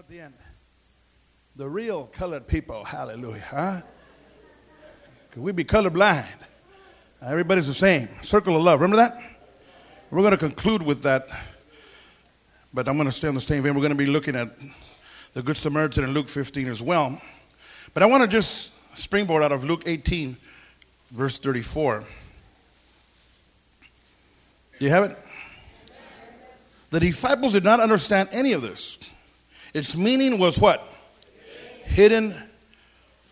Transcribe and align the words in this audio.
at 0.00 0.08
the 0.08 0.18
end. 0.18 0.32
The 1.56 1.68
real 1.68 2.06
colored 2.06 2.46
people, 2.46 2.84
hallelujah, 2.84 3.44
huh? 3.46 3.82
Could 5.30 5.42
we 5.42 5.52
be 5.52 5.62
colorblind? 5.62 6.24
Everybody's 7.20 7.66
the 7.66 7.74
same. 7.74 8.08
Circle 8.22 8.56
of 8.56 8.62
love, 8.62 8.80
remember 8.80 8.96
that? 8.96 9.22
We're 10.10 10.22
going 10.22 10.30
to 10.30 10.38
conclude 10.38 10.80
with 10.80 11.02
that, 11.02 11.28
but 12.72 12.88
I'm 12.88 12.96
going 12.96 13.08
to 13.08 13.12
stay 13.12 13.28
on 13.28 13.34
the 13.34 13.42
same 13.42 13.62
vein. 13.62 13.74
We're 13.74 13.82
going 13.82 13.92
to 13.92 13.98
be 13.98 14.06
looking 14.06 14.36
at 14.36 14.48
the 15.34 15.42
Good 15.42 15.58
Samaritan 15.58 16.04
in 16.04 16.12
Luke 16.12 16.30
15 16.30 16.68
as 16.68 16.80
well. 16.80 17.20
But 17.92 18.02
I 18.02 18.06
want 18.06 18.22
to 18.22 18.28
just 18.28 18.96
springboard 18.96 19.42
out 19.42 19.52
of 19.52 19.64
Luke 19.64 19.82
18, 19.84 20.34
verse 21.10 21.38
34. 21.38 22.04
Do 24.78 24.84
you 24.86 24.90
have 24.90 25.04
it? 25.10 25.18
The 26.88 27.00
disciples 27.00 27.52
did 27.52 27.64
not 27.64 27.80
understand 27.80 28.30
any 28.32 28.54
of 28.54 28.62
this. 28.62 28.96
Its 29.74 29.96
meaning 29.96 30.38
was 30.38 30.58
what? 30.58 30.86
Hidden 31.84 32.34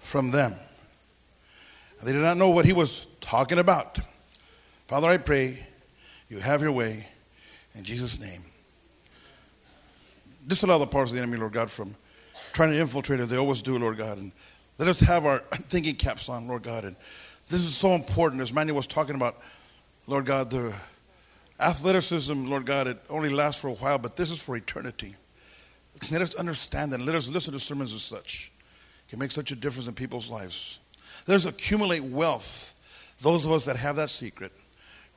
from 0.00 0.30
them. 0.30 0.54
They 2.02 2.12
did 2.12 2.22
not 2.22 2.36
know 2.36 2.50
what 2.50 2.64
he 2.64 2.72
was 2.72 3.06
talking 3.20 3.58
about. 3.58 3.98
Father, 4.86 5.08
I 5.08 5.16
pray 5.18 5.58
you 6.28 6.38
have 6.38 6.62
your 6.62 6.72
way 6.72 7.06
in 7.74 7.84
Jesus' 7.84 8.20
name. 8.20 8.42
Disallow 10.46 10.78
the 10.78 10.86
powers 10.86 11.10
of 11.10 11.16
the 11.16 11.22
enemy, 11.22 11.38
Lord 11.38 11.52
God, 11.52 11.70
from 11.70 11.94
trying 12.52 12.70
to 12.70 12.78
infiltrate 12.78 13.20
as 13.20 13.28
they 13.28 13.36
always 13.36 13.60
do, 13.60 13.78
Lord 13.78 13.98
God. 13.98 14.18
And 14.18 14.32
let 14.78 14.88
us 14.88 15.00
have 15.00 15.26
our 15.26 15.38
thinking 15.52 15.94
caps 15.94 16.28
on, 16.28 16.48
Lord 16.48 16.62
God. 16.62 16.84
And 16.84 16.96
this 17.48 17.60
is 17.60 17.76
so 17.76 17.90
important, 17.94 18.40
as 18.40 18.52
Manny 18.52 18.72
was 18.72 18.86
talking 18.86 19.14
about, 19.14 19.40
Lord 20.06 20.24
God, 20.24 20.50
the 20.50 20.72
athleticism, 21.60 22.46
Lord 22.46 22.64
God, 22.64 22.86
it 22.86 22.98
only 23.10 23.28
lasts 23.28 23.60
for 23.60 23.68
a 23.68 23.74
while, 23.74 23.98
but 23.98 24.16
this 24.16 24.30
is 24.30 24.42
for 24.42 24.56
eternity. 24.56 25.14
Let 26.10 26.22
us 26.22 26.34
understand 26.34 26.92
that. 26.92 27.00
Let 27.00 27.14
us 27.14 27.28
listen 27.28 27.52
to 27.52 27.60
sermons 27.60 27.94
as 27.94 28.02
such. 28.02 28.52
It 29.06 29.10
can 29.10 29.18
make 29.18 29.30
such 29.30 29.52
a 29.52 29.56
difference 29.56 29.88
in 29.88 29.94
people's 29.94 30.30
lives. 30.30 30.78
Let 31.26 31.34
us 31.34 31.46
accumulate 31.46 32.02
wealth. 32.02 32.74
Those 33.20 33.44
of 33.44 33.52
us 33.52 33.64
that 33.64 33.76
have 33.76 33.96
that 33.96 34.10
secret. 34.10 34.52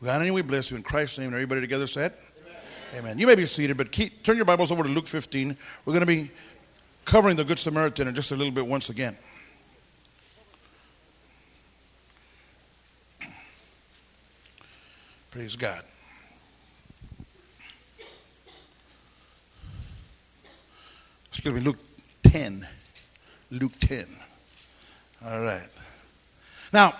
God, 0.03 0.29
we 0.29 0.41
bless 0.41 0.71
you 0.71 0.77
in 0.77 0.83
Christ's 0.83 1.19
name. 1.19 1.27
And 1.27 1.35
everybody 1.35 1.61
together 1.61 1.87
said? 1.87 2.13
Amen. 2.41 2.55
Amen. 2.97 3.19
You 3.19 3.27
may 3.27 3.35
be 3.35 3.45
seated, 3.45 3.77
but 3.77 3.91
keep, 3.91 4.23
turn 4.23 4.35
your 4.35 4.45
Bibles 4.45 4.71
over 4.71 4.83
to 4.83 4.89
Luke 4.89 5.07
15. 5.07 5.55
We're 5.85 5.93
going 5.93 6.01
to 6.01 6.07
be 6.07 6.31
covering 7.05 7.35
the 7.35 7.43
Good 7.43 7.59
Samaritan 7.59 8.07
in 8.07 8.15
just 8.15 8.31
a 8.31 8.35
little 8.35 8.51
bit 8.51 8.65
once 8.65 8.89
again. 8.89 9.15
Praise 15.29 15.55
God. 15.55 15.83
Excuse 21.41 21.55
me, 21.55 21.61
Luke 21.61 21.79
10. 22.21 22.67
Luke 23.49 23.71
10. 23.79 24.05
All 25.25 25.41
right. 25.41 25.67
Now, 26.71 26.93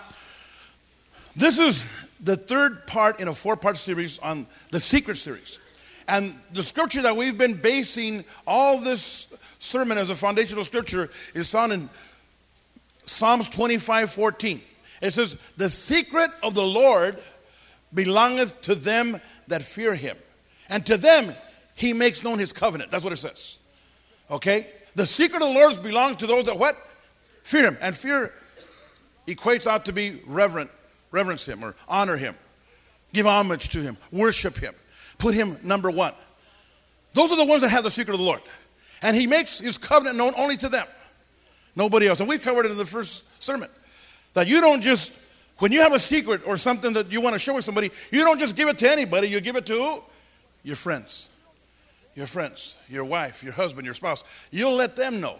this 1.35 1.59
is 1.59 1.85
the 2.21 2.35
third 2.35 2.87
part 2.87 3.19
in 3.19 3.27
a 3.27 3.35
four 3.35 3.55
part 3.55 3.77
series 3.77 4.17
on 4.17 4.47
the 4.71 4.79
secret 4.79 5.17
series. 5.17 5.59
And 6.07 6.33
the 6.53 6.63
scripture 6.63 7.03
that 7.03 7.15
we've 7.15 7.37
been 7.37 7.53
basing 7.53 8.25
all 8.47 8.79
this 8.79 9.31
sermon 9.59 9.99
as 9.99 10.09
a 10.09 10.15
foundational 10.15 10.65
scripture 10.65 11.11
is 11.35 11.51
found 11.51 11.73
in 11.73 11.87
Psalms 13.05 13.47
25 13.47 14.09
14. 14.09 14.59
It 15.03 15.13
says, 15.13 15.37
The 15.57 15.69
secret 15.69 16.31
of 16.41 16.55
the 16.55 16.65
Lord 16.65 17.21
belongeth 17.93 18.59
to 18.61 18.73
them 18.73 19.21
that 19.49 19.61
fear 19.61 19.93
him, 19.93 20.17
and 20.67 20.83
to 20.87 20.97
them 20.97 21.31
he 21.75 21.93
makes 21.93 22.23
known 22.23 22.39
his 22.39 22.51
covenant. 22.51 22.89
That's 22.89 23.03
what 23.03 23.13
it 23.13 23.17
says. 23.17 23.59
Okay? 24.31 24.67
The 24.95 25.05
secret 25.05 25.41
of 25.41 25.49
the 25.49 25.53
Lord 25.53 25.83
belongs 25.83 26.17
to 26.17 26.27
those 26.27 26.45
that 26.45 26.57
what? 26.57 26.75
Fear 27.43 27.67
him. 27.67 27.77
And 27.81 27.95
fear 27.95 28.33
equates 29.27 29.67
out 29.67 29.85
to 29.85 29.93
be 29.93 30.21
reverent, 30.25 30.71
reverence 31.11 31.45
him 31.45 31.63
or 31.63 31.75
honor 31.87 32.17
him, 32.17 32.35
give 33.13 33.27
homage 33.27 33.69
to 33.69 33.79
him, 33.79 33.97
worship 34.11 34.57
him, 34.57 34.73
put 35.17 35.33
him 35.33 35.57
number 35.63 35.91
one. 35.91 36.13
Those 37.13 37.31
are 37.31 37.37
the 37.37 37.45
ones 37.45 37.61
that 37.61 37.69
have 37.69 37.83
the 37.83 37.91
secret 37.91 38.13
of 38.13 38.19
the 38.19 38.25
Lord. 38.25 38.41
And 39.01 39.15
he 39.15 39.27
makes 39.27 39.59
his 39.59 39.77
covenant 39.77 40.17
known 40.17 40.33
only 40.37 40.57
to 40.57 40.69
them, 40.69 40.87
nobody 41.75 42.07
else. 42.07 42.19
And 42.19 42.29
we 42.29 42.37
covered 42.37 42.65
it 42.65 42.71
in 42.71 42.77
the 42.77 42.85
first 42.85 43.23
sermon 43.41 43.69
that 44.33 44.47
you 44.47 44.61
don't 44.61 44.81
just, 44.81 45.11
when 45.57 45.71
you 45.71 45.81
have 45.81 45.93
a 45.93 45.99
secret 45.99 46.41
or 46.45 46.55
something 46.55 46.93
that 46.93 47.11
you 47.11 47.19
want 47.19 47.33
to 47.33 47.39
show 47.39 47.53
with 47.53 47.65
somebody, 47.65 47.91
you 48.11 48.23
don't 48.23 48.39
just 48.39 48.55
give 48.55 48.69
it 48.69 48.79
to 48.79 48.89
anybody, 48.89 49.27
you 49.27 49.41
give 49.41 49.55
it 49.55 49.65
to? 49.65 50.01
Your 50.63 50.75
friends 50.75 51.27
your 52.15 52.27
friends, 52.27 52.75
your 52.89 53.05
wife, 53.05 53.43
your 53.43 53.53
husband, 53.53 53.85
your 53.85 53.93
spouse. 53.93 54.23
You'll 54.51 54.75
let 54.75 54.95
them 54.95 55.21
know 55.21 55.37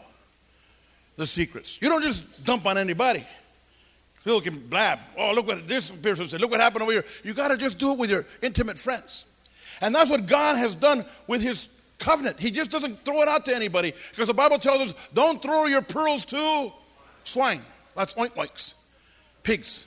the 1.18 1.26
secrets. 1.26 1.78
You 1.82 1.90
don't 1.90 2.02
just 2.02 2.44
dump 2.44 2.66
on 2.66 2.78
anybody. 2.78 3.26
People 4.24 4.42
can 4.42 4.60
blab. 4.68 5.00
Oh, 5.18 5.34
look 5.34 5.48
what 5.48 5.68
this 5.68 5.90
person 5.90 6.28
said. 6.28 6.42
Look 6.42 6.52
what 6.52 6.60
happened 6.60 6.84
over 6.84 6.92
here. 6.92 7.06
You 7.24 7.34
got 7.34 7.50
to 7.50 7.58
just 7.58 7.80
do 7.80 7.92
it 7.92 7.98
with 7.98 8.10
your 8.10 8.26
intimate 8.42 8.78
friends. 8.78 9.26
And 9.82 9.96
that's 9.96 10.10
what 10.10 10.28
God 10.28 10.58
has 10.58 10.76
done 10.76 11.06
with 11.28 11.42
his 11.42 11.70
covenant. 11.98 12.40
He 12.40 12.52
just 12.52 12.70
doesn't 12.70 13.04
throw 13.04 13.22
it 13.22 13.28
out 13.28 13.46
to 13.46 13.56
anybody 13.56 13.94
because 14.12 14.28
the 14.28 14.34
Bible 14.34 14.60
tells 14.60 14.82
us 14.82 14.94
don't 15.14 15.42
throw 15.42 15.66
your 15.66 15.82
pearls 15.82 16.26
to 16.26 16.72
swine. 17.24 17.62
That's 17.96 18.14
oink 18.14 18.76
pigs. 19.44 19.86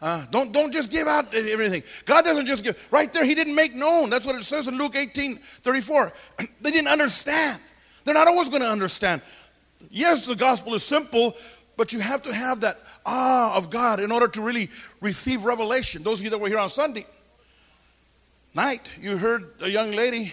Uh, 0.00 0.26
don't, 0.30 0.52
don't 0.52 0.72
just 0.72 0.90
give 0.90 1.08
out 1.08 1.32
everything. 1.34 1.82
God 2.04 2.24
doesn't 2.24 2.46
just 2.46 2.62
give. 2.62 2.76
Right 2.90 3.10
there, 3.12 3.24
He 3.24 3.34
didn't 3.34 3.54
make 3.54 3.74
known. 3.74 4.10
That's 4.10 4.26
what 4.26 4.36
it 4.36 4.44
says 4.44 4.68
in 4.68 4.76
Luke 4.76 4.94
18 4.94 5.36
34. 5.36 6.12
they 6.60 6.70
didn't 6.70 6.88
understand. 6.88 7.60
They're 8.04 8.14
not 8.14 8.28
always 8.28 8.48
going 8.48 8.62
to 8.62 8.68
understand. 8.68 9.22
Yes, 9.90 10.26
the 10.26 10.36
gospel 10.36 10.74
is 10.74 10.82
simple, 10.82 11.34
but 11.76 11.92
you 11.92 12.00
have 12.00 12.22
to 12.22 12.34
have 12.34 12.60
that 12.60 12.78
awe 13.04 13.56
of 13.56 13.70
God 13.70 14.00
in 14.00 14.12
order 14.12 14.28
to 14.28 14.40
really 14.42 14.70
receive 15.00 15.44
revelation. 15.44 16.02
Those 16.02 16.18
of 16.18 16.24
you 16.24 16.30
that 16.30 16.38
were 16.38 16.48
here 16.48 16.58
on 16.58 16.68
Sunday 16.68 17.06
night, 18.54 18.82
you 19.00 19.16
heard 19.16 19.50
a 19.60 19.68
young 19.68 19.92
lady 19.92 20.32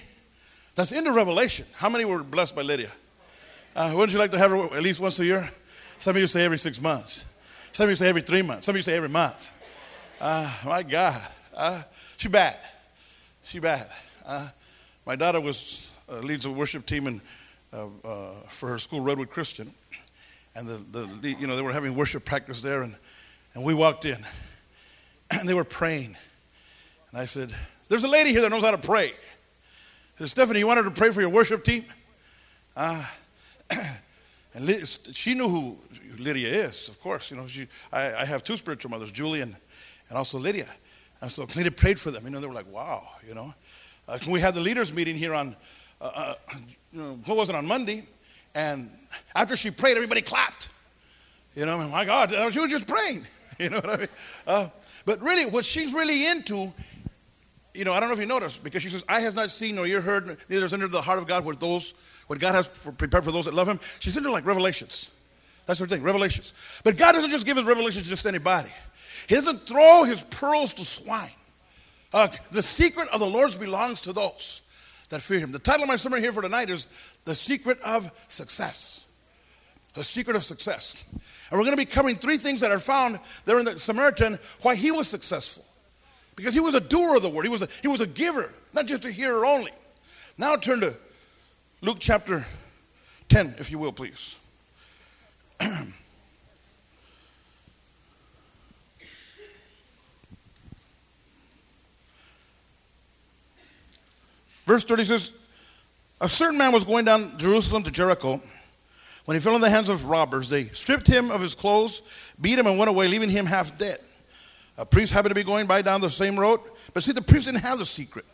that's 0.75 0.91
into 0.91 1.11
revelation. 1.11 1.65
How 1.75 1.89
many 1.89 2.05
were 2.05 2.23
blessed 2.23 2.55
by 2.55 2.61
Lydia? 2.63 2.91
Uh, 3.75 3.91
wouldn't 3.93 4.13
you 4.13 4.19
like 4.19 4.31
to 4.31 4.37
have 4.37 4.51
her 4.51 4.63
at 4.75 4.83
least 4.83 4.99
once 4.99 5.19
a 5.19 5.25
year? 5.25 5.49
Some 5.99 6.15
of 6.15 6.21
you 6.21 6.27
say 6.27 6.45
every 6.45 6.57
six 6.57 6.81
months. 6.81 7.25
Some 7.71 7.85
of 7.85 7.89
you 7.89 7.95
say 7.95 8.07
every 8.07 8.21
three 8.21 8.41
months. 8.41 8.65
Some 8.65 8.73
of 8.73 8.77
you 8.77 8.83
say 8.83 8.95
every 8.95 9.09
month. 9.09 9.49
Uh, 10.19 10.51
my 10.65 10.83
God. 10.83 11.21
Uh, 11.55 11.83
she 12.17 12.27
bad. 12.27 12.59
She 13.43 13.59
bad. 13.59 13.89
Uh, 14.25 14.47
my 15.05 15.15
daughter 15.15 15.41
was 15.41 15.89
uh, 16.09 16.19
leads 16.19 16.45
a 16.45 16.51
worship 16.51 16.85
team 16.85 17.07
in, 17.07 17.21
uh, 17.71 17.87
uh, 18.03 18.31
for 18.47 18.69
her 18.69 18.79
school, 18.79 19.01
Redwood 19.01 19.29
Christian. 19.29 19.69
And 20.55 20.67
the, 20.67 20.99
the, 20.99 21.31
you 21.31 21.47
know, 21.47 21.55
they 21.55 21.61
were 21.61 21.73
having 21.73 21.95
worship 21.95 22.25
practice 22.25 22.61
there. 22.61 22.83
And, 22.83 22.95
and 23.53 23.63
we 23.63 23.73
walked 23.73 24.05
in. 24.05 24.17
And 25.31 25.49
they 25.49 25.55
were 25.55 25.63
praying. 25.63 26.15
And 27.11 27.19
I 27.19 27.25
said, 27.25 27.51
there's 27.87 28.03
a 28.03 28.07
lady 28.07 28.29
here 28.29 28.41
that 28.41 28.51
knows 28.51 28.61
how 28.61 28.69
to 28.69 28.77
pray. 28.77 29.07
I 29.07 30.19
said, 30.19 30.29
Stephanie, 30.29 30.59
you 30.59 30.67
wanted 30.67 30.83
to 30.83 30.91
pray 30.91 31.09
for 31.09 31.21
your 31.21 31.31
worship 31.31 31.63
team? 31.63 31.85
Uh, 32.77 33.03
and 34.53 34.87
she 35.11 35.33
knew 35.33 35.49
who 35.49 35.77
Lydia 36.19 36.49
is, 36.49 36.87
of 36.87 37.01
course. 37.01 37.31
You 37.31 37.37
know, 37.37 37.47
she, 37.47 37.67
I, 37.91 38.13
I 38.13 38.25
have 38.25 38.43
two 38.43 38.57
spiritual 38.57 38.91
mothers, 38.91 39.09
Julie 39.09 39.41
and, 39.41 39.55
and 40.13 40.19
also 40.19 40.37
Lydia. 40.37 40.69
And 41.21 41.31
so 41.31 41.47
Lydia 41.55 41.71
prayed 41.71 41.97
for 41.97 42.11
them. 42.11 42.23
You 42.23 42.29
know, 42.29 42.39
they 42.39 42.45
were 42.45 42.53
like, 42.53 42.71
wow, 42.71 43.09
you 43.27 43.33
know. 43.33 43.51
Uh, 44.07 44.19
we 44.29 44.39
had 44.39 44.53
the 44.53 44.59
leaders 44.61 44.93
meeting 44.93 45.15
here 45.15 45.33
on, 45.33 45.55
uh, 45.99 46.11
uh, 46.13 46.35
you 46.91 47.01
know, 47.01 47.19
what 47.25 47.35
was 47.35 47.49
it, 47.49 47.55
on 47.55 47.65
Monday? 47.65 48.05
And 48.53 48.91
after 49.33 49.55
she 49.55 49.71
prayed, 49.71 49.95
everybody 49.97 50.21
clapped. 50.21 50.69
You 51.55 51.65
know, 51.65 51.79
my 51.87 52.05
God, 52.05 52.29
she 52.53 52.59
was 52.59 52.69
just 52.69 52.87
praying. 52.87 53.25
You 53.59 53.69
know 53.69 53.77
what 53.77 53.89
I 53.91 53.97
mean? 53.97 54.07
Uh, 54.47 54.67
but 55.05 55.21
really, 55.21 55.45
what 55.45 55.63
she's 55.63 55.93
really 55.93 56.25
into, 56.25 56.73
you 57.75 57.85
know, 57.85 57.93
I 57.93 57.99
don't 57.99 58.09
know 58.09 58.15
if 58.15 58.19
you 58.19 58.25
noticed, 58.25 58.63
because 58.63 58.81
she 58.81 58.89
says, 58.89 59.05
I 59.07 59.19
has 59.19 59.35
not 59.35 59.51
seen 59.51 59.75
nor 59.75 59.85
ear 59.85 60.01
heard, 60.01 60.37
neither 60.49 60.65
is 60.65 60.73
entered 60.73 60.91
the 60.91 61.03
heart 61.03 61.19
of 61.19 61.27
God 61.27 61.45
with 61.45 61.59
those, 61.59 61.93
what 62.25 62.39
God 62.39 62.55
has 62.55 62.67
for, 62.67 62.91
prepared 62.91 63.23
for 63.23 63.31
those 63.31 63.45
that 63.45 63.53
love 63.53 63.67
him. 63.67 63.79
She's 63.99 64.17
into 64.17 64.31
like 64.31 64.47
revelations. 64.47 65.11
That's 65.67 65.79
her 65.79 65.85
thing, 65.85 66.01
revelations. 66.01 66.55
But 66.83 66.97
God 66.97 67.11
doesn't 67.11 67.29
just 67.29 67.45
give 67.45 67.57
his 67.57 67.65
revelations 67.67 68.05
to 68.05 68.09
just 68.09 68.25
anybody. 68.25 68.71
He 69.27 69.35
doesn't 69.35 69.67
throw 69.67 70.03
his 70.03 70.23
pearls 70.23 70.73
to 70.73 70.85
swine. 70.85 71.31
Uh, 72.13 72.27
the 72.51 72.61
secret 72.61 73.07
of 73.09 73.19
the 73.19 73.27
Lord's 73.27 73.57
belongs 73.57 74.01
to 74.01 74.13
those 74.13 74.61
that 75.09 75.21
fear 75.21 75.39
him. 75.39 75.51
The 75.51 75.59
title 75.59 75.83
of 75.83 75.89
my 75.89 75.95
sermon 75.95 76.21
here 76.21 76.31
for 76.31 76.41
tonight 76.41 76.69
is 76.69 76.87
The 77.25 77.35
Secret 77.35 77.79
of 77.81 78.11
Success. 78.27 79.05
The 79.95 80.03
Secret 80.03 80.35
of 80.35 80.43
Success. 80.43 81.05
And 81.11 81.59
we're 81.59 81.65
going 81.65 81.71
to 81.71 81.77
be 81.77 81.85
covering 81.85 82.15
three 82.15 82.37
things 82.37 82.61
that 82.61 82.71
are 82.71 82.79
found 82.79 83.19
there 83.45 83.59
in 83.59 83.65
the 83.65 83.77
Samaritan, 83.79 84.39
why 84.61 84.75
he 84.75 84.91
was 84.91 85.07
successful. 85.07 85.65
Because 86.35 86.53
he 86.53 86.59
was 86.59 86.73
a 86.73 86.79
doer 86.79 87.15
of 87.15 87.21
the 87.21 87.29
word, 87.29 87.43
he 87.43 87.49
was 87.49 87.61
a, 87.61 87.67
he 87.81 87.87
was 87.87 88.01
a 88.01 88.07
giver, 88.07 88.53
not 88.73 88.87
just 88.87 89.05
a 89.05 89.11
hearer 89.11 89.45
only. 89.45 89.71
Now 90.37 90.55
turn 90.55 90.79
to 90.81 90.97
Luke 91.81 91.97
chapter 91.99 92.45
10, 93.29 93.55
if 93.59 93.69
you 93.69 93.77
will, 93.77 93.91
please. 93.91 94.37
Verse 104.65 104.83
30 104.83 105.03
says, 105.03 105.31
A 106.21 106.29
certain 106.29 106.57
man 106.57 106.71
was 106.71 106.83
going 106.83 107.05
down 107.05 107.37
Jerusalem 107.37 107.83
to 107.83 107.91
Jericho. 107.91 108.41
When 109.25 109.35
he 109.35 109.41
fell 109.41 109.55
in 109.55 109.61
the 109.61 109.69
hands 109.69 109.89
of 109.89 110.05
robbers, 110.05 110.49
they 110.49 110.65
stripped 110.65 111.07
him 111.07 111.31
of 111.31 111.41
his 111.41 111.55
clothes, 111.55 112.01
beat 112.41 112.59
him, 112.59 112.67
and 112.67 112.77
went 112.77 112.89
away, 112.89 113.07
leaving 113.07 113.29
him 113.29 113.45
half 113.45 113.77
dead. 113.77 113.99
A 114.77 114.85
priest 114.85 115.13
happened 115.13 115.31
to 115.31 115.35
be 115.35 115.43
going 115.43 115.67
by 115.67 115.81
down 115.81 116.01
the 116.01 116.09
same 116.09 116.37
road, 116.37 116.59
but 116.93 117.03
see, 117.03 117.11
the 117.11 117.21
priest 117.21 117.45
didn't 117.45 117.61
have 117.61 117.77
the 117.77 117.85
secret. 117.85 118.25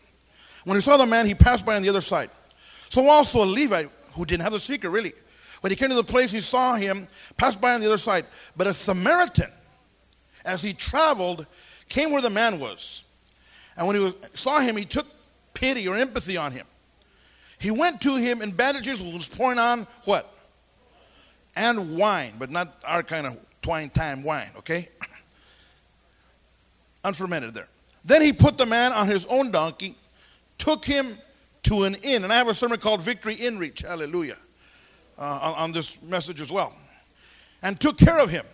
When 0.63 0.75
he 0.75 0.81
saw 0.81 0.97
the 0.97 1.05
man, 1.05 1.25
he 1.25 1.35
passed 1.35 1.65
by 1.65 1.75
on 1.75 1.83
the 1.83 1.89
other 1.89 2.01
side. 2.01 2.29
So 2.89 3.07
also 3.07 3.43
a 3.43 3.45
Levite, 3.45 3.89
who 4.13 4.25
didn't 4.25 4.41
have 4.43 4.53
the 4.53 4.59
secret 4.59 4.89
really, 4.89 5.13
when 5.61 5.71
he 5.71 5.75
came 5.75 5.89
to 5.89 5.95
the 5.95 6.03
place, 6.03 6.31
he 6.31 6.41
saw 6.41 6.75
him 6.75 7.07
pass 7.37 7.55
by 7.55 7.73
on 7.73 7.81
the 7.81 7.87
other 7.87 7.97
side. 7.97 8.25
But 8.55 8.67
a 8.67 8.73
Samaritan, 8.73 9.51
as 10.45 10.61
he 10.61 10.73
traveled, 10.73 11.45
came 11.89 12.11
where 12.11 12.21
the 12.21 12.29
man 12.29 12.59
was. 12.59 13.03
And 13.75 13.85
when 13.85 13.97
he 13.97 14.01
was, 14.01 14.15
saw 14.35 14.59
him, 14.59 14.77
he 14.77 14.85
took 14.85 15.05
pity 15.59 15.87
or 15.87 15.97
empathy 15.97 16.37
on 16.37 16.51
him. 16.51 16.65
He 17.59 17.71
went 17.71 18.01
to 18.01 18.15
him 18.15 18.41
and 18.41 18.55
bandages 18.55 19.01
was 19.01 19.27
pouring 19.27 19.59
on 19.59 19.85
what? 20.05 20.33
And 21.55 21.97
wine, 21.97 22.33
but 22.39 22.49
not 22.49 22.81
our 22.87 23.03
kind 23.03 23.27
of 23.27 23.37
twine 23.61 23.89
time 23.89 24.23
wine, 24.23 24.49
okay? 24.57 24.87
Unfermented 27.03 27.53
there. 27.53 27.67
Then 28.05 28.21
he 28.21 28.31
put 28.31 28.57
the 28.57 28.65
man 28.65 28.93
on 28.93 29.07
his 29.07 29.25
own 29.25 29.51
donkey, 29.51 29.95
took 30.57 30.85
him 30.85 31.17
to 31.63 31.83
an 31.83 31.95
inn. 31.95 32.23
And 32.23 32.31
I 32.31 32.37
have 32.37 32.47
a 32.47 32.53
sermon 32.53 32.79
called 32.79 33.01
Victory 33.01 33.35
in 33.35 33.59
Reach. 33.59 33.81
Hallelujah 33.81 34.37
uh, 35.17 35.39
on, 35.41 35.53
on, 35.55 35.71
this 35.71 36.01
message 36.01 36.41
as 36.41 36.51
well. 36.51 36.73
And 37.61 37.79
took 37.79 37.97
care 37.97 38.19
of 38.19 38.29
him. 38.29 38.45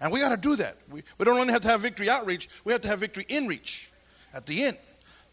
And 0.00 0.12
we 0.12 0.20
got 0.20 0.28
to 0.28 0.36
do 0.36 0.56
that. 0.56 0.76
We, 0.88 1.02
we 1.18 1.24
don't 1.24 1.38
only 1.38 1.52
have 1.52 1.62
to 1.62 1.68
have 1.68 1.80
victory 1.80 2.08
outreach, 2.08 2.48
we 2.64 2.72
have 2.72 2.82
to 2.82 2.88
have 2.88 3.00
victory 3.00 3.26
in 3.28 3.46
reach 3.46 3.90
at 4.32 4.46
the 4.46 4.64
inn. 4.64 4.76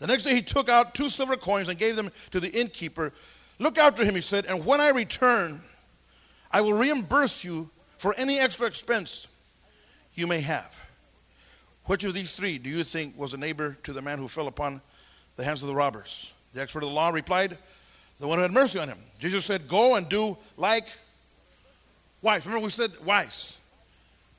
The 0.03 0.07
next 0.07 0.23
day 0.23 0.35
he 0.35 0.41
took 0.41 0.67
out 0.67 0.93
two 0.93 1.07
silver 1.07 1.37
coins 1.37 1.69
and 1.69 1.79
gave 1.79 1.95
them 1.95 2.11
to 2.31 2.41
the 2.41 2.49
innkeeper. 2.49 3.13
Look 3.57 3.77
after 3.77 4.03
him, 4.03 4.15
he 4.15 4.19
said, 4.19 4.45
and 4.45 4.65
when 4.65 4.81
I 4.81 4.89
return, 4.89 5.61
I 6.51 6.59
will 6.59 6.73
reimburse 6.73 7.45
you 7.45 7.69
for 7.97 8.13
any 8.17 8.37
extra 8.37 8.67
expense 8.67 9.29
you 10.13 10.27
may 10.27 10.41
have. 10.41 10.77
Which 11.85 12.03
of 12.03 12.13
these 12.13 12.35
three 12.35 12.57
do 12.57 12.69
you 12.69 12.83
think 12.83 13.17
was 13.17 13.33
a 13.33 13.37
neighbor 13.37 13.77
to 13.83 13.93
the 13.93 14.01
man 14.01 14.17
who 14.17 14.27
fell 14.27 14.47
upon 14.47 14.81
the 15.37 15.45
hands 15.45 15.61
of 15.61 15.69
the 15.69 15.73
robbers? 15.73 16.33
The 16.51 16.61
expert 16.61 16.83
of 16.83 16.89
the 16.89 16.95
law 16.95 17.07
replied, 17.07 17.57
the 18.19 18.27
one 18.27 18.39
who 18.39 18.41
had 18.41 18.51
mercy 18.51 18.79
on 18.79 18.89
him. 18.89 18.99
Jesus 19.19 19.45
said, 19.45 19.69
Go 19.69 19.95
and 19.95 20.09
do 20.09 20.37
like 20.57 20.87
wise. 22.21 22.45
Remember, 22.45 22.65
we 22.65 22.71
said 22.71 22.91
wise. 23.05 23.55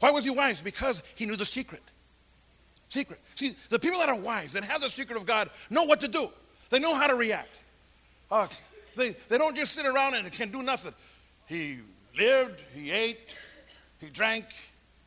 Why 0.01 0.11
was 0.11 0.25
he 0.25 0.31
wise? 0.31 0.61
Because 0.61 1.03
he 1.15 1.25
knew 1.25 1.37
the 1.37 1.47
secret. 1.47 1.81
Secret. 2.95 3.19
See, 3.35 3.57
the 3.71 3.79
people 3.81 3.99
that 3.99 4.09
are 4.09 4.21
wise, 4.21 4.53
that 4.53 4.63
have 4.63 4.81
the 4.81 4.89
secret 4.89 5.19
of 5.19 5.27
God, 5.27 5.51
know 5.69 5.83
what 5.83 5.99
to 6.03 6.07
do. 6.07 6.29
They 6.71 6.79
know 6.79 6.95
how 6.95 7.09
to 7.09 7.17
react. 7.17 7.59
Uh, 8.31 8.47
they, 8.95 9.17
they 9.29 9.37
don't 9.37 9.57
just 9.57 9.73
sit 9.73 9.85
around 9.85 10.15
and 10.15 10.31
can 10.31 10.53
do 10.53 10.63
nothing. 10.63 10.93
He 11.47 11.79
lived, 12.17 12.63
he 12.73 12.93
ate, 12.93 13.35
he 13.99 14.11
drank, 14.11 14.45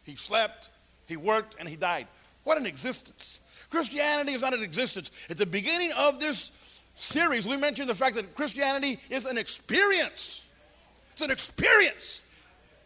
he 0.04 0.18
slept, 0.18 0.68
he 1.06 1.16
worked, 1.16 1.56
and 1.62 1.70
he 1.70 1.78
died. 1.78 2.08
What 2.44 2.58
an 2.58 2.66
existence. 2.66 3.40
Christianity 3.70 4.34
is 4.34 4.42
not 4.42 4.54
an 4.54 4.64
existence. 4.64 5.10
At 5.30 5.38
the 5.38 5.46
beginning 5.46 5.94
of 5.94 6.20
this 6.20 6.52
series, 6.96 7.48
we 7.48 7.56
mentioned 7.56 7.88
the 7.88 7.96
fact 7.96 8.18
that 8.18 8.36
Christianity 8.36 9.00
is 9.10 9.26
an 9.26 9.38
experience. 9.38 10.44
It's 11.14 11.22
an 11.22 11.32
experience. 11.32 12.26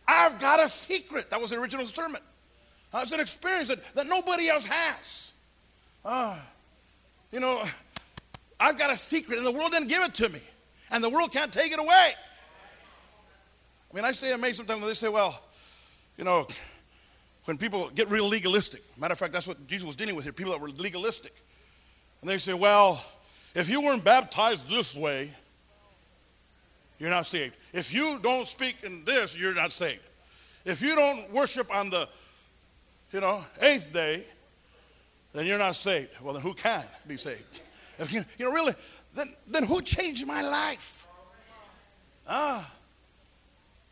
I've 0.07 0.39
got 0.39 0.63
a 0.63 0.67
secret. 0.67 1.31
That 1.31 1.41
was 1.41 1.49
the 1.49 1.57
original 1.57 1.87
sermon. 1.87 2.21
It's 2.93 3.11
an 3.11 3.19
experience 3.19 3.69
that, 3.69 3.79
that 3.95 4.07
nobody 4.07 4.49
else 4.49 4.65
has. 4.65 5.31
Uh, 6.03 6.37
you 7.31 7.39
know, 7.39 7.63
I've 8.59 8.77
got 8.77 8.91
a 8.91 8.95
secret, 8.95 9.37
and 9.37 9.45
the 9.45 9.51
world 9.51 9.71
didn't 9.71 9.87
give 9.87 10.03
it 10.03 10.13
to 10.15 10.29
me, 10.29 10.41
and 10.91 11.03
the 11.03 11.09
world 11.09 11.31
can't 11.31 11.51
take 11.51 11.71
it 11.71 11.79
away. 11.79 12.13
I 13.91 13.95
mean, 13.95 14.05
I 14.05 14.11
stay 14.11 14.33
amazed 14.33 14.57
sometimes 14.57 14.81
when 14.81 14.87
they 14.87 14.93
say, 14.93 15.09
well, 15.09 15.41
you 16.17 16.23
know, 16.23 16.47
when 17.45 17.57
people 17.57 17.89
get 17.95 18.09
real 18.09 18.27
legalistic. 18.27 18.83
Matter 18.99 19.13
of 19.13 19.19
fact, 19.19 19.33
that's 19.33 19.47
what 19.47 19.65
Jesus 19.67 19.85
was 19.85 19.95
dealing 19.95 20.15
with 20.15 20.25
here 20.25 20.33
people 20.33 20.51
that 20.51 20.61
were 20.61 20.69
legalistic. 20.69 21.33
And 22.21 22.29
they 22.29 22.37
say, 22.37 22.53
well, 22.53 23.03
if 23.55 23.69
you 23.69 23.81
weren't 23.81 24.03
baptized 24.03 24.69
this 24.69 24.95
way, 24.95 25.31
you're 26.99 27.09
not 27.09 27.25
saved. 27.25 27.55
If 27.73 27.93
you 27.93 28.19
don't 28.21 28.47
speak 28.47 28.77
in 28.83 29.03
this, 29.05 29.37
you're 29.37 29.55
not 29.55 29.71
saved. 29.71 30.01
If 30.65 30.81
you 30.81 30.95
don't 30.95 31.31
worship 31.33 31.73
on 31.75 31.89
the, 31.89 32.07
you 33.11 33.19
know, 33.19 33.43
eighth 33.61 33.91
day, 33.91 34.23
then 35.33 35.45
you're 35.45 35.57
not 35.57 35.75
saved. 35.75 36.09
Well, 36.21 36.33
then 36.33 36.41
who 36.43 36.53
can 36.53 36.83
be 37.07 37.17
saved? 37.17 37.61
If 37.99 38.11
you, 38.11 38.23
you 38.37 38.45
know, 38.45 38.53
really, 38.53 38.73
then, 39.13 39.33
then 39.47 39.63
who 39.63 39.81
changed 39.81 40.25
my 40.25 40.41
life? 40.41 41.07
Ah, 42.27 42.69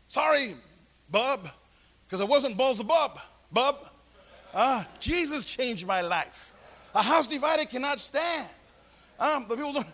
sorry, 0.08 0.54
bub, 1.10 1.48
because 2.06 2.20
I 2.20 2.24
wasn't 2.24 2.56
Beelzebub, 2.56 3.18
bub. 3.52 3.86
Ah, 4.54 4.86
Jesus 4.98 5.44
changed 5.44 5.86
my 5.86 6.00
life. 6.00 6.54
A 6.94 7.02
house 7.02 7.26
divided 7.26 7.68
cannot 7.68 8.00
stand. 8.00 8.48
Um, 9.18 9.46
but 9.48 9.56
people 9.56 9.72
don't, 9.72 9.86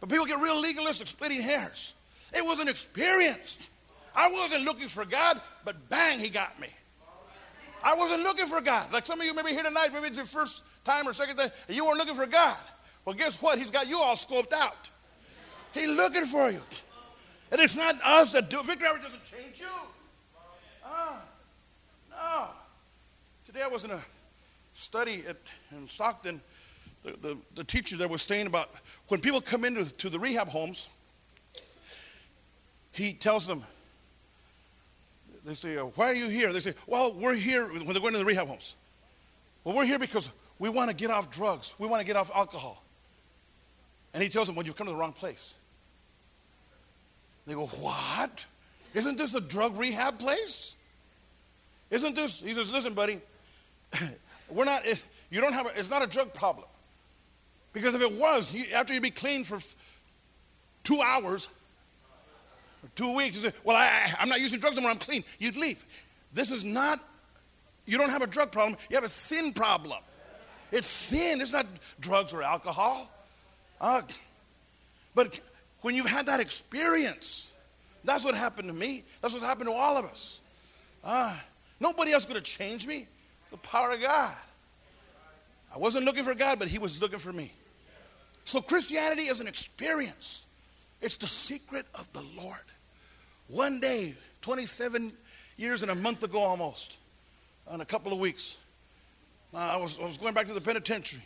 but 0.00 0.08
people 0.08 0.24
get 0.24 0.40
real 0.40 0.60
legalistic, 0.60 1.06
splitting 1.06 1.40
hairs. 1.40 1.94
It 2.34 2.44
was 2.44 2.58
an 2.60 2.68
experience. 2.68 3.70
I 4.14 4.30
wasn't 4.32 4.64
looking 4.64 4.88
for 4.88 5.04
God, 5.04 5.40
but 5.64 5.88
bang, 5.88 6.18
he 6.18 6.28
got 6.28 6.58
me. 6.58 6.68
I 7.82 7.94
wasn't 7.94 8.22
looking 8.22 8.46
for 8.46 8.60
God. 8.60 8.92
Like 8.92 9.06
some 9.06 9.20
of 9.20 9.26
you 9.26 9.34
maybe 9.34 9.50
here 9.50 9.62
tonight, 9.62 9.92
maybe 9.92 10.08
it's 10.08 10.16
your 10.16 10.26
first 10.26 10.64
time 10.84 11.08
or 11.08 11.12
second 11.12 11.36
time, 11.36 11.50
and 11.66 11.76
you 11.76 11.84
weren't 11.84 11.98
looking 11.98 12.14
for 12.14 12.26
God. 12.26 12.56
Well, 13.04 13.14
guess 13.14 13.40
what? 13.40 13.58
He's 13.58 13.70
got 13.70 13.88
you 13.88 13.98
all 13.98 14.16
scoped 14.16 14.52
out. 14.52 14.88
He's 15.72 15.88
looking 15.88 16.24
for 16.24 16.50
you. 16.50 16.60
And 17.52 17.60
it's 17.60 17.76
not 17.76 17.96
us 18.04 18.30
that 18.32 18.50
do 18.50 18.60
it. 18.60 18.66
Victory 18.66 18.88
Hour 18.88 18.98
doesn't 18.98 19.24
change 19.24 19.60
you. 19.60 19.66
Ah, 20.84 21.20
no. 22.10 22.48
Today 23.46 23.62
I 23.62 23.68
was 23.68 23.84
in 23.84 23.90
a 23.90 24.00
study 24.74 25.24
at, 25.28 25.36
in 25.72 25.88
Stockton, 25.88 26.40
the, 27.04 27.12
the, 27.12 27.36
the 27.54 27.64
teacher 27.64 27.96
there 27.96 28.08
was 28.08 28.22
saying 28.22 28.46
about 28.46 28.68
when 29.08 29.20
people 29.20 29.40
come 29.40 29.64
into 29.64 29.84
to 29.96 30.08
the 30.08 30.18
rehab 30.18 30.48
homes, 30.48 30.88
he 32.92 33.12
tells 33.12 33.46
them, 33.46 33.62
they 35.44 35.54
say, 35.54 35.76
uh, 35.76 35.84
Why 35.84 36.06
are 36.06 36.14
you 36.14 36.28
here? 36.28 36.52
They 36.52 36.60
say, 36.60 36.74
Well, 36.86 37.12
we're 37.12 37.34
here 37.34 37.66
when 37.66 37.86
they're 37.86 38.00
going 38.00 38.12
to 38.12 38.18
the 38.18 38.24
rehab 38.24 38.48
homes. 38.48 38.76
Well, 39.64 39.74
we're 39.74 39.84
here 39.84 39.98
because 39.98 40.30
we 40.58 40.68
want 40.68 40.90
to 40.90 40.96
get 40.96 41.10
off 41.10 41.30
drugs, 41.30 41.74
we 41.78 41.86
want 41.86 42.00
to 42.00 42.06
get 42.06 42.16
off 42.16 42.30
alcohol. 42.34 42.82
And 44.12 44.22
he 44.22 44.28
tells 44.28 44.46
them, 44.46 44.56
Well, 44.56 44.66
you've 44.66 44.76
come 44.76 44.86
to 44.86 44.92
the 44.92 44.98
wrong 44.98 45.12
place. 45.12 45.54
They 47.46 47.54
go, 47.54 47.66
What? 47.66 48.44
Isn't 48.94 49.18
this 49.18 49.34
a 49.34 49.40
drug 49.40 49.78
rehab 49.78 50.18
place? 50.18 50.74
Isn't 51.90 52.14
this? 52.14 52.40
He 52.40 52.54
says, 52.54 52.72
Listen, 52.72 52.94
buddy, 52.94 53.20
we're 54.50 54.64
not, 54.64 54.82
you 55.30 55.40
don't 55.40 55.52
have, 55.52 55.66
a, 55.66 55.78
it's 55.78 55.90
not 55.90 56.02
a 56.02 56.06
drug 56.06 56.32
problem. 56.34 56.66
Because 57.72 57.94
if 57.94 58.02
it 58.02 58.12
was, 58.12 58.52
you, 58.52 58.64
after 58.74 58.92
you'd 58.92 59.02
be 59.02 59.10
clean 59.10 59.44
for 59.44 59.58
two 60.82 61.00
hours, 61.00 61.48
two 62.94 63.14
weeks, 63.14 63.44
well, 63.64 63.76
I, 63.76 64.12
I'm 64.18 64.28
not 64.28 64.40
using 64.40 64.60
drugs 64.60 64.76
anymore, 64.76 64.92
I'm 64.92 64.98
clean. 64.98 65.24
You'd 65.38 65.56
leave. 65.56 65.84
This 66.32 66.50
is 66.50 66.64
not, 66.64 67.00
you 67.86 67.98
don't 67.98 68.10
have 68.10 68.22
a 68.22 68.26
drug 68.26 68.52
problem, 68.52 68.78
you 68.88 68.96
have 68.96 69.04
a 69.04 69.08
sin 69.08 69.52
problem. 69.52 69.98
It's 70.72 70.86
sin, 70.86 71.40
it's 71.40 71.52
not 71.52 71.66
drugs 72.00 72.32
or 72.32 72.42
alcohol. 72.42 73.10
Uh, 73.80 74.02
but 75.14 75.40
when 75.80 75.94
you've 75.94 76.06
had 76.06 76.26
that 76.26 76.40
experience, 76.40 77.50
that's 78.04 78.24
what 78.24 78.34
happened 78.34 78.68
to 78.68 78.74
me. 78.74 79.04
That's 79.20 79.34
what 79.34 79.42
happened 79.42 79.68
to 79.68 79.74
all 79.74 79.96
of 79.96 80.04
us. 80.04 80.40
Uh, 81.02 81.36
nobody 81.80 82.12
else 82.12 82.24
could 82.24 82.36
have 82.36 82.44
changed 82.44 82.86
me. 82.86 83.06
The 83.50 83.56
power 83.58 83.92
of 83.92 84.00
God. 84.00 84.34
I 85.74 85.78
wasn't 85.78 86.04
looking 86.04 86.24
for 86.24 86.34
God, 86.34 86.58
but 86.58 86.68
He 86.68 86.78
was 86.78 87.00
looking 87.00 87.18
for 87.18 87.32
me. 87.32 87.52
So 88.44 88.60
Christianity 88.60 89.22
is 89.22 89.40
an 89.40 89.46
experience. 89.46 90.42
It's 91.00 91.16
the 91.16 91.26
secret 91.26 91.86
of 91.94 92.12
the 92.12 92.24
Lord. 92.36 92.58
One 93.48 93.80
day, 93.80 94.14
27 94.42 95.12
years 95.56 95.82
and 95.82 95.90
a 95.90 95.94
month 95.94 96.22
ago 96.22 96.38
almost, 96.38 96.98
in 97.72 97.80
a 97.80 97.84
couple 97.84 98.12
of 98.12 98.18
weeks, 98.18 98.58
I, 99.54 99.76
was, 99.76 99.98
I 99.98 100.06
was 100.06 100.16
going 100.16 100.34
back 100.34 100.46
to 100.46 100.52
the 100.52 100.60
penitentiary. 100.60 101.22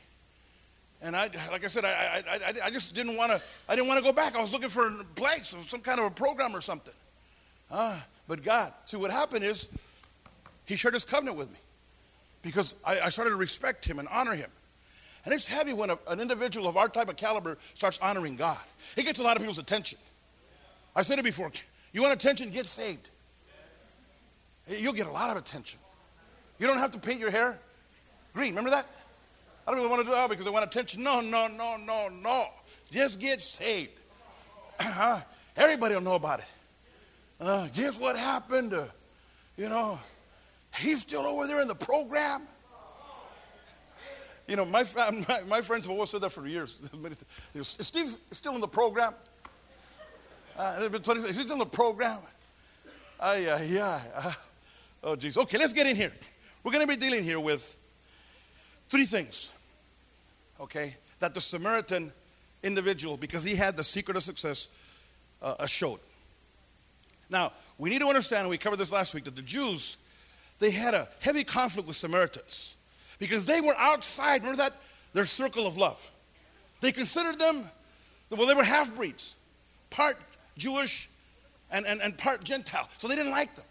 And 1.02 1.14
I, 1.14 1.28
like 1.50 1.64
I 1.64 1.69
said, 1.69 1.85
I, 1.85 2.23
I, 2.26 2.35
I, 2.35 2.54
I 2.66 2.71
just 2.71 2.95
didn't 2.95 3.16
want 3.16 3.31
to, 3.31 3.43
I 3.69 3.76
didn't 3.76 3.88
want 3.88 3.99
to 3.99 4.04
go 4.04 4.12
back. 4.12 4.35
I 4.35 4.40
was 4.40 4.52
looking 4.52 4.71
for 4.71 4.90
blanks 5.14 5.52
of 5.52 5.69
some 5.69 5.81
kind 5.81 6.00
of 6.00 6.07
a 6.07 6.11
program 6.11 6.57
or 6.57 6.61
something. 6.61 6.95
Uh, 7.71 7.99
but 8.26 8.43
God, 8.43 8.73
see 8.87 8.97
what 8.97 9.11
happened 9.11 9.45
is 9.45 9.69
he 10.64 10.76
shared 10.76 10.95
his 10.95 11.04
covenant 11.04 11.37
with 11.37 11.50
me 11.52 11.59
because 12.43 12.75
I, 12.85 13.00
I 13.00 13.09
started 13.11 13.31
to 13.31 13.37
respect 13.37 13.85
him 13.85 13.99
and 13.99 14.09
honor 14.09 14.35
him. 14.35 14.50
And 15.25 15.33
it's 15.33 15.47
heavy 15.47 15.73
when 15.73 15.90
a, 15.90 15.99
an 16.09 16.21
individual 16.21 16.69
of 16.69 16.76
our 16.76 16.88
type 16.88 17.09
of 17.09 17.16
caliber 17.16 17.59
starts 17.75 17.99
honoring 17.99 18.37
God. 18.37 18.59
It 18.97 19.04
gets 19.04 19.21
a 19.21 19.23
lot 19.23 19.37
of 19.37 19.43
people's 19.43 19.59
attention. 19.59 19.99
I 20.95 21.02
said 21.02 21.19
it 21.19 21.25
before. 21.25 21.50
You 21.93 22.02
want 22.02 22.12
attention? 22.12 22.50
Get 22.50 22.66
saved. 22.66 23.09
You'll 24.66 24.93
get 24.93 25.07
a 25.07 25.12
lot 25.12 25.31
of 25.31 25.37
attention. 25.37 25.78
You 26.59 26.66
don't 26.66 26.78
have 26.78 26.93
to 26.93 26.99
paint 26.99 27.21
your 27.21 27.31
hair 27.31 27.59
green. 28.33 28.50
Remember 28.50 28.71
that? 28.71 28.87
I 29.66 29.71
don't 29.71 29.81
people 29.81 29.90
want 29.90 30.02
to 30.02 30.07
do 30.07 30.14
that 30.14 30.28
because 30.28 30.45
they 30.45 30.50
want 30.50 30.64
attention. 30.64 31.02
No, 31.02 31.21
no, 31.21 31.47
no, 31.47 31.76
no, 31.76 32.09
no. 32.09 32.47
Just 32.90 33.19
get 33.19 33.40
saved. 33.40 33.93
Everybody 35.57 35.95
will 35.95 36.02
know 36.02 36.16
about 36.16 36.40
it. 36.40 36.47
Uh, 37.40 37.69
guess 37.75 37.99
what 37.99 38.16
happened? 38.16 38.75
Uh, 38.75 38.87
you 39.57 39.69
know, 39.69 39.99
he's 40.76 41.00
still 41.00 41.23
over 41.23 41.47
there 41.47 41.62
in 41.62 41.69
the 41.69 41.75
program. 41.75 42.43
You 44.46 44.56
know, 44.56 44.64
my, 44.64 44.84
my, 45.28 45.40
my 45.48 45.60
friends 45.60 45.86
have 45.86 45.92
always 45.92 46.10
said 46.10 46.20
that 46.22 46.30
for 46.30 46.46
years. 46.46 46.78
Is 47.54 47.76
Steve 47.80 48.16
still 48.32 48.54
in 48.54 48.60
the 48.60 48.68
program? 48.68 49.14
Uh, 50.56 50.88
is 50.88 51.36
he 51.36 51.42
still 51.42 51.54
in 51.54 51.58
the 51.58 51.66
program? 51.66 52.18
Uh, 53.18 53.36
yeah. 53.66 54.00
Uh, 54.14 54.32
oh, 55.02 55.16
geez. 55.16 55.36
Okay, 55.36 55.58
let's 55.58 55.72
get 55.72 55.88
in 55.88 55.96
here. 55.96 56.12
We're 56.62 56.70
going 56.70 56.86
to 56.86 56.92
be 56.92 56.96
dealing 56.96 57.24
here 57.24 57.40
with 57.40 57.76
three 58.88 59.04
things, 59.04 59.50
okay, 60.60 60.94
that 61.18 61.34
the 61.34 61.40
Samaritan 61.40 62.12
individual, 62.62 63.16
because 63.16 63.42
he 63.42 63.56
had 63.56 63.76
the 63.76 63.82
secret 63.82 64.16
of 64.16 64.22
success, 64.22 64.68
uh, 65.42 65.66
showed. 65.66 65.98
Now, 67.28 67.52
we 67.76 67.90
need 67.90 68.00
to 68.00 68.06
understand, 68.06 68.42
and 68.42 68.50
we 68.50 68.58
covered 68.58 68.76
this 68.76 68.92
last 68.92 69.12
week, 69.12 69.24
that 69.24 69.34
the 69.34 69.42
Jews, 69.42 69.96
they 70.60 70.70
had 70.70 70.94
a 70.94 71.08
heavy 71.18 71.42
conflict 71.42 71.88
with 71.88 71.96
Samaritans 71.96 72.76
because 73.18 73.47
they 73.47 73.61
were 73.61 73.75
outside, 73.76 74.42
remember 74.42 74.62
that? 74.62 74.75
Their 75.12 75.25
circle 75.25 75.66
of 75.66 75.76
love. 75.76 76.11
They 76.80 76.92
considered 76.92 77.38
them, 77.38 77.64
well, 78.30 78.47
they 78.47 78.54
were 78.54 78.64
half 78.64 78.94
breeds, 78.94 79.37
part 79.90 80.16
Jewish 80.59 81.09
and, 81.71 81.87
and, 81.87 82.00
and 82.00 82.16
part 82.18 82.44
Gentile. 82.44 82.88
So 82.99 83.09
they 83.09 83.16
didn't 83.16 83.33
like 83.33 83.54
them. 83.54 83.64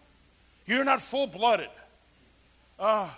You're 0.65 0.85
not 0.85 1.01
full 1.01 1.27
blooded. 1.27 1.69
Uh, 2.79 3.09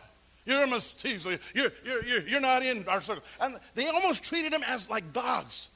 you're 0.46 0.64
a 0.64 0.68
mestizo. 0.68 1.38
You're, 1.54 1.72
you're, 1.84 2.06
you're, 2.06 2.28
you're 2.28 2.42
not 2.42 2.64
in 2.64 2.88
our 2.88 3.02
circle. 3.02 3.24
And 3.42 3.60
they 3.74 3.88
almost 3.88 4.24
treated 4.24 4.54
them 4.54 4.64
as 4.68 4.90
like 4.90 5.14
dogs. 5.14 5.70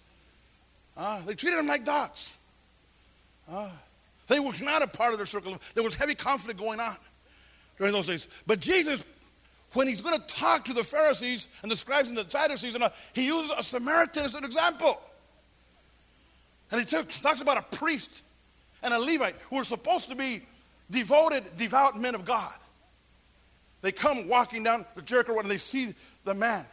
Uh, 0.98 1.22
they 1.26 1.34
treated 1.34 1.60
them 1.60 1.68
like 1.68 1.86
dogs. 1.86 2.36
Uh, 3.50 3.70
they 4.28 4.40
were 4.40 4.54
not 4.62 4.84
a 4.84 4.88
part 4.88 5.12
of 5.12 5.18
their 5.18 5.26
circle. 5.26 5.58
There 5.74 5.84
was 5.84 5.96
heavy 5.96 6.14
conflict 6.14 6.60
going 6.60 6.80
on 6.80 6.96
during 7.78 7.94
those 7.94 8.06
days. 8.06 8.28
But 8.46 8.60
Jesus, 8.60 9.04
when 9.74 9.88
he's 9.88 10.02
going 10.02 10.20
to 10.20 10.28
talk 10.28 10.66
to 10.66 10.74
the 10.74 10.84
Pharisees 10.84 11.48
and 11.62 11.72
the 11.72 11.76
scribes 11.76 12.10
and 12.10 12.18
the 12.18 12.26
Sadducees, 12.28 12.76
and 12.76 12.84
uh, 12.84 12.90
he 13.14 13.26
uses 13.26 13.52
a 13.58 13.64
Samaritan 13.64 14.26
as 14.26 14.36
an 14.36 14.44
example. 14.44 15.00
And 16.72 16.82
he 16.82 16.86
talks 16.86 17.42
about 17.42 17.58
a 17.58 17.76
priest 17.76 18.24
and 18.84 18.94
a 18.94 19.00
Levite 19.00 19.36
who 19.50 19.58
are 19.58 19.64
supposed 19.64 20.10
to 20.10 20.16
be 20.16 20.44
devoted, 20.90 21.44
devout 21.58 22.00
men 22.00 22.16
of 22.16 22.26
God. 22.26 22.54
They 23.82 23.92
come 23.92 24.28
walking 24.28 24.64
down 24.64 24.86
the 24.96 25.02
Jericho 25.02 25.34
road 25.34 25.42
and 25.42 25.52
they 25.52 25.58
see 25.58 25.94
the 26.26 26.34
man. 26.34 26.66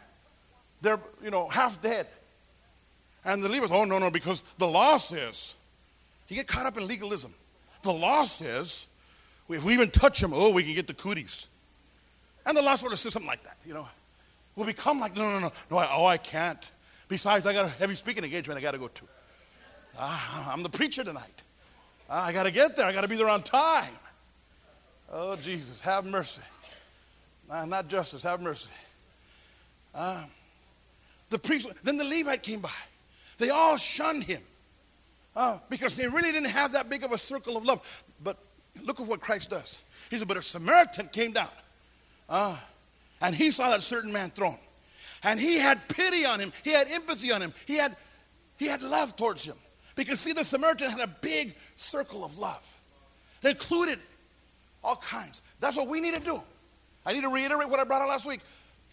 They're, 0.83 1.01
you 1.23 1.31
know, 1.31 1.49
half 1.49 1.81
dead. 1.81 2.07
And 3.25 3.43
the 3.43 3.49
Levites, 3.49 3.73
oh, 3.73 3.85
no, 3.85 3.99
no, 3.99 4.11
because 4.11 4.43
the 4.59 4.67
law 4.67 4.97
says, 4.99 5.55
you 6.29 6.37
get 6.37 6.47
caught 6.47 6.67
up 6.67 6.77
in 6.77 6.87
legalism. 6.87 7.33
The 7.83 7.93
law 7.93 8.25
says, 8.25 8.87
if 9.49 9.65
we 9.65 9.75
even 9.75 9.91
touch 9.91 10.23
him, 10.23 10.33
oh, 10.35 10.53
we 10.53 10.63
can 10.63 10.75
get 10.75 10.87
the 10.87 10.95
cooties. 10.95 11.49
And 12.47 12.57
the 12.57 12.63
last 12.63 12.83
word 12.83 12.97
says 12.97 13.13
something 13.13 13.29
like 13.29 13.43
that, 13.43 13.57
you 13.67 13.75
know. 13.75 13.89
We'll 14.55 14.67
become 14.67 15.01
like, 15.01 15.17
no, 15.17 15.31
no, 15.33 15.41
no, 15.41 15.53
no, 15.71 15.77
I, 15.77 15.89
oh, 15.93 16.07
I 16.07 16.17
can't. 16.17 16.59
Besides, 17.09 17.47
I 17.47 17.53
got 17.53 17.67
a 17.67 17.69
heavy 17.69 17.97
speaking 17.97 18.25
engagement 18.25 18.57
I 18.59 18.63
got 18.63 18.73
to 18.73 18.79
go 18.79 18.89
to. 18.89 19.03
Ah, 19.99 20.53
I'm 20.53 20.63
the 20.63 20.69
preacher 20.69 21.05
tonight. 21.05 21.43
Ah, 22.09 22.27
I 22.27 22.33
got 22.33 22.45
to 22.45 22.53
get 22.53 22.77
there. 22.77 22.87
I 22.87 22.93
got 22.93 23.03
to 23.03 23.09
be 23.09 23.17
there 23.17 23.29
on 23.29 23.43
time. 23.43 23.93
Oh, 25.13 25.37
Jesus, 25.37 25.81
have 25.81 26.07
mercy. 26.07 26.41
Ah, 27.51 27.65
not 27.65 27.89
justice, 27.89 28.23
have 28.23 28.41
mercy. 28.41 28.71
Ah, 29.95 30.27
the 31.29 31.39
priest, 31.39 31.69
then 31.83 31.97
the 31.97 32.05
Levite 32.05 32.43
came 32.43 32.61
by. 32.61 32.71
They 33.39 33.51
all 33.51 33.77
shunned 33.77 34.25
him 34.25 34.41
uh, 35.35 35.59
because 35.69 35.97
they 35.97 36.07
really 36.07 36.33
didn't 36.33 36.51
have 36.51 36.73
that 36.73 36.89
big 36.89 37.03
of 37.03 37.13
a 37.13 37.19
circle 37.19 37.57
of 37.57 37.65
love. 37.65 38.05
But 38.23 38.39
look 38.85 39.01
at 39.01 39.07
what 39.07 39.21
Christ 39.21 39.51
does. 39.51 39.83
He 40.11 40.17
said, 40.17 40.29
But 40.29 40.37
a 40.37 40.43
Samaritan 40.43 41.09
came 41.09 41.33
down 41.33 41.51
uh, 42.29 42.57
and 43.21 43.35
he 43.35 43.51
saw 43.51 43.71
that 43.71 43.83
certain 43.83 44.13
man 44.13 44.31
thrown. 44.31 44.57
And 45.23 45.41
he 45.41 45.57
had 45.57 45.87
pity 45.89 46.25
on 46.25 46.39
him, 46.39 46.53
he 46.63 46.71
had 46.71 46.89
empathy 46.89 47.33
on 47.33 47.41
him, 47.41 47.53
he 47.67 47.77
had, 47.77 47.97
he 48.59 48.67
had 48.67 48.83
love 48.83 49.17
towards 49.17 49.45
him. 49.45 49.57
Because, 49.95 50.21
see, 50.21 50.33
the 50.33 50.45
Samaritan 50.45 50.91
had 50.91 51.01
a 51.01 51.15
big 51.23 51.55
circle 51.77 52.25
of 52.25 52.37
love. 52.39 52.81
It 53.43 53.49
included 53.49 53.99
all 54.85 54.97
kinds. 54.97 55.41
That's 55.59 55.77
what 55.77 55.89
we 55.89 56.01
need 56.01 56.15
to 56.15 56.21
do. 56.21 56.41
I 57.07 57.13
need 57.13 57.23
to 57.23 57.31
reiterate 57.31 57.69
what 57.69 57.81
I 57.81 57.85
brought 57.85 58.03
out 58.03 58.09
last 58.09 58.27
week. 58.27 58.41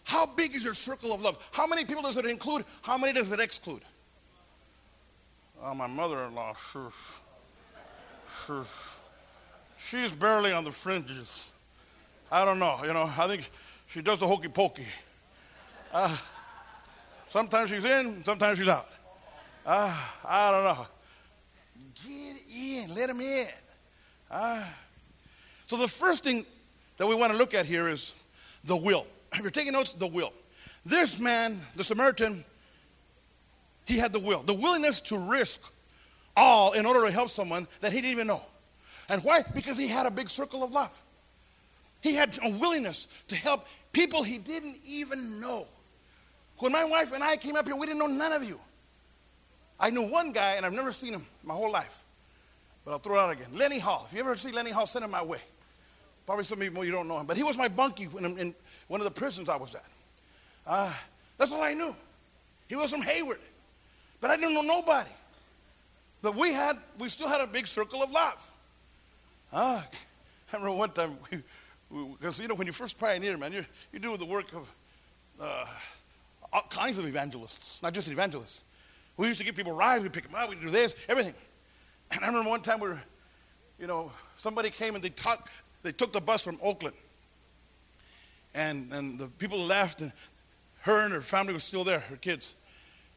How 0.04 0.26
big 0.26 0.54
is 0.54 0.64
your 0.64 0.74
circle 0.74 1.12
of 1.12 1.20
love? 1.20 1.38
How 1.52 1.66
many 1.66 1.84
people 1.84 2.02
does 2.02 2.16
it 2.16 2.26
include? 2.26 2.64
How 2.82 2.96
many 2.96 3.12
does 3.12 3.32
it 3.32 3.40
exclude? 3.40 3.82
Oh, 5.62 5.74
my 5.74 5.86
mother-in-law, 5.86 6.54
sure, 6.72 6.92
sure, 8.44 8.66
she's 9.78 10.12
barely 10.12 10.52
on 10.52 10.62
the 10.62 10.70
fringes. 10.70 11.50
I 12.30 12.44
don't 12.44 12.58
know, 12.58 12.80
you 12.84 12.92
know, 12.92 13.10
I 13.16 13.26
think 13.28 13.50
she 13.86 14.02
does 14.02 14.20
the 14.20 14.26
hokey 14.26 14.48
pokey. 14.48 14.86
Uh, 15.92 16.16
sometimes 17.30 17.70
she's 17.70 17.84
in, 17.84 18.24
sometimes 18.24 18.58
she's 18.58 18.68
out. 18.68 18.86
Uh, 19.64 19.96
I 20.26 20.50
don't 20.50 20.64
know. 20.64 20.86
Get 22.04 22.36
in, 22.54 22.94
let 22.94 23.10
him 23.10 23.20
in. 23.20 23.46
Uh, 24.30 24.64
so 25.66 25.76
the 25.76 25.88
first 25.88 26.24
thing 26.24 26.44
that 26.98 27.06
we 27.06 27.14
want 27.14 27.32
to 27.32 27.38
look 27.38 27.54
at 27.54 27.66
here 27.66 27.88
is 27.88 28.14
the 28.64 28.76
will. 28.76 29.06
If 29.32 29.40
you're 29.40 29.50
taking 29.50 29.72
notes, 29.72 29.92
the 29.92 30.06
will. 30.06 30.32
This 30.84 31.18
man, 31.20 31.58
the 31.76 31.84
Samaritan, 31.84 32.44
he 33.86 33.98
had 33.98 34.12
the 34.12 34.18
will, 34.18 34.42
the 34.42 34.54
willingness 34.54 35.00
to 35.02 35.18
risk 35.18 35.72
all 36.36 36.72
in 36.72 36.86
order 36.86 37.04
to 37.04 37.10
help 37.12 37.28
someone 37.28 37.68
that 37.80 37.92
he 37.92 38.00
didn't 38.00 38.12
even 38.12 38.26
know. 38.26 38.42
And 39.08 39.22
why? 39.22 39.44
Because 39.54 39.78
he 39.78 39.86
had 39.86 40.06
a 40.06 40.10
big 40.10 40.30
circle 40.30 40.64
of 40.64 40.72
love. 40.72 41.02
He 42.04 42.12
had 42.12 42.38
a 42.44 42.50
willingness 42.50 43.08
to 43.28 43.34
help 43.34 43.66
people 43.94 44.22
he 44.22 44.36
didn't 44.36 44.76
even 44.86 45.40
know. 45.40 45.66
When 46.58 46.70
my 46.70 46.84
wife 46.84 47.14
and 47.14 47.24
I 47.24 47.38
came 47.38 47.56
up 47.56 47.66
here, 47.66 47.76
we 47.76 47.86
didn't 47.86 47.98
know 47.98 48.06
none 48.06 48.30
of 48.30 48.44
you. 48.44 48.60
I 49.80 49.88
knew 49.88 50.02
one 50.02 50.30
guy, 50.30 50.56
and 50.56 50.66
I've 50.66 50.74
never 50.74 50.92
seen 50.92 51.14
him 51.14 51.24
my 51.42 51.54
whole 51.54 51.70
life. 51.70 52.04
But 52.84 52.90
I'll 52.90 52.98
throw 52.98 53.16
it 53.16 53.20
out 53.20 53.30
again. 53.30 53.48
Lenny 53.54 53.78
Hall. 53.78 54.04
If 54.06 54.14
you 54.14 54.20
ever 54.20 54.36
see 54.36 54.52
Lenny 54.52 54.70
Hall, 54.70 54.84
send 54.84 55.02
him 55.02 55.12
my 55.12 55.24
way. 55.24 55.38
Probably 56.26 56.44
some 56.44 56.60
of 56.60 56.84
you 56.84 56.92
don't 56.92 57.08
know 57.08 57.18
him. 57.18 57.24
But 57.24 57.38
he 57.38 57.42
was 57.42 57.56
my 57.56 57.68
bunkie 57.68 58.06
in, 58.18 58.38
in 58.38 58.54
one 58.88 59.00
of 59.00 59.06
the 59.06 59.10
prisons 59.10 59.48
I 59.48 59.56
was 59.56 59.74
at. 59.74 59.84
Uh, 60.66 60.92
that's 61.38 61.52
all 61.52 61.62
I 61.62 61.72
knew. 61.72 61.96
He 62.68 62.76
was 62.76 62.90
from 62.90 63.00
Hayward. 63.00 63.40
But 64.20 64.30
I 64.30 64.36
didn't 64.36 64.52
know 64.52 64.60
nobody. 64.60 65.10
But 66.20 66.36
we 66.36 66.52
had, 66.52 66.76
we 66.98 67.08
still 67.08 67.28
had 67.28 67.40
a 67.40 67.46
big 67.46 67.66
circle 67.66 68.02
of 68.02 68.10
love. 68.10 68.50
Ah, 69.54 69.88
I 70.52 70.56
remember 70.56 70.76
one 70.76 70.90
time, 70.90 71.16
because 72.18 72.38
you 72.38 72.48
know, 72.48 72.54
when 72.54 72.66
you 72.66 72.72
first 72.72 72.98
pioneer, 72.98 73.36
man, 73.36 73.52
you're, 73.52 73.66
you're 73.92 74.00
doing 74.00 74.18
the 74.18 74.24
work 74.24 74.52
of 74.52 74.74
uh, 75.40 75.66
all 76.52 76.66
kinds 76.68 76.98
of 76.98 77.06
evangelists, 77.06 77.82
not 77.82 77.92
just 77.92 78.08
evangelists. 78.08 78.64
We 79.16 79.28
used 79.28 79.38
to 79.38 79.46
get 79.46 79.54
people 79.54 79.72
rides, 79.72 80.02
we 80.02 80.08
pick 80.08 80.24
them 80.24 80.34
up, 80.34 80.48
we 80.48 80.56
do 80.56 80.70
this, 80.70 80.94
everything. 81.08 81.34
And 82.10 82.24
I 82.24 82.28
remember 82.28 82.50
one 82.50 82.60
time 82.60 82.80
we 82.80 82.88
were, 82.88 83.02
you 83.78 83.86
know, 83.86 84.10
somebody 84.36 84.70
came 84.70 84.94
and 84.94 85.04
they, 85.04 85.10
talk, 85.10 85.48
they 85.82 85.92
took 85.92 86.12
the 86.12 86.20
bus 86.20 86.44
from 86.44 86.58
Oakland. 86.62 86.96
And, 88.54 88.92
and 88.92 89.18
the 89.18 89.26
people 89.26 89.58
left, 89.58 90.00
and 90.00 90.12
her 90.82 91.04
and 91.04 91.12
her 91.12 91.20
family 91.20 91.52
were 91.52 91.60
still 91.60 91.82
there, 91.84 92.00
her 92.00 92.16
kids. 92.16 92.54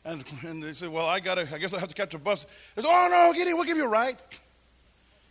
And, 0.04 0.24
and 0.46 0.64
they 0.64 0.74
said, 0.74 0.90
Well, 0.90 1.06
I 1.06 1.20
got 1.20 1.36
to, 1.36 1.48
I 1.54 1.58
guess 1.58 1.74
I 1.74 1.80
have 1.80 1.90
to 1.90 1.96
catch 1.96 2.14
a 2.14 2.20
bus. 2.20 2.46
They 2.76 2.82
said, 2.82 2.90
Oh, 2.90 3.08
no, 3.12 3.34
get 3.38 3.48
in, 3.48 3.56
we'll 3.56 3.66
give 3.66 3.78
you 3.78 3.86
a 3.86 3.90
ride. 3.90 4.18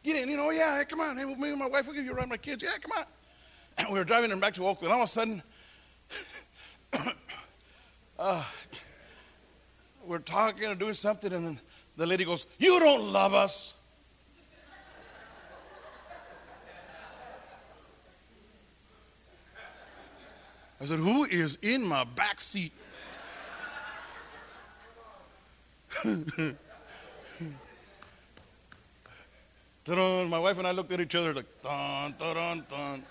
Get 0.04 0.22
in, 0.22 0.28
you 0.28 0.36
know, 0.36 0.50
yeah, 0.50 0.84
come 0.84 1.00
on. 1.00 1.16
Hey, 1.16 1.24
me 1.24 1.50
and 1.50 1.58
my 1.58 1.68
wife 1.68 1.86
we'll 1.86 1.96
give 1.96 2.04
you 2.04 2.12
a 2.12 2.14
ride, 2.14 2.28
my 2.28 2.36
kids. 2.36 2.62
Yeah, 2.62 2.70
come 2.80 2.92
on. 2.96 3.04
And 3.78 3.88
we 3.88 3.98
were 3.98 4.04
driving 4.04 4.30
them 4.30 4.40
back 4.40 4.54
to 4.54 4.66
Oakland. 4.66 4.92
All 4.92 5.02
of 5.02 5.08
a 5.08 5.12
sudden, 5.12 5.42
uh, 8.18 8.44
we're 10.06 10.18
talking 10.18 10.64
and 10.64 10.78
doing 10.78 10.94
something, 10.94 11.32
and 11.32 11.46
then 11.46 11.60
the 11.96 12.06
lady 12.06 12.24
goes, 12.24 12.46
You 12.58 12.80
don't 12.80 13.12
love 13.12 13.34
us. 13.34 13.74
I 20.80 20.86
said, 20.86 20.98
Who 20.98 21.24
is 21.24 21.58
in 21.62 21.86
my 21.86 22.04
back 22.04 22.40
seat? 22.40 22.72
My 29.88 30.38
wife 30.40 30.58
and 30.58 30.66
I 30.66 30.72
looked 30.72 30.90
at 30.90 31.00
each 31.00 31.14
other 31.14 31.32
like, 31.32 31.46
dun, 31.62 32.12
dun, 32.18 32.34
dun, 32.68 33.02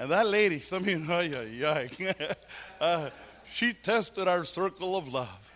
And 0.00 0.10
that 0.10 0.26
lady, 0.28 0.60
some 0.60 0.82
of 0.82 0.88
you 0.88 0.98
know, 0.98 1.20
yeah, 1.20 1.86
uh, 2.80 3.10
she 3.52 3.74
tested 3.74 4.26
our 4.26 4.44
circle 4.44 4.96
of 4.96 5.08
love. 5.08 5.52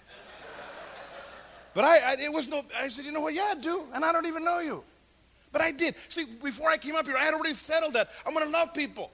But 1.73 1.85
I, 1.85 2.13
I, 2.13 2.17
it 2.21 2.33
was 2.33 2.47
no, 2.47 2.63
I 2.79 2.89
said, 2.89 3.05
you 3.05 3.11
know 3.11 3.23
what? 3.23 3.35
Yeah, 3.35 3.53
I 3.53 3.55
do. 3.55 3.85
And 3.95 4.05
I 4.05 4.13
don't 4.13 4.27
even 4.27 4.45
know 4.45 4.61
you. 4.61 4.85
But 5.51 5.63
I 5.63 5.73
did. 5.73 5.97
See, 6.09 6.27
before 6.43 6.69
I 6.69 6.77
came 6.77 6.95
up 6.95 7.07
here, 7.07 7.17
I 7.17 7.25
had 7.25 7.35
already 7.35 7.55
settled 7.55 7.95
that. 7.95 8.11
I'm 8.25 8.35
going 8.35 8.47
to 8.47 8.53
love 8.53 8.75
people. 8.75 9.11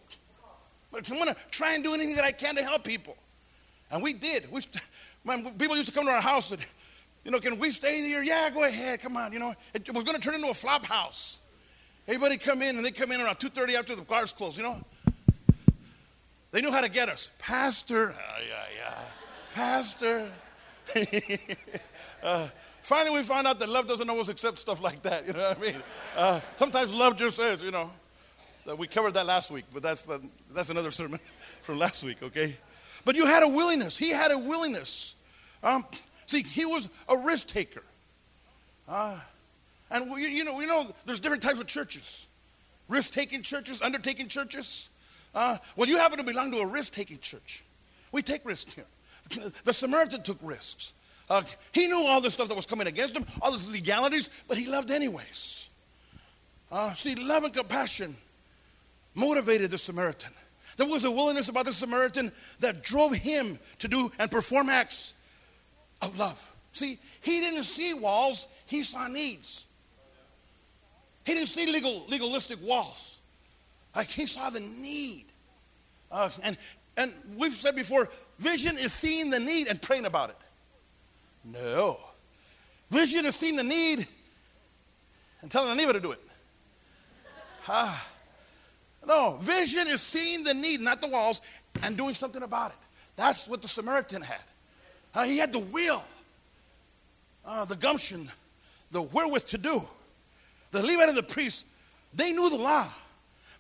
But 0.91 1.09
I'm 1.09 1.17
going 1.17 1.29
to 1.29 1.37
try 1.51 1.75
and 1.75 1.85
do 1.85 1.95
anything 1.95 2.17
that 2.17 2.25
I 2.25 2.33
can 2.33 2.57
to 2.57 2.63
help 2.63 2.85
people. 2.85 3.17
And 3.91 4.03
we 4.03 4.13
did. 4.13 4.51
We, 4.51 4.63
man, 5.25 5.45
people 5.55 5.77
used 5.77 5.89
to 5.89 5.95
come 5.95 6.05
to 6.07 6.11
our 6.11 6.21
house 6.21 6.51
and 6.51 6.61
You 7.25 7.31
know, 7.31 7.39
can 7.39 7.59
we 7.59 7.71
stay 7.71 8.03
here? 8.03 8.23
Yeah, 8.23 8.51
go 8.51 8.65
ahead. 8.65 9.01
Come 9.01 9.17
on. 9.17 9.33
You 9.33 9.39
know, 9.39 9.55
it 9.73 9.95
was 9.95 10.05
going 10.05 10.19
to 10.19 10.23
turn 10.23 10.35
into 10.35 10.51
a 10.51 10.55
flop 10.55 10.85
house. 10.85 11.41
Everybody 12.09 12.37
come 12.39 12.61
in, 12.63 12.77
and 12.77 12.85
they 12.85 12.91
come 12.91 13.13
in 13.13 13.21
around 13.21 13.39
2.30 13.39 13.75
after 13.75 13.95
the 13.95 14.03
cars 14.03 14.33
close, 14.33 14.57
you 14.57 14.65
know. 14.65 14.83
They 16.53 16.61
knew 16.61 16.73
how 16.73 16.81
to 16.81 16.89
get 16.89 17.09
us. 17.09 17.31
Pastor, 17.39 18.11
uh, 18.11 18.15
yeah, 18.49 18.65
yeah. 18.77 18.99
Pastor. 19.55 20.31
uh, 22.23 22.49
finally, 22.83 23.19
we 23.19 23.23
found 23.23 23.47
out 23.47 23.61
that 23.61 23.69
love 23.69 23.87
doesn't 23.87 24.11
always 24.11 24.29
accept 24.29 24.59
stuff 24.59 24.83
like 24.83 25.03
that. 25.03 25.27
You 25.27 25.33
know 25.33 25.41
what 25.41 25.59
I 25.59 25.61
mean? 25.61 25.83
Uh, 26.17 26.41
sometimes 26.57 26.93
love 26.93 27.17
just 27.17 27.37
says, 27.37 27.63
you 27.63 27.71
know, 27.71 27.91
that 28.67 28.77
we 28.77 28.87
covered 28.87 29.15
that 29.15 29.27
last 29.27 29.51
week, 29.51 29.65
but 29.73 29.83
that's, 29.83 30.03
the, 30.03 30.21
that's 30.53 30.71
another 30.71 30.91
sermon 30.91 31.21
from 31.63 31.79
last 31.79 32.03
week, 32.03 32.23
okay? 32.23 32.57
But 33.05 33.17
you 33.17 33.27
had 33.27 33.43
a 33.43 33.49
willingness. 33.49 33.97
He 33.97 34.11
had 34.11 34.33
a 34.33 34.39
willingness. 34.39 35.15
Um, 35.63 35.85
see, 36.27 36.43
he 36.43 36.67
was 36.67 36.89
a 37.09 37.17
risk 37.17 37.47
taker. 37.47 37.83
Uh, 38.89 39.19
and 39.91 40.11
we, 40.11 40.27
you 40.29 40.45
know, 40.45 40.55
we 40.55 40.67
know 40.67 40.93
there's 41.07 41.21
different 41.21 41.43
types 41.43 41.61
of 41.61 41.67
churches. 41.67 42.27
Risk-taking 42.89 43.43
churches, 43.43 43.81
undertaking 43.83 44.27
churches. 44.27 44.89
Uh, 45.35 45.57
well, 45.77 45.89
you 45.89 45.97
happen 45.97 46.19
to 46.19 46.25
belong 46.25 46.51
to 46.53 46.59
a 46.59 46.67
risk-taking 46.67 47.19
church. 47.19 47.65
We 48.13 48.23
take 48.23 48.45
risks 48.45 48.75
here. 48.75 48.87
The 49.65 49.73
Samaritan 49.73 50.23
took 50.23 50.39
risks. 50.43 50.93
Uh, 51.29 51.43
he 51.71 51.87
knew 51.87 52.05
all 52.09 52.21
the 52.21 52.31
stuff 52.31 52.49
that 52.49 52.57
was 52.57 52.67
coming 52.67 52.89
against 52.89 53.17
him, 53.17 53.25
all 53.41 53.53
those 53.53 53.69
legalities, 53.71 54.29
but 54.49 54.59
he 54.59 54.67
loved 54.67 54.91
anyways. 54.91 55.69
Uh, 56.73 56.93
see, 56.95 57.15
love 57.15 57.45
and 57.45 57.55
compassion 57.55 58.17
motivated 59.15 59.71
the 59.71 59.79
Samaritan. 59.79 60.33
There 60.77 60.89
was 60.89 61.05
a 61.05 61.11
willingness 61.11 61.49
about 61.49 61.67
the 61.67 61.73
Samaritan 61.73 62.33
that 62.61 62.83
drove 62.83 63.15
him 63.15 63.59
to 63.79 63.89
do 63.89 64.11
and 64.19 64.31
perform 64.31 64.69
acts 64.69 65.15
of 66.03 66.19
love. 66.19 66.51
See, 66.73 66.99
he 67.21 67.41
didn't 67.41 67.65
see 67.65 67.95
walls, 67.95 68.49
he 68.67 68.83
saw 68.83 69.09
needs. 69.09 69.67
He 71.25 71.35
didn't 71.35 71.49
see 71.49 71.71
legal, 71.71 72.05
legalistic 72.09 72.59
walls. 72.63 73.10
Like 73.95 74.09
he 74.09 74.27
saw 74.27 74.51
the 74.51 74.61
need. 74.61 75.27
Uh, 76.11 76.31
and, 76.43 76.57
and 76.97 77.13
we've 77.37 77.53
said 77.53 77.77
before, 77.77 78.09
vision 78.39 78.79
is 78.79 78.93
seeing 78.93 79.31
the 79.31 79.41
need 79.41 79.69
and 79.69 79.81
praying 79.81 80.07
about 80.07 80.31
it. 80.31 80.37
No. 81.45 81.99
Vision 82.91 83.25
is 83.25 83.37
seeing 83.37 83.57
the 83.57 83.63
need 83.63 84.07
and 85.43 85.51
telling 85.51 85.71
the 85.71 85.75
neighbor 85.75 85.93
to 85.93 86.01
do 86.01 86.13
it. 86.13 86.21
Ah. 87.69 88.07
No, 89.07 89.39
vision 89.41 89.89
is 89.89 90.03
seeing 90.03 90.45
the 90.45 90.53
need, 90.53 90.81
not 90.81 91.01
the 91.01 91.07
walls, 91.07 91.41
and 91.83 91.97
doing 91.97 92.15
something 92.15 92.43
about 92.43 92.73
it. 92.73 92.77
That's 93.17 93.49
what 93.49 93.63
the 93.63 93.69
Samaritan 93.69 94.23
had. 94.23 94.41
Uh, 95.15 95.25
he 95.25 95.39
had 95.39 95.53
the 95.53 95.61
will, 95.61 96.03
uh, 97.45 97.65
the 97.65 97.77
gumption, 97.77 98.29
the 98.91 99.03
wherewith 99.03 99.47
to 99.47 99.59
do. 99.59 99.81
The 100.71 100.83
Levite 100.83 101.09
and 101.09 101.19
the 101.19 101.23
priest, 101.23 101.67
they 102.15 102.33
knew 102.33 102.49
the 102.51 102.57
law, 102.57 102.93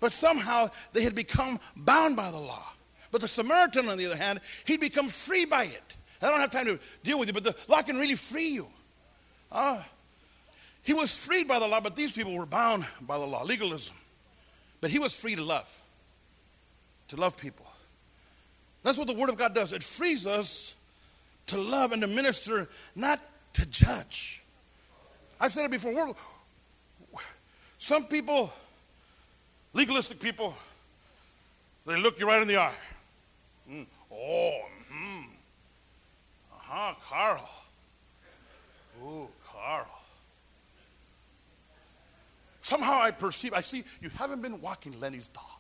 but 0.01 0.13
somehow 0.13 0.69
they 0.93 1.03
had 1.03 1.15
become 1.15 1.61
bound 1.77 2.17
by 2.17 2.31
the 2.31 2.41
law. 2.41 2.67
But 3.13 3.21
the 3.21 3.29
Samaritan, 3.29 3.89
on 3.89 3.99
the 3.99 4.07
other 4.07 4.17
hand, 4.17 4.41
he'd 4.65 4.81
become 4.81 5.09
free 5.09 5.45
by 5.45 5.65
it. 5.65 5.97
I 6.23 6.31
don't 6.31 6.41
have 6.41 6.51
time 6.51 6.67
to 6.67 6.79
deal 7.03 7.19
with 7.19 7.29
you, 7.29 7.33
but 7.33 7.45
the 7.45 7.55
law 7.69 7.83
can 7.83 7.97
really 7.97 8.15
free 8.15 8.49
you. 8.49 8.67
Uh, 9.51 9.83
he 10.83 10.95
was 10.95 11.15
freed 11.15 11.49
by 11.49 11.59
the 11.59 11.67
law, 11.67 11.81
but 11.81 11.97
these 11.97 12.13
people 12.13 12.35
were 12.35 12.47
bound 12.47 12.87
by 13.03 13.19
the 13.19 13.27
law, 13.27 13.43
legalism. 13.43 13.95
But 14.81 14.91
he 14.91 14.99
was 14.99 15.15
free 15.15 15.35
to 15.35 15.43
love, 15.43 15.77
to 17.09 17.17
love 17.17 17.37
people. 17.37 17.67
That's 18.83 18.97
what 18.97 19.07
the 19.07 19.15
Word 19.15 19.29
of 19.29 19.37
God 19.37 19.55
does. 19.55 19.73
It 19.73 19.83
frees 19.83 20.27
us 20.27 20.75
to 21.49 21.61
love 21.61 21.93
and 21.93 22.01
to 22.03 22.09
minister, 22.09 22.69
not 22.95 23.21
to 23.55 23.67
judge. 23.67 24.43
I've 25.41 25.53
said 25.53 25.65
it 25.65 25.71
before. 25.71 26.15
Some 27.79 28.05
people, 28.05 28.53
legalistic 29.73 30.21
people, 30.21 30.55
they 31.87 31.97
look 31.97 32.19
you 32.19 32.27
right 32.27 32.43
in 32.43 32.49
the 32.49 32.59
eye. 32.59 32.75
Mm. 33.71 33.87
Oh, 34.13 34.61
hmm. 34.91 35.23
Uh 36.53 36.57
huh, 36.59 36.95
Carl. 37.03 37.51
Oh, 39.03 39.29
Carl. 39.47 39.87
Somehow 42.63 43.01
I 43.01 43.11
perceive, 43.11 43.53
I 43.55 43.63
see 43.63 43.85
you 44.01 44.11
haven't 44.11 44.43
been 44.43 44.61
walking 44.61 44.99
Lenny's 45.01 45.29
dog. 45.29 45.45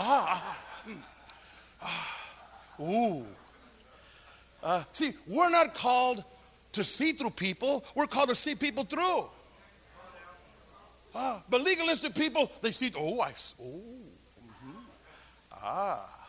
Ah, 0.00 0.56
ah, 0.86 0.94
ah. 1.82 2.18
Ooh. 2.80 3.26
Uh, 4.62 4.84
see, 4.92 5.12
we're 5.26 5.50
not 5.50 5.74
called 5.74 6.24
to 6.72 6.84
see 6.84 7.12
through 7.12 7.30
people, 7.30 7.84
we're 7.94 8.06
called 8.06 8.28
to 8.28 8.34
see 8.34 8.54
people 8.54 8.84
through. 8.84 9.28
But 11.50 11.62
legalistic 11.62 12.14
people, 12.14 12.50
they 12.60 12.70
see, 12.70 12.92
oh, 12.96 13.20
I, 13.20 13.32
oh, 13.60 13.80
mm-hmm. 14.42 14.70
ah, 15.52 16.28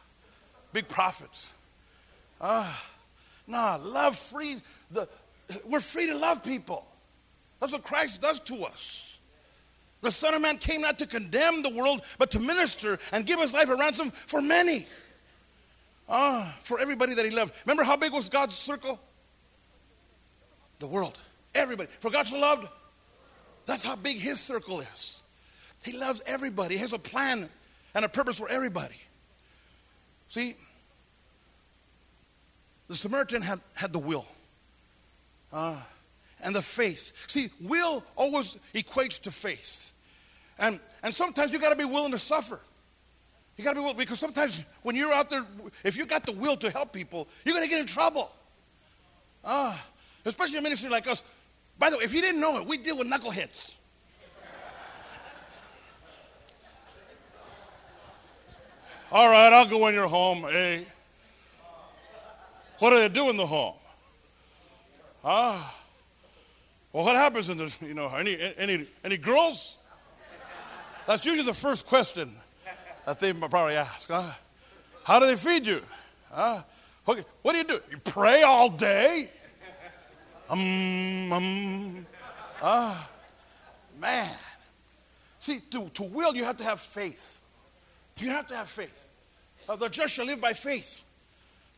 big 0.73 0.87
prophets. 0.87 1.53
Ah, 2.41 2.83
nah, 3.45 3.77
love 3.81 4.15
free. 4.15 4.61
The, 4.91 5.07
we're 5.65 5.79
free 5.79 6.07
to 6.07 6.17
love 6.17 6.43
people. 6.43 6.87
That's 7.59 7.73
what 7.73 7.83
Christ 7.83 8.21
does 8.21 8.39
to 8.41 8.63
us. 8.63 9.17
The 10.01 10.11
Son 10.11 10.33
of 10.33 10.41
Man 10.41 10.57
came 10.57 10.81
not 10.81 10.97
to 10.99 11.05
condemn 11.05 11.61
the 11.61 11.69
world, 11.69 12.01
but 12.17 12.31
to 12.31 12.39
minister 12.39 12.97
and 13.11 13.25
give 13.25 13.39
his 13.39 13.53
life 13.53 13.69
a 13.69 13.75
ransom 13.75 14.11
for 14.27 14.41
many. 14.41 14.87
Ah, 16.07 16.57
for 16.61 16.79
everybody 16.79 17.13
that 17.13 17.25
he 17.25 17.31
loved. 17.31 17.53
Remember 17.65 17.83
how 17.83 17.97
big 17.97 18.13
was 18.13 18.29
God's 18.29 18.55
circle? 18.55 18.99
The 20.79 20.87
world. 20.87 21.19
Everybody. 21.53 21.89
For 21.99 22.09
God 22.09 22.27
so 22.27 22.39
loved, 22.39 22.67
that's 23.69 23.83
how 23.83 23.95
big 23.95 24.17
his 24.17 24.39
circle 24.39 24.79
is. 24.79 25.21
He 25.83 25.97
loves 25.97 26.21
everybody. 26.25 26.75
He 26.75 26.81
has 26.81 26.93
a 26.93 26.99
plan 26.99 27.49
and 27.95 28.05
a 28.05 28.09
purpose 28.09 28.37
for 28.37 28.49
everybody. 28.49 28.95
See, 30.29 30.55
the 32.87 32.95
Samaritan 32.95 33.41
had, 33.41 33.59
had 33.75 33.93
the 33.93 33.99
will. 33.99 34.25
Uh, 35.53 35.77
and 36.41 36.55
the 36.55 36.61
faith. 36.61 37.13
See, 37.27 37.49
will 37.61 38.03
always 38.15 38.55
equates 38.73 39.19
to 39.21 39.31
faith. 39.31 39.93
And, 40.57 40.79
and 41.03 41.13
sometimes 41.13 41.53
you 41.53 41.59
got 41.59 41.69
to 41.69 41.75
be 41.75 41.85
willing 41.85 42.11
to 42.11 42.19
suffer. 42.19 42.59
You 43.57 43.63
got 43.63 43.71
to 43.71 43.75
be 43.75 43.81
willing, 43.81 43.97
because 43.97 44.19
sometimes 44.19 44.63
when 44.83 44.95
you're 44.95 45.11
out 45.11 45.29
there, 45.29 45.45
if 45.83 45.97
you 45.97 46.05
got 46.05 46.25
the 46.25 46.31
will 46.31 46.57
to 46.57 46.69
help 46.71 46.93
people, 46.93 47.27
you're 47.43 47.55
going 47.55 47.67
to 47.67 47.69
get 47.69 47.79
in 47.81 47.87
trouble. 47.87 48.31
Ah, 49.43 49.85
especially 50.25 50.57
a 50.57 50.61
ministry 50.61 50.89
like 50.89 51.07
us. 51.07 51.23
By 51.79 51.89
the 51.89 51.97
way, 51.97 52.03
if 52.03 52.13
you 52.13 52.21
didn't 52.21 52.41
know 52.41 52.59
it, 52.59 52.67
we 52.67 52.77
deal 52.77 52.97
with 52.97 53.07
knuckleheads. 53.07 53.73
All 59.11 59.29
right, 59.29 59.51
I'll 59.51 59.65
go 59.65 59.87
in 59.87 59.95
your 59.95 60.07
home. 60.07 60.43
Hey, 60.43 60.85
what 62.77 62.91
do 62.91 62.97
they 62.97 63.09
do 63.09 63.29
in 63.29 63.37
the 63.37 63.45
home? 63.45 63.73
Ah. 65.23 65.75
Well, 66.93 67.05
what 67.05 67.15
happens 67.15 67.49
in 67.49 67.57
the, 67.57 67.73
you 67.81 67.93
know, 67.93 68.07
any, 68.15 68.37
any, 68.57 68.85
any 69.03 69.17
girls? 69.17 69.77
That's 71.07 71.25
usually 71.25 71.45
the 71.45 71.53
first 71.53 71.87
question 71.87 72.31
that 73.05 73.19
they 73.19 73.33
probably 73.33 73.75
ask. 73.75 74.09
Huh? 74.09 74.31
How 75.03 75.19
do 75.19 75.25
they 75.25 75.35
feed 75.35 75.65
you? 75.65 75.81
Huh? 76.31 76.61
Okay, 77.07 77.23
what 77.41 77.53
do 77.53 77.57
you 77.57 77.63
do? 77.63 77.79
You 77.89 77.97
pray 77.97 78.43
all 78.43 78.69
day? 78.69 79.29
Um, 80.49 81.31
um, 81.31 82.05
ah, 82.61 83.09
man. 83.99 84.35
See, 85.39 85.59
to, 85.71 85.89
to 85.89 86.03
will, 86.03 86.35
you 86.35 86.43
have 86.43 86.57
to 86.57 86.63
have 86.63 86.79
faith. 86.79 87.39
You 88.17 88.29
have 88.31 88.47
to 88.47 88.55
have 88.55 88.67
faith. 88.67 89.07
Uh, 89.67 89.75
the 89.75 89.87
just 89.87 90.13
shall 90.13 90.25
live 90.25 90.41
by 90.41 90.53
faith. 90.53 91.03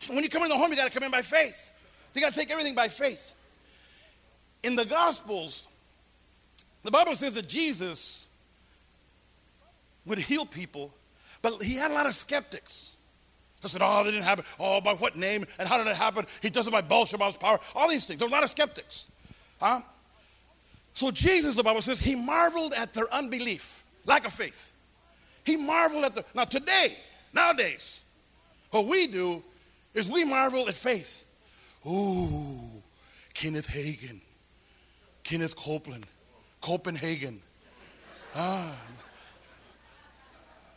When 0.08 0.24
you 0.24 0.30
come 0.30 0.44
in 0.44 0.50
the 0.50 0.58
home, 0.58 0.72
you 0.72 0.78
got 0.78 0.86
to 0.86 0.92
come 0.92 1.04
in 1.04 1.12
by 1.12 1.22
faith. 1.22 1.72
You 2.16 2.22
got 2.22 2.34
to 2.34 2.40
take 2.40 2.50
everything 2.50 2.74
by 2.74 2.88
faith. 2.88 3.36
In 4.64 4.76
the 4.76 4.86
Gospels, 4.86 5.68
the 6.84 6.92
Bible 6.92 7.16
says 7.16 7.36
that 7.36 7.48
Jesus 7.48 8.28
would 10.06 10.18
heal 10.18 10.46
people, 10.46 10.94
but 11.42 11.62
he 11.62 11.76
had 11.76 11.92
a 11.92 11.94
lot 11.94 12.06
of 12.06 12.16
skeptics. 12.16 12.94
They 13.62 13.70
said, 13.70 13.82
oh, 13.84 14.04
that 14.04 14.12
didn't 14.12 14.24
happen. 14.24 14.46
Oh, 14.60 14.82
by 14.82 14.94
what 14.94 15.16
name? 15.16 15.46
And 15.60 15.68
how 15.68 15.78
did 15.78 15.88
it 15.88 15.96
happen? 15.96 16.26
He 16.42 16.50
does 16.50 16.68
it 16.68 16.72
by 16.72 16.82
Beelzebub's 16.82 17.38
power. 17.38 17.60
All 17.76 17.90
these 17.90 18.06
things. 18.06 18.20
There 18.20 18.28
There's 18.28 18.32
a 18.32 18.36
lot 18.36 18.44
of 18.44 18.50
skeptics. 18.50 19.06
Huh? 19.60 19.82
So 20.94 21.12
Jesus, 21.12 21.56
the 21.56 21.64
Bible 21.64 21.82
says, 21.82 22.00
he 22.00 22.16
marveled 22.16 22.74
at 22.74 22.94
their 22.94 23.12
unbelief, 23.14 23.84
lack 24.06 24.26
of 24.26 24.34
faith. 24.34 24.74
He 25.44 25.56
marveled 25.56 26.06
at 26.06 26.16
the, 26.16 26.26
now 26.34 26.46
today, 26.46 26.98
nowadays, 27.34 28.02
what 28.72 28.88
we 28.88 29.08
do 29.08 29.44
is 29.94 30.10
we 30.10 30.24
marvel 30.24 30.68
at 30.68 30.74
faith. 30.74 31.26
Ooh, 31.88 32.60
Kenneth 33.34 33.68
Hagin. 33.68 34.22
Kenneth 35.24 35.56
Copeland, 35.56 36.06
Copenhagen. 36.62 37.42
Ah, 38.36 38.76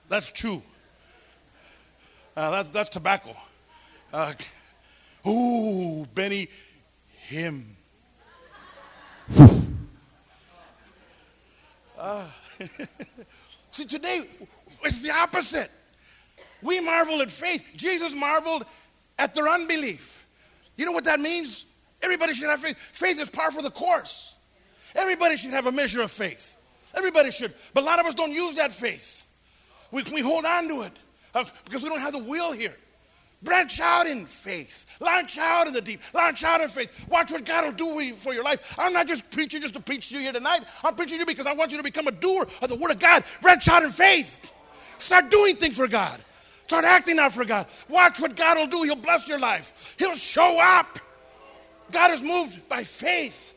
that's 0.08 0.30
true. 0.30 0.62
Uh, 2.36 2.50
that's, 2.50 2.68
that's 2.70 2.90
tobacco. 2.90 3.30
Uh, 4.12 4.32
ooh, 5.28 6.04
Benny 6.14 6.48
Hinn. 7.28 7.64
uh, 11.98 12.26
see, 13.70 13.84
today 13.84 14.28
it's 14.82 15.00
the 15.00 15.12
opposite. 15.12 15.70
We 16.60 16.80
marvel 16.80 17.22
at 17.22 17.30
faith. 17.30 17.64
Jesus 17.76 18.14
marveled 18.14 18.66
at 19.18 19.34
their 19.34 19.48
unbelief. 19.48 20.26
You 20.76 20.86
know 20.86 20.92
what 20.92 21.04
that 21.04 21.20
means? 21.20 21.66
Everybody 22.02 22.34
should 22.34 22.48
have 22.48 22.60
faith. 22.60 22.76
Faith 22.92 23.20
is 23.20 23.30
par 23.30 23.52
for 23.52 23.62
the 23.62 23.70
course. 23.70 24.34
Everybody 24.96 25.36
should 25.36 25.50
have 25.50 25.66
a 25.66 25.72
measure 25.72 26.02
of 26.02 26.10
faith. 26.10 26.56
Everybody 26.96 27.30
should. 27.30 27.54
But 27.72 27.82
a 27.82 27.86
lot 27.86 28.00
of 28.00 28.06
us 28.06 28.14
don't 28.14 28.32
use 28.32 28.54
that 28.54 28.72
faith. 28.72 29.26
We, 29.92 30.02
we 30.12 30.20
hold 30.20 30.44
on 30.44 30.68
to 30.68 30.82
it 30.82 30.92
because 31.64 31.82
we 31.82 31.88
don't 31.88 32.00
have 32.00 32.12
the 32.12 32.18
will 32.18 32.52
here. 32.52 32.74
Branch 33.42 33.78
out 33.80 34.06
in 34.06 34.24
faith. 34.24 34.86
Launch 35.00 35.36
out 35.36 35.66
in 35.66 35.74
the 35.74 35.80
deep. 35.82 36.00
Launch 36.14 36.42
out 36.44 36.62
in 36.62 36.68
faith. 36.68 36.90
Watch 37.10 37.30
what 37.30 37.44
God 37.44 37.66
will 37.66 37.72
do 37.72 38.14
for 38.14 38.32
your 38.32 38.42
life. 38.42 38.74
I'm 38.78 38.94
not 38.94 39.06
just 39.06 39.30
preaching 39.30 39.60
just 39.60 39.74
to 39.74 39.80
preach 39.80 40.08
to 40.08 40.14
you 40.14 40.22
here 40.22 40.32
tonight. 40.32 40.62
I'm 40.82 40.94
preaching 40.94 41.18
to 41.18 41.20
you 41.20 41.26
because 41.26 41.46
I 41.46 41.52
want 41.52 41.70
you 41.70 41.76
to 41.76 41.84
become 41.84 42.06
a 42.06 42.12
doer 42.12 42.46
of 42.62 42.68
the 42.70 42.76
Word 42.76 42.90
of 42.90 42.98
God. 42.98 43.22
Branch 43.42 43.68
out 43.68 43.82
in 43.82 43.90
faith. 43.90 44.50
Start 44.98 45.30
doing 45.30 45.56
things 45.56 45.76
for 45.76 45.86
God. 45.86 46.24
Start 46.66 46.86
acting 46.86 47.18
out 47.18 47.32
for 47.32 47.44
God. 47.44 47.66
Watch 47.90 48.18
what 48.18 48.34
God 48.34 48.56
will 48.56 48.66
do. 48.66 48.82
He'll 48.84 48.96
bless 48.96 49.28
your 49.28 49.38
life. 49.38 49.94
He'll 49.98 50.14
show 50.14 50.58
up. 50.58 50.98
God 51.92 52.12
is 52.12 52.22
moved 52.22 52.66
by 52.68 52.82
faith. 52.82 53.54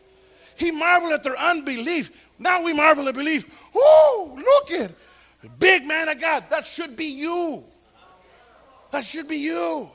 He 0.58 0.72
marveled 0.72 1.14
at 1.14 1.24
their 1.24 1.38
unbelief. 1.38 2.30
Now 2.40 2.62
we 2.62 2.74
marvel 2.74 3.08
at 3.08 3.16
belief. 3.16 3.50
Whoo, 3.74 4.36
look 4.36 4.72
at 4.72 4.92
big 5.60 5.86
man 5.86 6.10
of 6.10 6.20
God. 6.20 6.46
That 6.50 6.66
should 6.66 6.96
be 6.96 7.06
you. 7.06 7.64
That 8.92 9.06
should 9.06 9.28
be 9.28 9.38
you. 9.38 9.88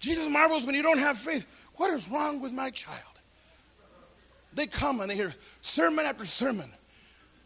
Jesus 0.00 0.28
marvels 0.28 0.66
when 0.66 0.74
you 0.74 0.82
don't 0.82 0.98
have 0.98 1.16
faith. 1.16 1.46
What 1.76 1.92
is 1.92 2.08
wrong 2.08 2.40
with 2.40 2.52
my 2.52 2.70
child? 2.70 3.00
They 4.54 4.66
come 4.66 5.00
and 5.00 5.10
they 5.10 5.16
hear 5.16 5.34
sermon 5.60 6.06
after 6.06 6.24
sermon, 6.24 6.70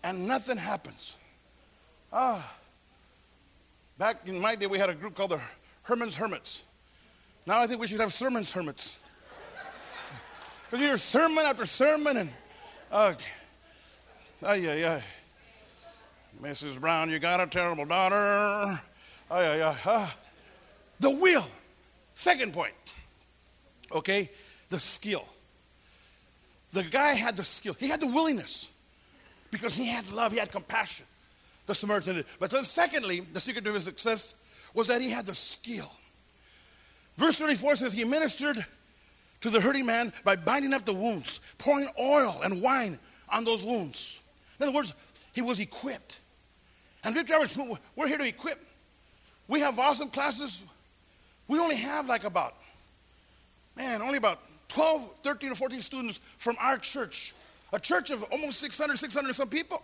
and 0.03 0.29
nothing 0.29 0.57
happens. 0.57 1.17
Ah. 2.13 2.55
Back 3.97 4.27
in 4.27 4.41
my 4.41 4.55
day, 4.55 4.67
we 4.67 4.79
had 4.79 4.91
a 4.91 4.95
group 4.95 5.15
called 5.15 5.31
the 5.31 5.41
Herman's 5.83 6.15
Hermits. 6.15 6.63
Now 7.47 7.61
I 7.61 7.67
think 7.67 7.81
we 7.81 7.87
should 7.87 8.01
have 8.01 8.13
sermons 8.13 8.53
hermits. 8.53 8.99
Because 10.71 10.81
you 10.81 10.87
hear 10.89 10.99
sermon 10.99 11.45
after 11.47 11.65
sermon, 11.65 12.19
and 12.19 12.31
uh, 12.93 13.15
ay, 14.45 14.69
ay, 14.69 14.85
ay. 14.85 15.03
Mrs. 16.41 16.81
Brown, 16.81 17.11
you 17.11 17.19
got 17.19 17.41
a 17.41 17.47
terrible 17.47 17.85
daughter. 17.85 18.17
Ay, 18.17 18.81
ay, 19.31 19.63
ay. 19.63 19.77
Ah. 19.85 20.17
The 21.01 21.11
will. 21.11 21.47
Second 22.15 22.53
point. 22.53 22.75
Okay? 23.93 24.31
The 24.69 24.79
skill. 24.79 25.27
The 26.73 26.85
guy 26.85 27.15
had 27.15 27.37
the 27.37 27.45
skill. 27.45 27.75
He 27.79 27.89
had 27.89 28.01
the 28.01 28.07
willingness 28.07 28.71
because 29.51 29.75
he 29.75 29.87
had 29.87 30.11
love, 30.11 30.33
he 30.33 30.39
had 30.39 30.53
compassion. 30.53 31.07
The 31.67 31.75
Samaritan 31.75 32.17
did. 32.17 32.27
But 32.39 32.51
then, 32.51 32.65
secondly, 32.65 33.21
the 33.21 33.41
secret 33.41 33.65
to 33.65 33.73
his 33.73 33.85
success 33.85 34.35
was 34.75 34.87
that 34.89 35.01
he 35.01 35.11
had 35.11 35.27
the 35.27 35.35
skill. 35.35 35.91
Verse 37.17 37.37
34 37.37 37.77
says, 37.77 37.93
He 37.93 38.05
ministered 38.05 38.65
to 39.41 39.51
the 39.51 39.61
hurting 39.61 39.87
man 39.87 40.13
by 40.25 40.37
binding 40.37 40.73
up 40.73 40.85
the 40.85 40.95
wounds, 40.95 41.41
pouring 41.59 41.89
oil 41.99 42.41
and 42.45 42.63
wine 42.63 42.99
on 43.31 43.45
those 43.45 43.65
wounds. 43.65 44.21
In 44.59 44.65
other 44.65 44.75
words, 44.75 44.95
he 45.33 45.43
was 45.43 45.61
equipped. 45.61 46.21
And 47.09 47.15
Victory 47.15 47.37
Outreach, 47.37 47.57
we're 47.97 48.07
here 48.07 48.19
to 48.19 48.27
equip. 48.27 48.63
We 49.49 49.61
have 49.61 49.79
awesome 49.79 50.11
classes 50.11 50.61
we 51.49 51.59
only 51.59 51.77
have 51.77 52.07
like 52.07 52.25
about, 52.25 52.53
man, 53.75 54.03
only 54.03 54.19
about 54.19 54.41
12, 54.69 55.15
13, 55.25 55.53
or 55.53 55.55
14 55.55 55.81
students 55.81 56.21
from 56.37 56.57
our 56.61 56.77
church, 56.77 57.33
a 57.73 57.81
church 57.81 58.11
of 58.11 58.23
almost 58.25 58.61
600, 58.61 58.99
600 58.99 59.35
some 59.35 59.49
people. 59.49 59.83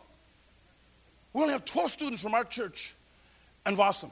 We 1.32 1.40
only 1.40 1.54
have 1.54 1.64
12 1.64 1.92
students 1.92 2.22
from 2.22 2.34
our 2.34 2.44
church 2.44 2.94
and 3.64 3.74
VOSOM. 3.74 4.10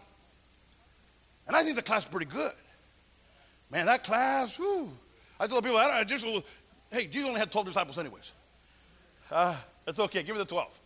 And 1.46 1.54
I 1.54 1.62
think 1.62 1.76
the 1.76 1.82
class 1.82 2.04
is 2.04 2.08
pretty 2.08 2.30
good. 2.32 2.52
Man, 3.70 3.84
that 3.84 4.04
class, 4.04 4.56
whew. 4.56 4.90
I 5.38 5.48
tell 5.48 5.60
people, 5.60 5.76
I, 5.76 5.98
I 5.98 6.04
just, 6.04 6.24
hey, 6.90 7.04
Jesus 7.08 7.28
only 7.28 7.40
had 7.40 7.52
12 7.52 7.66
disciples 7.66 7.98
anyways. 7.98 8.32
Uh, 9.30 9.54
that's 9.84 9.98
okay. 9.98 10.22
Give 10.22 10.34
me 10.34 10.38
the 10.38 10.48
12. 10.48 10.80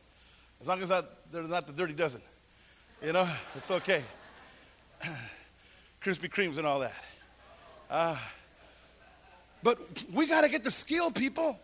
As 0.61 0.69
long 0.69 0.81
as 0.83 0.89
that, 0.89 1.11
they're 1.33 1.43
not 1.43 1.67
the 1.67 1.73
dirty 1.73 1.95
dozen. 1.95 2.21
You 3.03 3.13
know, 3.13 3.29
it's 3.55 3.71
okay. 3.71 4.03
Krispy 6.03 6.31
Kremes 6.31 6.57
and 6.59 6.67
all 6.67 6.81
that. 6.81 6.95
Uh, 7.91 8.17
but 9.63 9.79
we 10.13 10.27
got 10.27 10.43
to 10.43 10.49
get 10.49 10.65
the 10.65 10.71
skill, 10.71 11.11
people. 11.11 11.59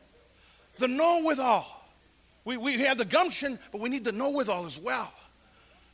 The 0.79 0.89
know 0.89 1.23
with 1.25 1.39
all. 1.39 1.87
We, 2.45 2.57
we 2.57 2.79
have 2.79 2.99
the 2.99 3.05
gumption, 3.05 3.59
but 3.71 3.81
we 3.81 3.89
need 3.89 4.05
the 4.05 4.13
know 4.13 4.31
with 4.31 4.49
all 4.49 4.67
as 4.67 4.79
well. 4.79 5.13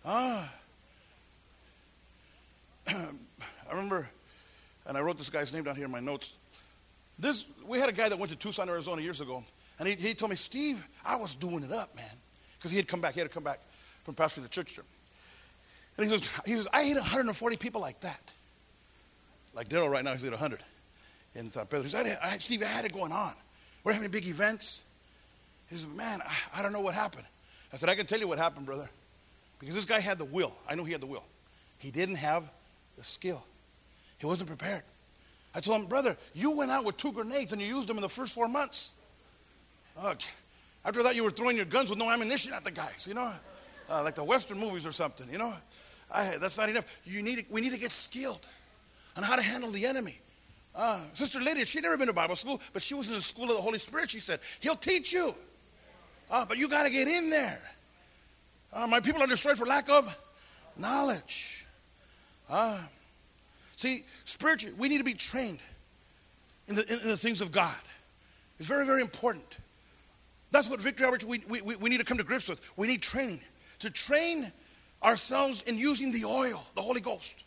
Uh, 0.04 0.46
I 2.88 2.94
remember, 3.70 4.08
and 4.86 4.96
I 4.96 5.00
wrote 5.02 5.18
this 5.18 5.28
guy's 5.28 5.52
name 5.52 5.64
down 5.64 5.76
here 5.76 5.84
in 5.84 5.90
my 5.90 6.00
notes. 6.00 6.32
This, 7.18 7.46
we 7.66 7.78
had 7.78 7.88
a 7.88 7.92
guy 7.92 8.08
that 8.08 8.18
went 8.18 8.30
to 8.30 8.38
Tucson, 8.38 8.68
Arizona 8.68 9.02
years 9.02 9.20
ago, 9.20 9.44
and 9.78 9.86
he, 9.86 9.94
he 9.94 10.14
told 10.14 10.30
me, 10.30 10.36
Steve, 10.36 10.86
I 11.04 11.16
was 11.16 11.34
doing 11.34 11.62
it 11.62 11.72
up, 11.72 11.94
man. 11.94 12.06
Because 12.58 12.70
he 12.70 12.76
had 12.76 12.88
come 12.88 13.00
back, 13.00 13.14
he 13.14 13.20
had 13.20 13.28
to 13.28 13.34
come 13.34 13.44
back 13.44 13.60
from 14.04 14.14
pastoring 14.14 14.42
the 14.42 14.48
church. 14.48 14.78
And 15.96 16.10
he 16.10 16.16
says, 16.16 16.30
he 16.44 16.54
says, 16.54 16.68
I 16.72 16.84
hate 16.84 16.96
140 16.96 17.56
people 17.56 17.80
like 17.80 18.00
that. 18.00 18.20
Like 19.54 19.68
Daryl 19.68 19.90
right 19.90 20.04
now, 20.04 20.12
he's 20.12 20.24
at 20.24 20.30
100 20.30 20.62
in 21.34 21.52
San 21.52 21.66
Pedro. 21.66 21.82
He 21.82 21.88
said, 21.88 22.18
I 22.22 22.28
had, 22.28 22.42
Steve, 22.42 22.62
I 22.62 22.66
had 22.66 22.84
it 22.84 22.92
going 22.92 23.12
on. 23.12 23.32
We're 23.84 23.92
having 23.92 24.10
big 24.10 24.26
events. 24.26 24.82
He 25.68 25.76
said, 25.76 25.90
man, 25.96 26.20
I, 26.24 26.60
I 26.60 26.62
don't 26.62 26.72
know 26.72 26.80
what 26.80 26.94
happened. 26.94 27.26
I 27.72 27.76
said, 27.76 27.88
I 27.88 27.94
can 27.94 28.06
tell 28.06 28.18
you 28.18 28.28
what 28.28 28.38
happened, 28.38 28.66
brother. 28.66 28.88
Because 29.58 29.74
this 29.74 29.84
guy 29.84 30.00
had 30.00 30.18
the 30.18 30.24
will. 30.24 30.52
I 30.68 30.74
know 30.74 30.84
he 30.84 30.92
had 30.92 31.00
the 31.00 31.06
will. 31.06 31.24
He 31.78 31.90
didn't 31.90 32.16
have 32.16 32.48
the 32.96 33.04
skill. 33.04 33.44
He 34.18 34.26
wasn't 34.26 34.48
prepared. 34.48 34.82
I 35.54 35.60
told 35.60 35.82
him, 35.82 35.88
brother, 35.88 36.16
you 36.34 36.52
went 36.52 36.70
out 36.70 36.84
with 36.84 36.96
two 36.96 37.12
grenades 37.12 37.52
and 37.52 37.60
you 37.60 37.66
used 37.66 37.88
them 37.88 37.96
in 37.96 38.02
the 38.02 38.08
first 38.08 38.34
four 38.34 38.48
months. 38.48 38.90
Uh, 39.96 40.14
after 40.84 41.02
that, 41.02 41.14
you 41.14 41.24
were 41.24 41.30
throwing 41.30 41.56
your 41.56 41.66
guns 41.66 41.90
with 41.90 41.98
no 41.98 42.10
ammunition 42.10 42.52
at 42.52 42.64
the 42.64 42.70
guys, 42.70 43.06
you 43.06 43.14
know, 43.14 43.32
uh, 43.90 44.02
like 44.02 44.14
the 44.14 44.24
Western 44.24 44.58
movies 44.58 44.86
or 44.86 44.92
something, 44.92 45.30
you 45.30 45.38
know. 45.38 45.54
I, 46.10 46.36
that's 46.40 46.56
not 46.56 46.68
enough. 46.68 46.86
You 47.04 47.22
need, 47.22 47.44
we 47.50 47.60
need 47.60 47.72
to 47.72 47.78
get 47.78 47.92
skilled 47.92 48.46
on 49.16 49.22
how 49.22 49.36
to 49.36 49.42
handle 49.42 49.70
the 49.70 49.84
enemy. 49.84 50.18
Uh, 50.74 51.00
Sister 51.14 51.40
Lydia, 51.40 51.66
she'd 51.66 51.82
never 51.82 51.96
been 51.96 52.06
to 52.06 52.12
Bible 52.12 52.36
school, 52.36 52.60
but 52.72 52.82
she 52.82 52.94
was 52.94 53.08
in 53.08 53.14
the 53.14 53.20
school 53.20 53.44
of 53.44 53.56
the 53.56 53.62
Holy 53.62 53.78
Spirit. 53.78 54.10
She 54.10 54.20
said, 54.20 54.40
He'll 54.60 54.76
teach 54.76 55.12
you. 55.12 55.34
Uh, 56.30 56.44
but 56.46 56.58
you 56.58 56.68
got 56.68 56.84
to 56.84 56.90
get 56.90 57.08
in 57.08 57.30
there. 57.30 57.58
Uh, 58.72 58.86
my 58.86 59.00
people 59.00 59.22
are 59.22 59.26
destroyed 59.26 59.58
for 59.58 59.66
lack 59.66 59.90
of 59.90 60.16
knowledge. 60.76 61.66
Uh, 62.48 62.78
see, 63.76 64.04
spiritually, 64.24 64.74
we 64.78 64.88
need 64.88 64.98
to 64.98 65.04
be 65.04 65.14
trained 65.14 65.58
in 66.68 66.76
the, 66.76 66.92
in, 66.92 67.00
in 67.00 67.08
the 67.08 67.16
things 67.16 67.40
of 67.40 67.50
God. 67.50 67.76
It's 68.58 68.68
very, 68.68 68.86
very 68.86 69.00
important. 69.00 69.56
That's 70.50 70.68
what 70.68 70.80
Victory 70.80 71.06
Outreach, 71.06 71.24
we, 71.24 71.42
we, 71.48 71.76
we 71.76 71.90
need 71.90 71.98
to 71.98 72.04
come 72.04 72.18
to 72.18 72.24
grips 72.24 72.48
with. 72.48 72.60
We 72.76 72.86
need 72.86 73.02
training. 73.02 73.40
To 73.80 73.90
train 73.90 74.50
ourselves 75.02 75.62
in 75.62 75.76
using 75.76 76.12
the 76.12 76.24
oil, 76.24 76.64
the 76.74 76.82
Holy 76.82 77.00
Ghost 77.00 77.44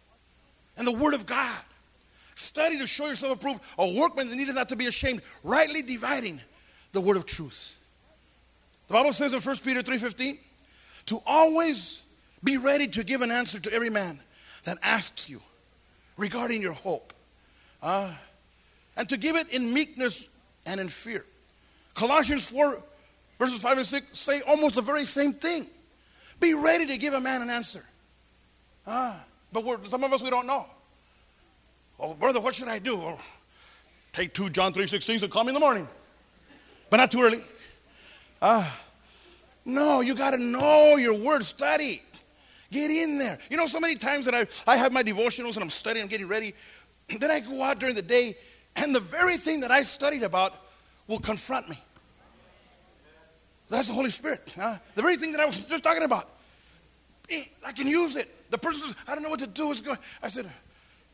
and 0.77 0.87
the 0.87 0.91
Word 0.91 1.13
of 1.13 1.25
God. 1.25 1.61
Study 2.35 2.77
to 2.79 2.87
show 2.87 3.07
yourself 3.07 3.35
approved, 3.35 3.61
a 3.77 3.99
workman 3.99 4.29
that 4.29 4.35
needed 4.35 4.55
not 4.55 4.69
to 4.69 4.75
be 4.75 4.87
ashamed, 4.87 5.21
rightly 5.43 5.81
dividing 5.81 6.39
the 6.91 7.01
word 7.01 7.17
of 7.17 7.25
truth. 7.25 7.77
The 8.87 8.93
Bible 8.93 9.13
says 9.13 9.33
in 9.33 9.41
1 9.41 9.55
Peter 9.63 9.81
3:15, 9.83 10.37
to 11.07 11.21
always 11.25 12.01
be 12.43 12.57
ready 12.57 12.87
to 12.87 13.03
give 13.03 13.21
an 13.21 13.31
answer 13.31 13.59
to 13.59 13.73
every 13.73 13.89
man 13.89 14.19
that 14.63 14.77
asks 14.81 15.29
you 15.29 15.41
regarding 16.17 16.61
your 16.61 16.73
hope. 16.73 17.13
Uh, 17.81 18.13
and 18.97 19.07
to 19.09 19.17
give 19.17 19.35
it 19.35 19.49
in 19.49 19.73
meekness 19.73 20.29
and 20.65 20.79
in 20.79 20.89
fear. 20.89 21.25
Colossians 21.93 22.49
4, 22.49 22.83
verses 23.41 23.59
5 23.63 23.77
and 23.79 23.87
6 23.87 24.19
say 24.19 24.41
almost 24.41 24.75
the 24.75 24.83
very 24.83 25.03
same 25.03 25.33
thing. 25.33 25.65
Be 26.39 26.53
ready 26.53 26.85
to 26.85 26.97
give 26.97 27.15
a 27.15 27.19
man 27.19 27.41
an 27.41 27.49
answer. 27.49 27.83
Ah. 28.85 29.19
But 29.51 29.87
some 29.87 30.03
of 30.03 30.13
us, 30.13 30.21
we 30.21 30.29
don't 30.29 30.45
know. 30.45 30.65
Oh, 31.99 32.13
brother, 32.13 32.39
what 32.39 32.53
should 32.53 32.67
I 32.67 32.77
do? 32.77 32.95
Oh, 32.97 33.17
take 34.13 34.33
two 34.33 34.49
John 34.49 34.73
3.16 34.73 35.23
and 35.23 35.31
call 35.31 35.43
me 35.43 35.49
in 35.49 35.55
the 35.55 35.59
morning. 35.59 35.87
But 36.91 36.97
not 36.97 37.11
too 37.11 37.21
early. 37.21 37.43
Ah, 38.43 38.79
no, 39.65 40.01
you 40.01 40.15
got 40.15 40.31
to 40.31 40.37
know 40.37 40.97
your 40.97 41.17
word. 41.17 41.43
Study. 41.43 42.03
Get 42.71 42.91
in 42.91 43.17
there. 43.17 43.39
You 43.49 43.57
know, 43.57 43.65
so 43.65 43.79
many 43.79 43.95
times 43.95 44.25
that 44.25 44.35
I, 44.35 44.45
I 44.71 44.77
have 44.77 44.91
my 44.93 45.03
devotionals 45.03 45.55
and 45.55 45.63
I'm 45.63 45.69
studying, 45.69 46.03
I'm 46.03 46.09
getting 46.09 46.27
ready. 46.27 46.53
Then 47.19 47.29
I 47.31 47.39
go 47.39 47.63
out 47.63 47.79
during 47.79 47.95
the 47.95 48.01
day, 48.01 48.37
and 48.75 48.93
the 48.95 48.99
very 48.99 49.37
thing 49.37 49.59
that 49.61 49.71
I 49.71 49.81
studied 49.81 50.23
about 50.23 50.55
will 51.07 51.19
confront 51.19 51.69
me. 51.69 51.79
That's 53.71 53.87
the 53.87 53.93
Holy 53.93 54.09
Spirit. 54.09 54.53
Huh? 54.59 54.77
The 54.95 55.01
very 55.01 55.15
thing 55.15 55.31
that 55.31 55.39
I 55.39 55.45
was 55.45 55.63
just 55.63 55.81
talking 55.81 56.03
about. 56.03 56.29
I 57.65 57.71
can 57.71 57.87
use 57.87 58.17
it. 58.17 58.29
The 58.51 58.57
person 58.57 58.81
says, 58.81 58.95
I 59.07 59.13
don't 59.13 59.23
know 59.23 59.29
what 59.29 59.39
to 59.39 59.47
do. 59.47 59.67
What's 59.67 59.79
going 59.79 59.97
I 60.21 60.27
said, 60.27 60.51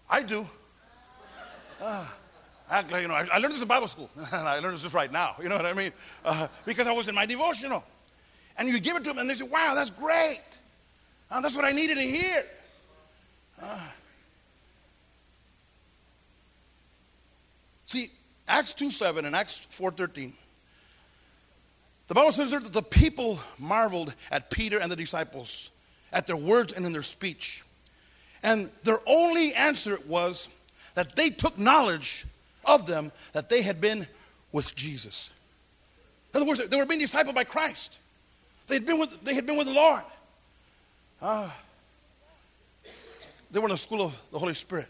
I 0.10 0.24
do. 0.24 0.44
Uh, 1.80 2.08
like, 2.72 2.90
you 3.04 3.08
know, 3.08 3.14
I, 3.14 3.28
I 3.32 3.38
learned 3.38 3.54
this 3.54 3.62
in 3.62 3.68
Bible 3.68 3.86
school. 3.86 4.10
I 4.32 4.58
learned 4.58 4.74
this 4.74 4.82
just 4.82 4.96
right 4.96 5.12
now. 5.12 5.36
You 5.42 5.50
know 5.50 5.56
what 5.56 5.68
I 5.68 5.74
mean? 5.74 5.92
Uh, 6.26 6.48
because 6.66 6.88
I 6.88 6.94
was 6.94 7.08
in 7.08 7.14
my 7.14 7.28
devotional. 7.28 7.84
And 8.58 8.68
you 8.68 8.80
give 8.80 8.96
it 8.96 9.04
to 9.04 9.12
them, 9.12 9.20
and 9.20 9.30
they 9.30 9.36
say, 9.36 9.46
wow, 9.46 9.74
that's 9.76 9.92
great. 9.92 10.42
Uh, 11.30 11.40
that's 11.42 11.56
what 11.56 11.64
I 11.64 11.72
needed 11.72 11.98
to 11.98 12.04
hear. 12.04 12.44
Uh, 13.62 13.88
see, 17.86 18.10
Acts 18.48 18.74
2 18.74 18.90
7 18.90 19.26
and 19.26 19.36
Acts 19.36 19.60
4 19.60 19.92
13. 19.92 20.34
The 22.08 22.14
Bible 22.14 22.32
says 22.32 22.52
that 22.52 22.72
the 22.72 22.82
people 22.82 23.40
marveled 23.60 24.16
at 24.32 24.50
Peter 24.50 24.80
and 24.80 24.92
the 24.92 24.96
disciples, 24.96 25.72
at 26.14 26.26
their 26.26 26.38
words 26.38 26.74
and 26.74 26.86
in 26.86 26.94
their 26.94 27.04
speech. 27.04 27.64
And 28.44 28.72
their 28.84 29.00
only 29.06 29.54
answer 29.54 30.00
was 30.08 30.48
that 30.96 31.16
they 31.16 31.30
took 31.30 31.58
knowledge 31.58 32.26
of 32.66 32.86
them 32.86 33.12
that 33.34 33.50
they 33.50 33.62
had 33.62 33.82
been 33.82 34.08
with 34.52 34.74
Jesus. 34.76 35.32
In 36.34 36.42
other 36.42 36.48
words, 36.48 36.68
they 36.68 36.78
were 36.78 36.86
being 36.86 37.02
discipled 37.02 37.36
by 37.36 37.44
Christ. 37.44 38.00
They 38.68 38.76
had 38.76 38.86
been 38.86 39.00
with, 39.00 39.24
they 39.24 39.34
had 39.34 39.46
been 39.46 39.58
with 39.58 39.68
the 39.68 39.74
Lord. 39.74 40.04
Uh, 41.22 41.50
they 43.52 43.60
were 43.60 43.66
in 43.66 43.72
the 43.72 43.78
school 43.78 44.02
of 44.04 44.22
the 44.32 44.40
Holy 44.40 44.54
Spirit. 44.54 44.88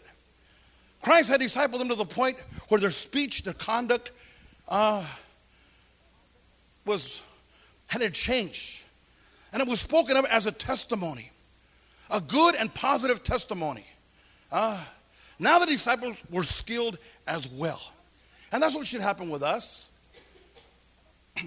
Christ 1.02 1.30
had 1.30 1.40
discipled 1.40 1.78
them 1.78 1.88
to 1.88 1.94
the 1.94 2.04
point 2.04 2.38
where 2.68 2.80
their 2.80 2.90
speech, 2.90 3.44
their 3.44 3.54
conduct, 3.54 4.10
uh, 4.68 5.04
was 6.88 7.22
had 7.86 8.02
it 8.02 8.14
changed, 8.14 8.84
and 9.52 9.62
it 9.62 9.68
was 9.68 9.80
spoken 9.80 10.16
of 10.16 10.24
as 10.26 10.46
a 10.46 10.52
testimony, 10.52 11.30
a 12.10 12.20
good 12.20 12.56
and 12.56 12.74
positive 12.74 13.22
testimony. 13.22 13.86
Uh, 14.50 14.82
now 15.38 15.58
the 15.58 15.66
disciples 15.66 16.16
were 16.30 16.42
skilled 16.42 16.98
as 17.26 17.48
well, 17.48 17.80
and 18.50 18.62
that's 18.62 18.74
what 18.74 18.86
should 18.86 19.00
happen 19.02 19.30
with 19.30 19.42
us. 19.42 19.86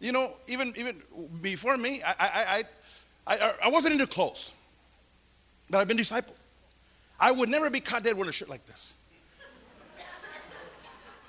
you 0.00 0.12
know, 0.12 0.34
even 0.48 0.72
even 0.76 1.02
before 1.42 1.76
me, 1.76 2.02
I 2.02 2.14
I, 2.18 2.64
I 3.26 3.36
I 3.36 3.54
I 3.64 3.68
wasn't 3.68 3.92
into 3.92 4.06
clothes, 4.06 4.52
but 5.68 5.78
I've 5.78 5.88
been 5.88 5.98
discipled. 5.98 6.36
I 7.20 7.30
would 7.30 7.48
never 7.48 7.70
be 7.70 7.80
caught 7.80 8.02
dead 8.02 8.16
wearing 8.16 8.30
a 8.30 8.32
shirt 8.32 8.48
like 8.48 8.66
this. 8.66 8.94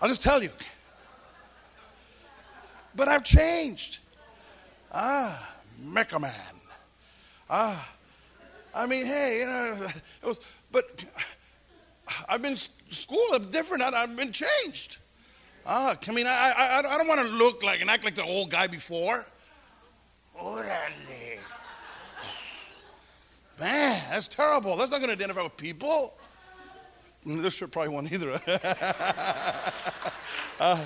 I'll 0.05 0.09
just 0.09 0.21
tell 0.21 0.43
you. 0.43 0.51
But 2.95 3.07
I've 3.07 3.23
changed. 3.23 4.01
Ah, 4.91 5.55
Mecha 5.83 6.21
Man. 6.21 6.31
Ah, 7.49 7.89
I 8.75 8.85
mean, 8.85 9.07
hey, 9.07 9.39
you 9.39 9.45
know, 9.47 9.87
it 10.21 10.27
was, 10.27 10.39
but 10.71 11.03
I've 12.29 12.43
been 12.43 12.55
school, 12.91 13.25
I'm 13.33 13.49
different. 13.49 13.81
I've 13.81 14.15
been 14.15 14.31
changed. 14.31 14.97
Ah, 15.65 15.97
I 16.07 16.11
mean, 16.11 16.27
I, 16.27 16.53
I, 16.55 16.79
I 16.87 16.97
don't 16.99 17.07
want 17.07 17.21
to 17.21 17.27
look 17.27 17.63
like 17.63 17.81
and 17.81 17.89
act 17.89 18.03
like 18.03 18.13
the 18.13 18.25
old 18.25 18.51
guy 18.51 18.67
before. 18.67 19.25
Orale. 20.39 21.39
Man, 23.59 24.03
that's 24.11 24.27
terrible. 24.27 24.75
That's 24.75 24.91
not 24.91 24.97
going 24.97 25.07
to 25.07 25.13
identify 25.13 25.41
with 25.41 25.57
people. 25.57 26.13
This 27.25 27.55
shirt 27.55 27.71
probably 27.71 27.89
won't 27.89 28.11
either. 28.11 28.33
uh, 30.59 30.85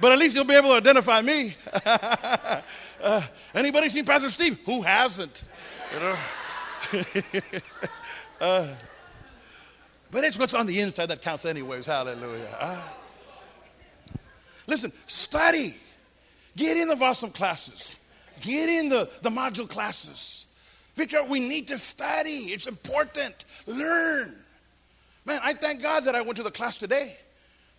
but 0.00 0.12
at 0.12 0.18
least 0.18 0.34
you'll 0.34 0.44
be 0.44 0.54
able 0.54 0.70
to 0.70 0.76
identify 0.76 1.20
me. 1.20 1.54
uh, 1.84 3.22
anybody 3.54 3.90
seen 3.90 4.06
Pastor 4.06 4.30
Steve? 4.30 4.58
Who 4.64 4.80
hasn't? 4.80 5.44
You 5.92 6.00
know? 6.00 6.16
uh, 8.40 8.68
but 10.10 10.24
it's 10.24 10.38
what's 10.38 10.54
on 10.54 10.66
the 10.66 10.80
inside 10.80 11.06
that 11.06 11.20
counts, 11.20 11.44
anyways. 11.44 11.84
Hallelujah. 11.84 12.56
Uh, 12.58 12.82
listen, 14.66 14.92
study. 15.04 15.74
Get 16.56 16.78
in 16.78 16.88
the 16.88 16.94
VOSOM 16.94 17.34
classes. 17.34 17.98
Get 18.40 18.68
in 18.68 18.88
the, 18.88 19.10
the 19.22 19.30
module 19.30 19.68
classes. 19.68 20.46
Victor, 20.94 21.22
we 21.24 21.40
need 21.40 21.68
to 21.68 21.78
study. 21.78 22.52
It's 22.52 22.66
important. 22.66 23.44
Learn. 23.66 24.34
Man, 25.30 25.40
I 25.44 25.52
thank 25.52 25.80
God 25.80 26.06
that 26.06 26.16
I 26.16 26.22
went 26.22 26.38
to 26.38 26.42
the 26.42 26.50
class 26.50 26.76
today. 26.76 27.16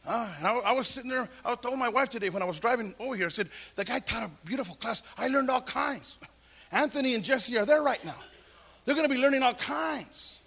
Uh, 0.08 0.34
I, 0.42 0.62
I, 0.68 0.72
was 0.72 0.88
sitting 0.88 1.10
there, 1.10 1.28
I 1.44 1.54
told 1.56 1.78
my 1.78 1.90
wife 1.90 2.08
today 2.08 2.30
when 2.30 2.42
I 2.42 2.46
was 2.46 2.62
driving 2.62 2.96
over 2.98 3.14
here, 3.14 3.26
I 3.26 3.30
said, 3.30 3.50
the 3.76 3.84
guy 3.84 4.00
taught 4.00 4.24
a 4.24 4.32
beautiful 4.48 4.76
class. 4.76 5.04
I 5.18 5.28
learned 5.28 5.50
all 5.50 5.60
kinds. 5.60 6.16
Anthony 6.72 7.14
and 7.14 7.26
Jesse 7.26 7.58
are 7.58 7.66
there 7.66 7.84
right 7.84 8.04
now. 8.06 8.16
They're 8.86 8.96
going 8.96 9.06
to 9.08 9.14
be 9.14 9.20
learning 9.20 9.44
all 9.44 9.54
kinds 9.54 10.40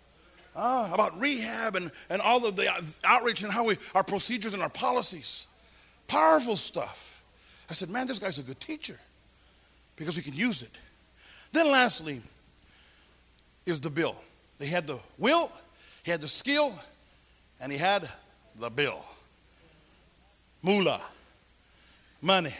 uh, 0.56 0.88
about 0.94 1.20
rehab 1.20 1.76
and, 1.76 1.92
and 2.08 2.22
all 2.22 2.46
of 2.46 2.56
the 2.56 2.70
outreach 3.04 3.42
and 3.42 3.52
how 3.52 3.64
we, 3.64 3.76
our 3.94 4.02
procedures 4.02 4.54
and 4.54 4.62
our 4.62 4.70
policies. 4.70 5.46
Powerful 6.06 6.56
stuff. 6.56 7.22
I 7.68 7.74
said, 7.74 7.90
man, 7.90 8.06
this 8.06 8.18
guy's 8.18 8.38
a 8.38 8.42
good 8.42 8.60
teacher 8.60 8.98
because 9.96 10.16
we 10.16 10.22
can 10.22 10.32
use 10.32 10.62
it. 10.62 10.70
Then 11.52 11.70
lastly 11.70 12.22
is 13.66 13.78
the 13.82 13.90
bill. 13.90 14.16
They 14.56 14.66
had 14.68 14.86
the 14.86 14.98
will, 15.18 15.52
he 16.02 16.10
had 16.10 16.22
the 16.22 16.28
skill, 16.28 16.74
and 17.60 17.72
he 17.72 17.78
had 17.78 18.08
the 18.58 18.70
bill. 18.70 19.04
Moolah. 20.62 21.02
Money. 22.22 22.54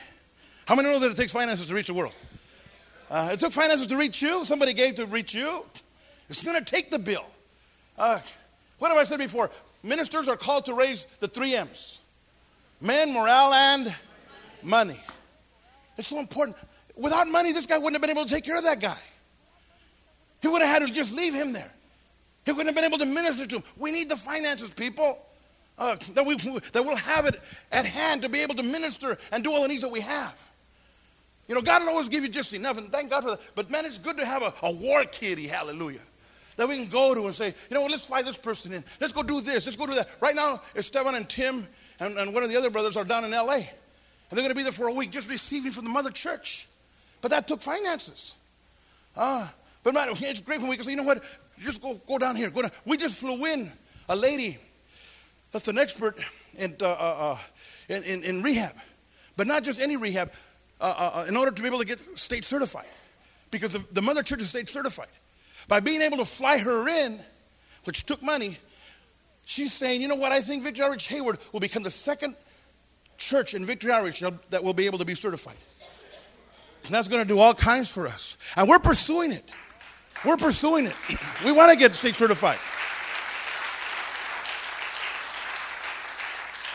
How 0.67 0.75
many 0.75 0.89
know 0.89 0.99
that 0.99 1.11
it 1.11 1.17
takes 1.17 1.33
finances 1.33 1.67
to 1.67 1.75
reach 1.75 1.87
the 1.87 1.95
world? 1.95 2.15
Uh, 3.11 3.31
it 3.33 3.41
took 3.41 3.53
finances 3.53 3.87
to 3.87 3.97
reach 3.97 4.21
you. 4.21 4.45
Somebody 4.45 4.73
gave 4.73 4.97
to 4.97 5.07
reach 5.07 5.35
you. 5.35 5.65
It's 6.29 6.43
going 6.43 6.63
to 6.63 6.65
take 6.65 6.91
the 6.91 6.99
bill. 6.99 7.25
Uh, 7.99 8.19
what 8.79 8.89
have 8.89 8.99
I 8.99 9.05
said 9.05 9.19
before? 9.19 9.51
Ministers 9.83 10.29
are 10.29 10.37
called 10.37 10.67
to 10.67 10.75
raise 10.75 11.07
the 11.21 11.29
three 11.29 11.55
M's 11.55 12.01
men, 12.81 13.13
morale, 13.13 13.53
and 13.55 13.95
money. 14.63 15.01
It's 15.97 16.09
so 16.09 16.19
important. 16.19 16.57
Without 16.97 17.29
money, 17.29 17.53
this 17.53 17.67
guy 17.67 17.79
wouldn't 17.79 17.95
have 17.95 18.03
been 18.03 18.11
able 18.11 18.25
to 18.25 18.33
take 18.33 18.45
care 18.45 18.59
of 18.59 18.65
that 18.65 18.81
guy. 18.81 18.99
He 20.43 20.49
would 20.49 20.61
have 20.61 20.71
had 20.83 20.87
to 20.87 20.93
just 20.93 21.15
leave 21.15 21.35
him 21.35 21.53
there. 21.53 21.73
He 22.45 22.53
wouldn't 22.53 22.69
have 22.69 22.75
been 22.75 22.85
able 22.85 22.99
to 22.99 23.07
minister 23.07 23.47
to 23.47 23.57
him. 23.57 23.65
We 23.77 23.91
need 23.91 24.09
the 24.09 24.17
finances, 24.17 24.71
people. 24.71 25.19
Uh, 25.77 25.97
that, 26.13 26.25
we, 26.25 26.37
that 26.37 26.85
we'll 26.85 26.95
have 26.95 27.27
it 27.27 27.41
at 27.73 27.85
hand 27.85 28.23
to 28.23 28.29
be 28.29 28.41
able 28.41 28.55
to 28.55 28.63
minister 28.63 29.19
and 29.33 29.43
do 29.43 29.51
all 29.51 29.63
the 29.63 29.69
needs 29.69 29.83
that 29.83 29.91
we 29.91 30.01
have. 30.01 30.41
You 31.49 31.55
know, 31.55 31.61
God 31.61 31.83
will 31.83 31.91
always 31.91 32.09
give 32.09 32.23
you 32.23 32.29
just 32.29 32.55
enough, 32.55 32.79
and 32.79 32.91
thank 32.91 33.11
God 33.11 33.25
for 33.25 33.31
that. 33.31 33.41
But 33.55 33.71
man, 33.71 33.85
it's 33.85 33.99
good 33.99 34.17
to 34.19 34.25
have 34.25 34.43
a, 34.43 34.55
a 34.63 34.71
war 34.71 35.05
kitty, 35.05 35.47
hallelujah, 35.47 36.01
that 36.57 36.69
we 36.69 36.77
can 36.77 36.89
go 36.89 37.15
to 37.15 37.25
and 37.27 37.35
say, 37.35 37.49
you 37.49 37.75
know 37.75 37.83
what, 37.83 37.91
let's 37.91 38.07
fly 38.07 38.23
this 38.23 38.39
person 38.39 38.73
in. 38.73 38.85
Let's 39.01 39.13
go 39.13 39.23
do 39.23 39.41
this. 39.41 39.67
Let's 39.67 39.77
go 39.77 39.87
do 39.87 39.95
that. 39.97 40.09
Right 40.21 40.35
now, 40.35 40.63
Esteban 40.77 41.17
and 41.17 41.29
Tim 41.29 41.67
and, 42.01 42.17
and 42.19 42.33
one 42.33 42.43
of 42.43 42.51
the 42.51 42.57
other 42.57 42.71
brothers 42.71 42.97
are 42.97 43.05
down 43.05 43.25
in 43.25 43.35
L.A., 43.35 43.57
and 43.57 44.39
they're 44.39 44.43
going 44.43 44.49
to 44.51 44.55
be 44.55 44.63
there 44.63 44.73
for 44.73 44.89
a 44.89 44.93
week 44.93 45.11
just 45.11 45.29
receiving 45.29 45.71
from 45.71 45.85
the 45.85 45.91
mother 45.91 46.11
church. 46.11 46.67
But 47.21 47.31
that 47.31 47.47
took 47.47 47.63
finances. 47.63 48.37
Ah, 49.17 49.53
but 49.83 49.93
man, 49.93 50.09
it's 50.11 50.41
great 50.41 50.61
when 50.61 50.71
we 50.71 50.77
can 50.77 50.85
say, 50.85 50.93
you 50.93 50.97
know 50.97 51.03
what, 51.03 51.23
just 51.61 51.81
go, 51.81 51.95
go 52.07 52.19
down 52.19 52.37
here. 52.37 52.51
Go 52.51 52.63
down. 52.63 52.71
We 52.85 52.97
just 52.97 53.19
flew 53.19 53.45
in 53.47 53.71
a 54.09 54.17
lady 54.17 54.59
that's 55.51 55.69
an 55.69 55.79
expert 55.79 56.19
in, 56.57 56.77
uh, 56.81 56.85
uh, 56.85 56.89
uh, 56.89 57.39
in, 57.89 58.03
in, 58.03 58.25
in, 58.25 58.43
rehab, 58.43 58.75
but 59.37 59.47
not 59.47 59.63
just 59.63 59.81
any 59.81 59.97
rehab, 59.97 60.33
uh, 60.81 60.85
uh, 60.85 61.21
uh, 61.21 61.25
in 61.29 61.37
order 61.37 61.51
to 61.51 61.63
be 61.63 61.69
able 61.69 61.79
to 61.79 61.87
get 61.87 62.01
state 62.01 62.45
certified. 62.45 62.87
Because 63.51 63.73
the, 63.73 63.85
the 63.93 64.03
mother 64.03 64.23
church 64.23 64.41
is 64.41 64.49
state 64.49 64.69
certified. 64.69 65.09
By 65.69 65.81
being 65.81 66.03
able 66.03 66.19
to 66.19 66.25
fly 66.25 66.59
her 66.59 66.89
in, 66.89 67.21
which 67.85 68.05
took 68.05 68.23
money, 68.23 68.59
she's 69.45 69.73
saying, 69.73 70.03
you 70.03 70.09
know 70.09 70.17
what, 70.17 70.33
I 70.33 70.41
think 70.41 70.65
Victory 70.65 70.85
Outreach 70.85 71.07
Hayward 71.07 71.39
will 71.53 71.61
become 71.61 71.83
the 71.83 71.91
second 71.91 72.35
church 73.17 73.55
in 73.55 73.65
Victory 73.65 73.93
Outreach 73.93 74.25
that 74.51 74.65
will 74.65 74.75
be 74.75 74.87
able 74.87 74.99
to 74.99 75.05
be 75.05 75.15
certified. 75.15 75.57
And 76.85 76.93
that's 76.93 77.09
going 77.09 77.23
to 77.23 77.29
do 77.29 77.39
all 77.39 77.55
kinds 77.55 77.89
for 77.89 78.07
us. 78.07 78.37
And 78.57 78.69
we're 78.69 78.79
pursuing 78.79 79.33
it. 79.33 79.49
We're 80.25 80.37
pursuing 80.37 80.87
it. 80.87 80.97
We 81.45 81.53
want 81.53 81.71
to 81.71 81.77
get 81.77 81.95
state 81.95 82.15
certified. 82.15 82.59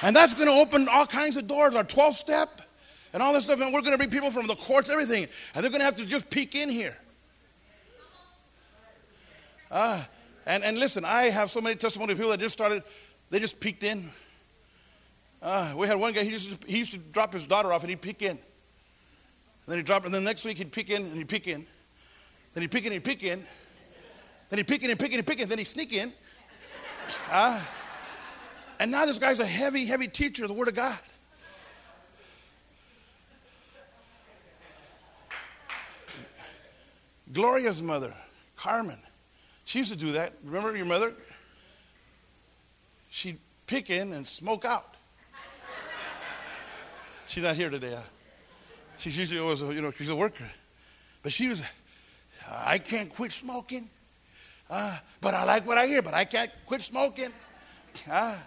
And 0.02 0.16
that's 0.16 0.34
going 0.34 0.48
to 0.48 0.54
open 0.54 0.88
all 0.90 1.06
kinds 1.06 1.36
of 1.36 1.48
doors, 1.48 1.76
our 1.76 1.84
12 1.84 2.14
step 2.16 2.62
and 3.14 3.22
all 3.22 3.34
this 3.34 3.46
stuff. 3.46 3.60
And 3.60 3.74
we're 3.74 3.82
going 3.82 3.92
to 3.92 3.98
bring 3.98 4.10
people 4.10 4.32
from 4.32 4.48
the 4.48 4.56
courts, 4.56 4.90
everything. 4.90 5.28
And 5.56 5.64
they're 5.64 5.72
going 5.72 5.82
to 5.82 5.86
have 5.86 5.96
to 5.96 6.06
just 6.06 6.30
peek 6.30 6.56
in 6.56 6.70
here. 6.70 6.98
Uh, 9.72 10.04
and, 10.46 10.64
and 10.64 10.80
listen, 10.80 11.06
I 11.06 11.24
have 11.24 11.50
so 11.50 11.62
many 11.62 11.76
testimonies 11.76 12.14
of 12.14 12.18
people 12.18 12.32
that 12.32 12.40
just 12.40 12.54
started, 12.54 12.84
they 13.30 13.40
just 13.40 13.60
peeked 13.60 13.84
in. 13.84 14.10
Uh, 15.42 15.74
we 15.78 15.88
had 15.88 15.98
one 15.98 16.14
guy, 16.14 16.24
he 16.24 16.32
used, 16.32 16.62
to, 16.62 16.68
he 16.68 16.80
used 16.80 16.92
to 16.92 16.98
drop 16.98 17.34
his 17.34 17.46
daughter 17.46 17.72
off 17.72 17.82
and 17.82 17.90
he'd 17.90 18.02
peek 18.02 18.22
in. 18.22 18.32
And 18.32 18.40
then 19.68 19.78
he'd 19.78 19.86
drop, 19.86 20.06
and 20.06 20.14
then 20.14 20.24
the 20.24 20.30
next 20.30 20.46
week 20.46 20.58
he'd 20.58 20.72
peek 20.72 20.90
in 20.90 21.04
and 21.04 21.16
he'd 21.16 21.30
peek 21.30 21.48
in. 21.48 21.68
Then 22.54 22.62
he'd 22.62 22.72
peek 22.72 22.86
in 22.86 22.94
and 22.94 23.06
he'd 23.06 23.24
in. 23.24 23.46
Then 24.50 24.58
he'd 24.58 24.68
peek 24.68 24.84
in 24.84 24.90
and 24.90 25.00
peek 25.00 25.12
in 25.12 25.20
and 25.20 25.28
peek 25.28 25.40
in. 25.40 25.50
Then 25.50 25.58
he'd 25.58 25.66
sneak 25.66 25.94
in. 25.94 26.14
Uh, 27.32 27.62
and 28.80 28.92
now 28.92 29.06
this 29.06 29.20
guy's 29.20 29.40
a 29.40 29.46
heavy, 29.46 29.86
heavy 29.86 30.08
teacher 30.08 30.44
of 30.44 30.50
the 30.50 30.54
Word 30.54 30.68
of 30.68 30.76
God. 30.76 31.00
Gloria's 37.32 37.82
mother, 37.82 38.14
Carmen, 38.56 38.98
she 39.66 39.80
used 39.80 39.92
to 39.92 39.98
do 39.98 40.14
that. 40.14 40.34
Remember 40.44 40.76
your 40.76 40.88
mother? 40.88 41.14
she'd 43.10 43.38
pick 43.68 43.90
in 43.90 44.14
and 44.14 44.26
smoke 44.26 44.66
out. 44.66 44.96
She's 47.28 47.44
not 47.44 47.56
here 47.56 47.70
today. 47.70 47.94
Huh? 47.96 48.02
She's 48.98 49.18
usually 49.18 49.40
always, 49.40 49.62
you 49.62 49.82
know, 49.82 49.92
she's 49.92 50.10
a 50.10 50.16
worker. 50.16 50.50
But 51.22 51.32
she 51.32 51.50
was, 51.50 51.62
I 52.50 52.78
can't 52.78 53.14
quit 53.14 53.32
smoking. 53.32 53.90
Uh, 54.70 54.98
but 55.22 55.34
I 55.34 55.44
like 55.46 55.68
what 55.68 55.78
I 55.78 55.88
hear, 55.88 56.02
but 56.02 56.14
I 56.14 56.26
can't 56.26 56.52
quit 56.66 56.82
smoking. 56.82 57.32
Uh, 58.10 58.38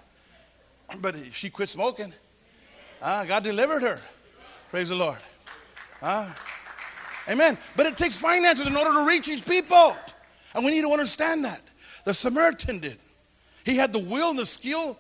but 1.01 1.17
she 1.33 1.51
quit 1.51 1.69
smoking. 1.69 2.13
Uh, 3.01 3.25
God 3.25 3.43
delivered 3.43 3.83
her. 3.83 4.01
Praise 4.71 4.89
the 4.89 4.95
Lord. 4.95 5.19
Uh, 6.01 6.31
amen. 7.29 7.59
But 7.77 7.87
it 7.87 7.97
takes 7.97 8.17
finances 8.17 8.67
in 8.67 8.77
order 8.77 8.93
to 8.93 9.07
reach 9.07 9.27
these 9.27 9.45
people. 9.45 9.97
And 10.55 10.65
we 10.65 10.71
need 10.71 10.83
to 10.83 10.91
understand 10.91 11.45
that. 11.45 11.63
The 12.05 12.15
Samaritan 12.15 12.79
did. 12.79 12.99
He 13.65 13.77
had 13.77 13.93
the 13.93 13.99
will 13.99 14.31
and 14.31 14.39
the 14.39 14.47
skill. 14.47 14.99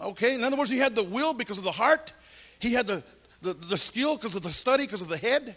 Okay, 0.00 0.34
in 0.34 0.42
other 0.42 0.56
words, 0.56 0.70
he 0.70 0.78
had 0.78 0.94
the 0.96 1.02
will 1.02 1.34
because 1.34 1.58
of 1.58 1.64
the 1.64 1.72
heart. 1.72 2.12
He 2.58 2.72
had 2.72 2.86
the, 2.86 3.04
the, 3.40 3.54
the 3.54 3.76
skill 3.76 4.16
because 4.16 4.34
of 4.34 4.42
the 4.42 4.50
study, 4.50 4.84
because 4.84 5.02
of 5.02 5.08
the 5.08 5.16
head. 5.16 5.56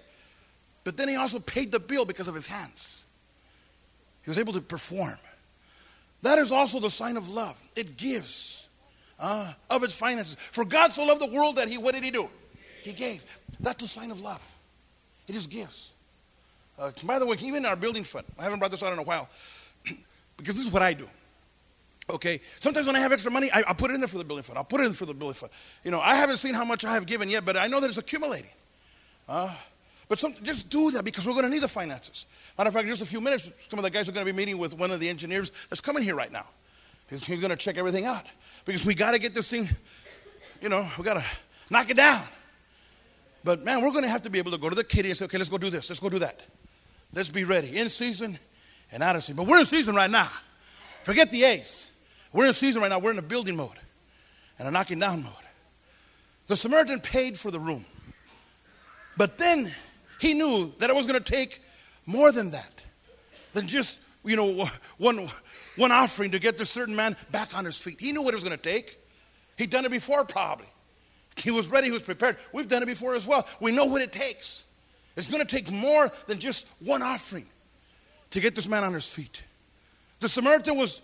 But 0.86 0.96
then 0.96 1.10
he 1.10 1.16
also 1.16 1.40
paid 1.40 1.74
the 1.74 1.80
bill 1.80 2.06
because 2.06 2.30
of 2.30 2.36
his 2.36 2.48
hands. 2.48 3.02
He 4.24 4.30
was 4.30 4.38
able 4.38 4.54
to 4.54 4.62
perform. 4.62 5.18
That 6.22 6.40
is 6.40 6.52
also 6.52 6.80
the 6.80 6.90
sign 6.90 7.18
of 7.18 7.30
love. 7.30 7.62
It 7.76 7.98
gives 7.98 8.68
uh, 9.20 9.52
of 9.70 9.84
its 9.84 9.96
finances. 9.96 10.38
For 10.40 10.64
God 10.64 10.92
so 10.92 11.06
loved 11.06 11.22
the 11.22 11.32
world 11.36 11.58
that 11.58 11.68
he, 11.68 11.78
what 11.78 11.94
did 11.94 12.04
he 12.04 12.12
do? 12.12 12.30
He 12.84 12.94
gave. 12.94 13.26
That's 13.60 13.84
a 13.84 13.88
sign 13.88 14.12
of 14.12 14.22
love. 14.22 14.56
It 15.28 15.34
just 15.34 15.50
gives. 15.50 15.92
Uh, 16.78 16.92
by 17.04 17.20
the 17.20 17.26
way, 17.26 17.36
even 17.42 17.66
our 17.66 17.76
building 17.76 18.04
fund, 18.04 18.26
I 18.38 18.44
haven't 18.44 18.60
brought 18.60 18.72
this 18.72 18.84
out 18.84 18.94
in 18.94 19.00
a 19.00 19.04
while, 19.04 19.28
because 20.38 20.56
this 20.56 20.68
is 20.68 20.72
what 20.72 20.82
I 20.82 20.94
do. 20.94 21.08
Okay, 22.08 22.42
sometimes 22.60 22.86
when 22.86 22.96
I 22.96 23.00
have 23.00 23.12
extra 23.12 23.32
money, 23.32 23.50
I, 23.52 23.64
I 23.68 23.74
put 23.74 23.90
it 23.90 23.96
in 23.96 24.02
there 24.02 24.08
for 24.08 24.20
the 24.20 24.24
building 24.24 24.44
fund. 24.44 24.60
I'll 24.60 24.66
put 24.66 24.82
it 24.82 24.86
in 24.86 24.94
for 24.94 25.08
the 25.08 25.14
building 25.14 25.34
fund. 25.34 25.52
You 25.84 25.90
know, 25.90 26.00
I 26.00 26.16
haven't 26.16 26.38
seen 26.38 26.54
how 26.54 26.66
much 26.66 26.86
I 26.86 26.94
have 26.94 27.08
given 27.08 27.30
yet, 27.30 27.46
but 27.46 27.58
I 27.58 27.66
know 27.66 27.80
that 27.80 27.88
it's 27.88 27.98
accumulating. 27.98 28.52
Uh, 29.28 29.52
but 30.08 30.20
some, 30.20 30.34
just 30.44 30.70
do 30.70 30.92
that 30.92 31.04
because 31.04 31.26
we're 31.26 31.34
going 31.34 31.46
to 31.46 31.50
need 31.50 31.64
the 31.64 31.68
finances. 31.68 32.26
Matter 32.58 32.68
of 32.68 32.74
fact, 32.74 32.88
just 32.88 33.02
a 33.02 33.06
few 33.06 33.22
minutes, 33.22 33.52
some 33.70 33.80
of 33.80 33.84
the 33.84 33.90
guys 33.90 34.08
are 34.08 34.12
going 34.12 34.26
to 34.26 34.32
be 34.32 34.36
meeting 34.36 34.58
with 34.58 34.78
one 34.78 34.92
of 34.92 35.00
the 35.00 35.10
engineers 35.10 35.52
that's 35.70 35.82
coming 35.82 36.04
here 36.04 36.16
right 36.16 36.32
now. 36.32 36.46
He's, 37.10 37.26
he's 37.26 37.40
going 37.40 37.52
to 37.52 37.56
check 37.56 37.78
everything 37.78 38.06
out 38.06 38.26
because 38.66 38.86
we 38.86 38.94
got 38.94 39.12
to 39.12 39.20
get 39.20 39.34
this 39.34 39.50
thing, 39.50 39.68
you 40.62 40.70
know, 40.70 40.88
we 40.98 41.04
got 41.04 41.16
to 41.16 41.26
knock 41.70 41.90
it 41.90 41.98
down. 41.98 42.24
But 43.44 43.64
man, 43.64 43.82
we're 43.82 43.92
going 43.92 44.04
to 44.04 44.10
have 44.10 44.24
to 44.24 44.30
be 44.30 44.40
able 44.40 44.52
to 44.52 44.58
go 44.58 44.70
to 44.70 44.76
the 44.76 44.84
kitty 44.84 45.10
and 45.10 45.18
say, 45.18 45.26
okay, 45.26 45.38
let's 45.38 45.50
go 45.50 45.58
do 45.58 45.70
this, 45.70 45.90
let's 45.90 46.00
go 46.00 46.10
do 46.10 46.20
that. 46.20 46.42
Let's 47.14 47.30
be 47.30 47.44
ready 47.44 47.78
in 47.78 47.90
season 47.90 48.38
and 48.92 49.02
out 49.02 49.16
of 49.16 49.24
season. 49.24 49.38
But 49.38 49.48
we're 49.48 49.60
in 49.60 49.66
season 49.66 49.96
right 49.96 50.10
now. 50.10 50.30
Forget 51.04 51.32
the 51.32 51.44
ace. 51.44 51.90
We're 52.34 52.48
in 52.48 52.54
season 52.54 52.82
right 52.82 52.90
now. 52.90 53.00
We're 53.00 53.12
in 53.12 53.20
a 53.20 53.24
building 53.24 53.56
mode 53.56 53.80
and 54.60 54.68
a 54.68 54.72
knocking 54.72 55.00
down 55.00 55.24
mode. 55.24 55.34
The 56.48 56.56
Samaritan 56.56 57.00
paid 57.00 57.38
for 57.38 57.52
the 57.52 57.60
room. 57.60 57.86
But 59.18 59.38
then 59.38 59.74
he 60.20 60.34
knew 60.34 60.74
that 60.80 60.90
it 60.90 60.96
was 60.96 61.06
going 61.06 61.22
to 61.22 61.32
take 61.32 61.62
more 62.06 62.32
than 62.32 62.52
that, 62.52 62.84
than 63.54 63.68
just, 63.68 64.00
you 64.24 64.36
know, 64.36 64.68
one, 64.98 65.28
one 65.76 65.92
offering 65.92 66.32
to 66.32 66.40
get 66.40 66.58
this 66.58 66.70
certain 66.70 66.96
man 66.96 67.16
back 67.32 67.58
on 67.58 67.66
his 67.66 67.80
feet. 67.80 68.00
He 68.00 68.12
knew 68.12 68.22
what 68.22 68.34
it 68.34 68.38
was 68.38 68.44
going 68.44 68.58
to 68.58 68.64
take. 68.64 69.00
He'd 69.58 69.70
done 69.70 69.86
it 69.86 69.92
before, 69.92 70.26
probably. 70.26 70.68
He 71.38 71.52
was 71.52 71.68
ready, 71.68 71.88
he 71.88 71.92
was 71.92 72.04
prepared. 72.04 72.38
We've 72.54 72.68
done 72.68 72.84
it 72.84 72.86
before 72.86 73.16
as 73.16 73.28
well. 73.28 73.48
We 73.60 73.72
know 73.72 73.86
what 73.86 74.02
it 74.02 74.12
takes. 74.12 74.64
It's 75.16 75.30
going 75.30 75.46
to 75.46 75.56
take 75.56 75.72
more 75.72 76.12
than 76.28 76.40
just 76.40 76.68
one 76.80 77.02
offering 77.02 77.46
to 78.32 78.40
get 78.40 78.56
this 78.56 78.68
man 78.68 78.84
on 78.84 78.94
his 78.94 79.10
feet. 79.10 79.42
The 80.20 80.30
Samaritan 80.30 80.78
was, 80.78 81.02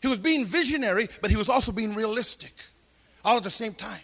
he 0.00 0.08
was 0.08 0.18
being 0.18 0.46
visionary, 0.46 1.08
but 1.20 1.30
he 1.30 1.36
was 1.36 1.48
also 1.48 1.72
being 1.72 1.94
realistic 1.94 2.52
all 3.24 3.36
at 3.36 3.42
the 3.42 3.50
same 3.50 3.74
time. 3.74 4.00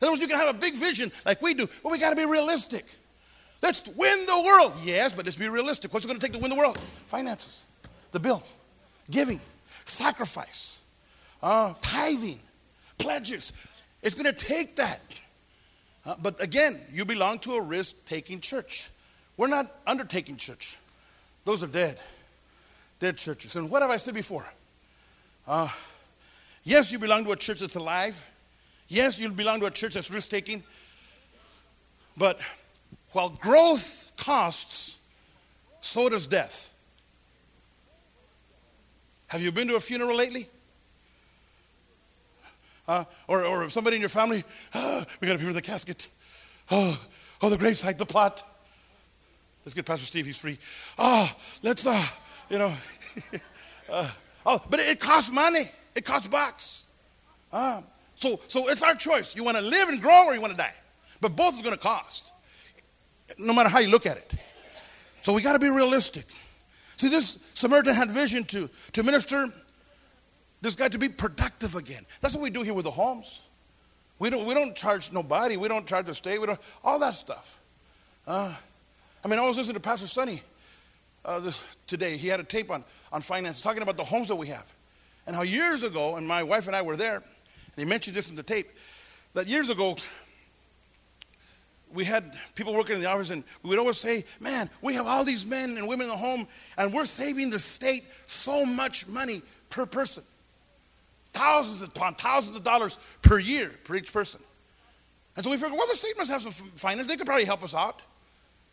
In 0.00 0.06
other 0.06 0.12
words, 0.12 0.22
you 0.22 0.28
can 0.28 0.38
have 0.38 0.54
a 0.54 0.58
big 0.58 0.74
vision 0.74 1.10
like 1.26 1.42
we 1.42 1.54
do, 1.54 1.68
but 1.82 1.90
we 1.90 1.98
got 1.98 2.10
to 2.10 2.16
be 2.16 2.24
realistic. 2.24 2.86
Let's 3.60 3.86
win 3.86 4.26
the 4.26 4.42
world. 4.46 4.72
Yes, 4.84 5.14
but 5.14 5.24
let's 5.24 5.36
be 5.36 5.48
realistic. 5.48 5.92
What's 5.92 6.06
it 6.06 6.08
going 6.08 6.20
to 6.20 6.24
take 6.24 6.34
to 6.34 6.38
win 6.40 6.50
the 6.50 6.56
world? 6.56 6.78
Finances, 7.06 7.64
the 8.12 8.20
bill, 8.20 8.42
giving, 9.10 9.40
sacrifice, 9.84 10.80
uh, 11.42 11.74
tithing, 11.80 12.40
pledges. 12.98 13.52
It's 14.02 14.14
going 14.14 14.32
to 14.32 14.32
take 14.32 14.76
that. 14.76 15.20
Uh, 16.06 16.14
but 16.22 16.42
again, 16.42 16.78
you 16.92 17.04
belong 17.04 17.38
to 17.40 17.54
a 17.54 17.62
risk 17.62 17.96
taking 18.06 18.40
church. 18.40 18.90
We're 19.36 19.48
not 19.48 19.74
undertaking 19.86 20.36
church, 20.36 20.78
those 21.44 21.62
are 21.62 21.68
dead, 21.68 21.98
dead 23.00 23.16
churches. 23.16 23.56
And 23.56 23.70
what 23.70 23.82
have 23.82 23.90
I 23.90 23.96
said 23.96 24.14
before? 24.14 24.46
Uh, 25.46 25.68
yes, 26.64 26.92
you 26.92 26.98
belong 26.98 27.24
to 27.24 27.32
a 27.32 27.36
church 27.36 27.60
that's 27.60 27.76
alive. 27.76 28.30
Yes, 28.88 29.18
you 29.18 29.30
belong 29.30 29.60
to 29.60 29.66
a 29.66 29.70
church 29.70 29.94
that's 29.94 30.10
risk 30.10 30.30
taking. 30.30 30.62
But 32.16 32.40
while 33.12 33.30
growth 33.30 34.12
costs, 34.16 34.98
so 35.80 36.08
does 36.08 36.26
death. 36.26 36.72
Have 39.28 39.42
you 39.42 39.52
been 39.52 39.68
to 39.68 39.76
a 39.76 39.80
funeral 39.80 40.16
lately? 40.16 40.48
Uh, 42.86 43.04
or, 43.26 43.44
or 43.44 43.68
somebody 43.68 43.96
in 43.96 44.00
your 44.00 44.08
family, 44.08 44.42
oh, 44.74 45.04
we 45.20 45.26
got 45.26 45.34
to 45.34 45.38
be 45.38 45.44
for 45.44 45.52
the 45.52 45.60
casket. 45.60 46.08
Oh, 46.70 46.98
oh, 47.42 47.50
the 47.50 47.56
gravesite, 47.56 47.98
the 47.98 48.06
plot. 48.06 48.42
Let's 49.64 49.74
get 49.74 49.84
Pastor 49.84 50.06
Steve, 50.06 50.24
he's 50.24 50.38
free. 50.38 50.58
Oh, 50.98 51.30
let's, 51.62 51.86
uh, 51.86 52.02
you 52.48 52.56
know. 52.56 52.74
uh, 53.90 54.10
oh, 54.46 54.60
but 54.70 54.80
it, 54.80 54.88
it 54.88 55.00
costs 55.00 55.30
money. 55.30 55.64
It 55.94 56.06
costs 56.06 56.28
bucks. 56.28 56.84
Uh, 57.52 57.82
so, 58.14 58.40
so 58.48 58.68
it's 58.68 58.82
our 58.82 58.94
choice. 58.94 59.36
You 59.36 59.44
want 59.44 59.58
to 59.58 59.62
live 59.62 59.90
and 59.90 60.00
grow 60.00 60.24
or 60.26 60.34
you 60.34 60.40
want 60.40 60.52
to 60.52 60.56
die. 60.56 60.74
But 61.20 61.36
both 61.36 61.56
is 61.56 61.62
going 61.62 61.74
to 61.74 61.80
cost, 61.82 62.27
no 63.36 63.52
matter 63.52 63.68
how 63.68 63.80
you 63.80 63.88
look 63.88 64.06
at 64.06 64.16
it. 64.16 64.32
So 65.22 65.34
we 65.34 65.42
got 65.42 65.52
to 65.52 65.58
be 65.58 65.68
realistic. 65.68 66.24
See, 66.96 67.08
this 67.08 67.38
Samaritan 67.54 67.94
had 67.94 68.10
vision 68.10 68.44
to, 68.44 68.70
to 68.92 69.02
minister 69.02 69.46
this 70.60 70.74
guy 70.74 70.88
to 70.88 70.98
be 70.98 71.08
productive 71.08 71.74
again. 71.74 72.04
That's 72.20 72.34
what 72.34 72.42
we 72.42 72.50
do 72.50 72.62
here 72.62 72.74
with 72.74 72.84
the 72.84 72.90
homes. 72.90 73.42
We 74.18 74.30
don't, 74.30 74.46
we 74.46 74.54
don't 74.54 74.74
charge 74.74 75.12
nobody. 75.12 75.56
We 75.56 75.68
don't 75.68 75.86
charge 75.86 76.06
to 76.06 76.14
stay. 76.14 76.38
We 76.38 76.46
don't, 76.46 76.58
all 76.82 76.98
that 76.98 77.14
stuff. 77.14 77.60
Uh, 78.26 78.52
I 79.24 79.28
mean, 79.28 79.38
I 79.38 79.46
was 79.46 79.56
listening 79.56 79.74
to 79.74 79.80
Pastor 79.80 80.06
Sonny 80.06 80.42
uh, 81.24 81.38
this, 81.40 81.62
today. 81.86 82.16
He 82.16 82.26
had 82.26 82.40
a 82.40 82.44
tape 82.44 82.70
on, 82.70 82.84
on 83.12 83.20
finance 83.20 83.60
talking 83.60 83.82
about 83.82 83.96
the 83.96 84.04
homes 84.04 84.28
that 84.28 84.36
we 84.36 84.48
have. 84.48 84.72
And 85.26 85.36
how 85.36 85.42
years 85.42 85.82
ago, 85.82 86.16
and 86.16 86.26
my 86.26 86.42
wife 86.42 86.66
and 86.66 86.74
I 86.74 86.82
were 86.82 86.96
there, 86.96 87.16
and 87.16 87.24
he 87.76 87.84
mentioned 87.84 88.16
this 88.16 88.30
in 88.30 88.34
the 88.34 88.42
tape, 88.42 88.70
that 89.34 89.46
years 89.46 89.68
ago, 89.68 89.96
we 91.94 92.04
had 92.04 92.32
people 92.54 92.74
working 92.74 92.96
in 92.96 93.00
the 93.00 93.08
office, 93.08 93.30
and 93.30 93.44
we 93.62 93.70
would 93.70 93.78
always 93.78 93.98
say, 93.98 94.24
Man, 94.40 94.68
we 94.82 94.94
have 94.94 95.06
all 95.06 95.24
these 95.24 95.46
men 95.46 95.76
and 95.76 95.88
women 95.88 96.04
in 96.04 96.10
the 96.10 96.16
home, 96.16 96.46
and 96.76 96.92
we're 96.92 97.04
saving 97.04 97.50
the 97.50 97.58
state 97.58 98.04
so 98.26 98.64
much 98.64 99.06
money 99.08 99.42
per 99.70 99.86
person. 99.86 100.22
Thousands 101.32 101.82
upon 101.82 102.14
thousands 102.14 102.56
of 102.56 102.64
dollars 102.64 102.98
per 103.22 103.38
year 103.38 103.70
per 103.84 103.94
each 103.94 104.12
person. 104.12 104.40
And 105.36 105.44
so 105.44 105.50
we 105.50 105.56
figured, 105.56 105.78
well, 105.78 105.86
the 105.88 105.94
state 105.94 106.14
must 106.18 106.30
have 106.30 106.42
some 106.42 106.52
finance. 106.52 107.06
They 107.06 107.16
could 107.16 107.26
probably 107.26 107.44
help 107.44 107.62
us 107.62 107.74
out. 107.74 108.00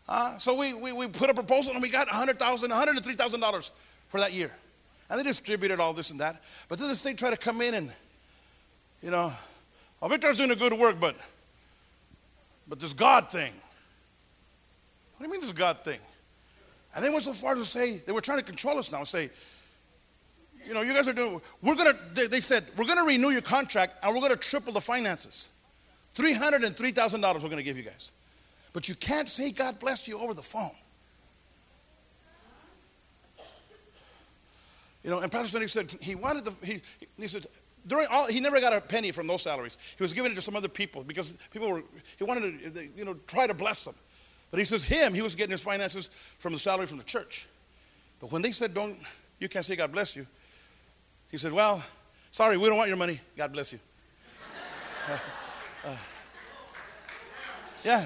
Uh, 0.08 0.36
so 0.38 0.54
we, 0.54 0.74
we, 0.74 0.92
we 0.92 1.06
put 1.06 1.30
a 1.30 1.34
proposal 1.34 1.72
and 1.72 1.82
we 1.82 1.88
got 1.88 2.08
$100,000, 2.08 2.36
$103,000 2.36 3.70
for 4.08 4.18
that 4.18 4.32
year. 4.32 4.50
And 5.08 5.18
they 5.18 5.22
distributed 5.22 5.78
all 5.78 5.92
this 5.92 6.10
and 6.10 6.20
that. 6.20 6.42
But 6.68 6.78
then 6.78 6.88
the 6.88 6.96
state 6.96 7.18
tried 7.18 7.30
to 7.30 7.36
come 7.36 7.60
in 7.60 7.74
and, 7.74 7.92
you 9.02 9.10
know, 9.10 9.32
well, 10.00 10.10
Victor's 10.10 10.36
doing 10.36 10.50
a 10.50 10.56
good 10.56 10.72
work, 10.72 10.98
but, 10.98 11.16
but 12.68 12.80
this 12.80 12.92
God 12.92 13.30
thing. 13.30 13.52
What 15.16 15.20
do 15.20 15.26
you 15.26 15.32
mean 15.32 15.40
this 15.40 15.52
God 15.52 15.84
thing? 15.84 16.00
And 16.94 17.04
they 17.04 17.10
went 17.10 17.22
so 17.22 17.32
far 17.32 17.52
as 17.52 17.58
to 17.58 17.64
say, 17.64 17.98
they 17.98 18.12
were 18.12 18.20
trying 18.20 18.38
to 18.38 18.44
control 18.44 18.78
us 18.78 18.90
now 18.90 18.98
and 18.98 19.08
say, 19.08 19.30
you 20.66 20.74
know, 20.74 20.82
you 20.82 20.92
guys 20.92 21.06
are 21.06 21.12
doing, 21.12 21.40
we're 21.62 21.76
going 21.76 21.94
to, 21.94 22.28
they, 22.28 22.40
said, 22.40 22.64
we're 22.76 22.86
going 22.86 22.98
to 22.98 23.04
renew 23.04 23.28
your 23.28 23.42
contract 23.42 24.04
and 24.04 24.14
we're 24.14 24.20
going 24.20 24.32
to 24.32 24.38
triple 24.38 24.72
the 24.72 24.80
finances. 24.80 25.50
$303,000 26.14 27.22
we're 27.34 27.40
going 27.40 27.56
to 27.56 27.62
give 27.62 27.76
you 27.76 27.82
guys. 27.82 28.10
But 28.72 28.88
you 28.88 28.94
can't 28.94 29.28
say 29.28 29.52
God 29.52 29.78
bless 29.78 30.08
you 30.08 30.18
over 30.18 30.34
the 30.34 30.42
phone. 30.42 30.70
You 35.04 35.10
know, 35.10 35.20
and 35.20 35.30
Pastor 35.30 35.48
Sonny 35.48 35.68
said 35.68 35.94
he 36.00 36.16
wanted 36.16 36.46
the, 36.46 36.66
he, 36.66 36.82
he 37.16 37.28
said, 37.28 37.46
during 37.86 38.06
all, 38.10 38.26
he 38.26 38.40
never 38.40 38.60
got 38.60 38.72
a 38.72 38.80
penny 38.80 39.12
from 39.12 39.26
those 39.26 39.42
salaries. 39.42 39.78
He 39.96 40.02
was 40.02 40.12
giving 40.12 40.32
it 40.32 40.34
to 40.34 40.42
some 40.42 40.56
other 40.56 40.68
people 40.68 41.04
because 41.04 41.32
people 41.52 41.70
were, 41.70 41.82
he 42.16 42.24
wanted 42.24 42.74
to, 42.74 42.88
you 42.96 43.04
know, 43.04 43.14
try 43.26 43.46
to 43.46 43.54
bless 43.54 43.84
them. 43.84 43.94
But 44.50 44.58
he 44.58 44.64
says 44.64 44.82
him, 44.82 45.14
he 45.14 45.22
was 45.22 45.34
getting 45.34 45.52
his 45.52 45.62
finances 45.62 46.10
from 46.38 46.52
the 46.52 46.58
salary 46.58 46.86
from 46.86 46.98
the 46.98 47.04
church. 47.04 47.46
But 48.20 48.32
when 48.32 48.42
they 48.42 48.52
said, 48.52 48.74
don't, 48.74 48.96
you 49.38 49.48
can't 49.48 49.64
say 49.64 49.76
God 49.76 49.92
bless 49.92 50.16
you, 50.16 50.26
he 51.30 51.38
said, 51.38 51.52
Well, 51.52 51.82
sorry, 52.30 52.56
we 52.56 52.68
don't 52.68 52.78
want 52.78 52.88
your 52.88 52.96
money. 52.96 53.20
God 53.36 53.52
bless 53.52 53.72
you. 53.72 53.78
Uh, 55.08 55.90
uh, 55.90 55.96
yeah. 57.84 58.04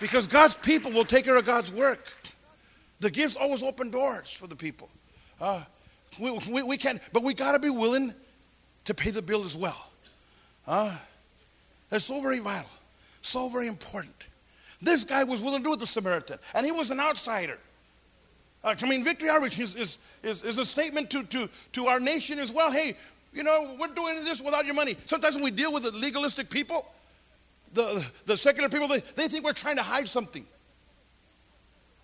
Because 0.00 0.26
God's 0.26 0.54
people 0.54 0.90
will 0.90 1.04
take 1.04 1.26
care 1.26 1.36
of 1.36 1.44
God's 1.44 1.70
work. 1.70 2.10
The 3.00 3.10
gifts 3.10 3.36
always 3.36 3.62
open 3.62 3.90
doors 3.90 4.30
for 4.30 4.46
the 4.46 4.56
people. 4.56 4.88
Uh, 5.38 5.62
we, 6.20 6.38
we, 6.50 6.62
we 6.62 6.76
can, 6.76 7.00
but 7.12 7.22
we 7.22 7.34
got 7.34 7.52
to 7.52 7.58
be 7.58 7.70
willing 7.70 8.14
to 8.84 8.94
pay 8.94 9.10
the 9.10 9.22
bill 9.22 9.44
as 9.44 9.56
well. 9.56 9.90
Uh, 10.66 10.96
that's 11.90 12.04
so 12.04 12.20
very 12.20 12.38
vital, 12.38 12.70
so 13.22 13.48
very 13.48 13.68
important. 13.68 14.14
This 14.80 15.04
guy 15.04 15.24
was 15.24 15.42
willing 15.42 15.62
to 15.62 15.68
do 15.68 15.72
it, 15.74 15.80
the 15.80 15.86
Samaritan, 15.86 16.38
and 16.54 16.66
he 16.66 16.72
was 16.72 16.90
an 16.90 17.00
outsider. 17.00 17.58
Uh, 18.64 18.74
I 18.80 18.88
mean, 18.88 19.04
Victory 19.04 19.28
Outreach 19.28 19.60
is, 19.60 19.76
is, 19.76 19.98
is, 20.22 20.42
is, 20.42 20.58
a 20.58 20.66
statement 20.66 21.08
to, 21.10 21.22
to, 21.24 21.48
to 21.72 21.86
our 21.86 22.00
nation 22.00 22.38
as 22.38 22.52
well. 22.52 22.70
Hey, 22.72 22.96
you 23.32 23.44
know, 23.44 23.76
we're 23.78 23.86
doing 23.88 24.24
this 24.24 24.40
without 24.40 24.66
your 24.66 24.74
money. 24.74 24.96
Sometimes 25.06 25.36
when 25.36 25.44
we 25.44 25.50
deal 25.50 25.72
with 25.72 25.84
the 25.84 25.92
legalistic 25.92 26.50
people, 26.50 26.86
the, 27.74 28.04
the 28.24 28.36
secular 28.36 28.68
people, 28.68 28.88
they, 28.88 29.00
they 29.14 29.28
think 29.28 29.44
we're 29.44 29.52
trying 29.52 29.76
to 29.76 29.82
hide 29.82 30.08
something. 30.08 30.44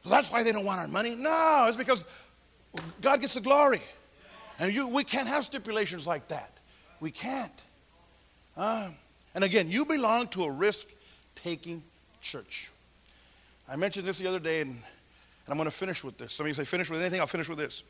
that's 0.04 0.30
why 0.30 0.42
they 0.42 0.52
don't 0.52 0.64
want 0.64 0.80
our 0.80 0.88
money. 0.88 1.14
No, 1.16 1.64
it's 1.68 1.76
because 1.76 2.04
God 3.00 3.20
gets 3.20 3.34
the 3.34 3.40
glory. 3.40 3.80
And 4.58 4.72
you, 4.72 4.88
we 4.88 5.04
can't 5.04 5.28
have 5.28 5.44
stipulations 5.44 6.06
like 6.06 6.28
that. 6.28 6.52
We 7.00 7.10
can't. 7.10 7.52
Uh, 8.56 8.90
and 9.34 9.44
again, 9.44 9.70
you 9.70 9.84
belong 9.84 10.28
to 10.28 10.44
a 10.44 10.50
risk 10.50 10.88
taking 11.34 11.82
church. 12.20 12.70
I 13.68 13.76
mentioned 13.76 14.06
this 14.06 14.18
the 14.18 14.26
other 14.26 14.38
day, 14.38 14.60
and, 14.60 14.70
and 14.70 14.80
I'm 15.48 15.56
going 15.56 15.64
to 15.68 15.76
finish 15.76 16.04
with 16.04 16.18
this. 16.18 16.32
Some 16.34 16.44
of 16.44 16.48
you 16.48 16.54
say, 16.54 16.64
finish 16.64 16.90
with 16.90 17.00
anything, 17.00 17.20
I'll 17.20 17.26
finish 17.26 17.48
with 17.48 17.58
this. 17.58 17.82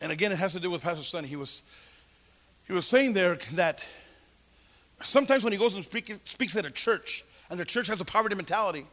And 0.00 0.12
again, 0.12 0.32
it 0.32 0.38
has 0.38 0.54
to 0.54 0.60
do 0.60 0.70
with 0.70 0.80
Pastor 0.80 1.04
Sonny. 1.04 1.28
He 1.28 1.36
was, 1.36 1.62
he 2.66 2.72
was 2.72 2.86
saying 2.86 3.12
there 3.12 3.36
that 3.52 3.84
sometimes 5.02 5.44
when 5.44 5.52
he 5.52 5.58
goes 5.58 5.74
and 5.74 5.84
speak, 5.84 6.14
speaks 6.24 6.56
at 6.56 6.64
a 6.64 6.70
church, 6.70 7.24
and 7.50 7.60
the 7.60 7.66
church 7.66 7.86
has 7.88 8.00
a 8.00 8.04
poverty 8.04 8.34
mentality, 8.34 8.86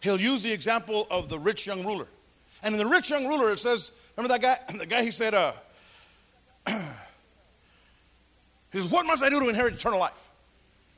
he'll 0.00 0.20
use 0.20 0.42
the 0.42 0.52
example 0.52 1.06
of 1.10 1.28
the 1.28 1.38
rich 1.38 1.66
young 1.66 1.86
ruler. 1.86 2.08
And 2.62 2.74
in 2.74 2.78
the 2.78 2.86
rich 2.86 3.10
young 3.10 3.26
ruler, 3.26 3.52
it 3.52 3.58
says, 3.58 3.92
remember 4.16 4.38
that 4.38 4.42
guy? 4.42 4.74
The 4.78 4.86
guy 4.86 5.02
he 5.04 5.10
said, 5.10 5.34
uh, 5.34 5.52
he 6.66 6.72
says, 8.72 8.90
What 8.90 9.06
must 9.06 9.22
I 9.22 9.30
do 9.30 9.40
to 9.40 9.48
inherit 9.48 9.74
eternal 9.74 9.98
life? 9.98 10.28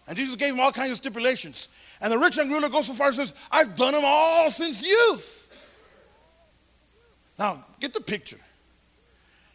And 0.09 0.17
Jesus 0.17 0.35
gave 0.35 0.55
him 0.55 0.61
all 0.61 0.73
kinds 0.73 0.91
of 0.91 0.97
stipulations. 0.97 1.69
And 2.01 2.11
the 2.13 2.19
rich 2.19 2.37
young 2.37 2.51
ruler 2.51 2.69
goes 2.69 2.87
so 2.87 2.95
far 2.95 3.09
and 3.09 3.17
says, 3.17 3.35
I've 3.51 3.77
done 3.77 3.93
them 3.93 4.03
all 4.05 4.51
since 4.51 4.85
youth. 4.85 5.37
Now, 7.39 7.65
get 7.79 7.95
the 7.95 8.01
picture. 8.01 8.39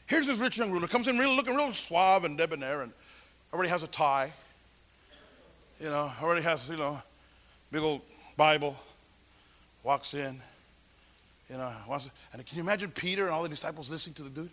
Here's 0.08 0.28
this 0.28 0.39
rich 0.39 0.58
young 0.58 0.72
ruler, 0.72 0.88
comes 0.88 1.08
in 1.08 1.18
really 1.18 1.36
looking 1.36 1.56
real 1.56 1.72
suave 1.72 2.26
and 2.26 2.38
debonair, 2.38 2.82
and 2.82 2.93
already 3.51 3.70
has 3.70 3.84
a 3.84 3.88
tie. 3.88 4.32
You 5.80 5.89
know, 5.89 6.12
already 6.22 6.41
has, 6.43 6.70
you 6.70 6.78
know, 6.78 7.01
big 7.72 7.82
old 7.82 8.01
Bible. 8.38 8.78
Walks 9.84 10.14
in. 10.14 10.39
You 11.49 11.57
know, 11.57 11.71
and 12.33 12.45
can 12.45 12.57
you 12.57 12.63
imagine 12.63 12.89
Peter 12.89 13.25
and 13.25 13.31
all 13.31 13.43
the 13.43 13.49
disciples 13.49 13.91
listening 13.91 14.15
to 14.15 14.23
the 14.23 14.29
dude? 14.29 14.49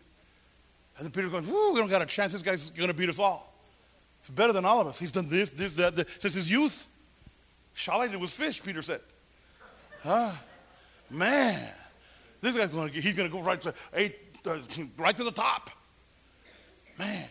And 0.98 1.06
then 1.06 1.10
Peter's 1.10 1.30
going, 1.30 1.46
Whoo, 1.46 1.72
we 1.72 1.80
don't 1.80 1.88
got 1.88 2.02
a 2.02 2.06
chance. 2.06 2.32
This 2.32 2.42
guy's 2.42 2.70
going 2.70 2.90
to 2.90 2.94
beat 2.94 3.08
us 3.08 3.18
all. 3.18 3.52
He's 4.22 4.30
better 4.30 4.52
than 4.52 4.64
all 4.64 4.80
of 4.80 4.86
us. 4.86 4.98
He's 4.98 5.12
done 5.12 5.28
this, 5.28 5.50
this, 5.50 5.74
that, 5.76 6.06
since 6.18 6.34
his 6.34 6.50
youth. 6.50 6.88
Shall 7.74 8.02
I 8.02 8.08
do 8.08 8.18
with 8.18 8.30
fish, 8.30 8.62
Peter 8.62 8.82
said. 8.82 9.00
Huh? 10.02 10.32
Man, 11.10 11.60
this 12.40 12.56
guy's 12.56 12.68
going 12.68 12.90
to, 12.90 13.00
he's 13.00 13.14
going 13.14 13.28
to 13.28 13.34
go 13.34 13.42
right 13.42 13.60
to, 13.62 13.74
eight, 13.94 14.16
uh, 14.46 14.58
right 14.98 15.16
to 15.16 15.24
the 15.24 15.32
top. 15.32 15.70
Man. 16.98 17.28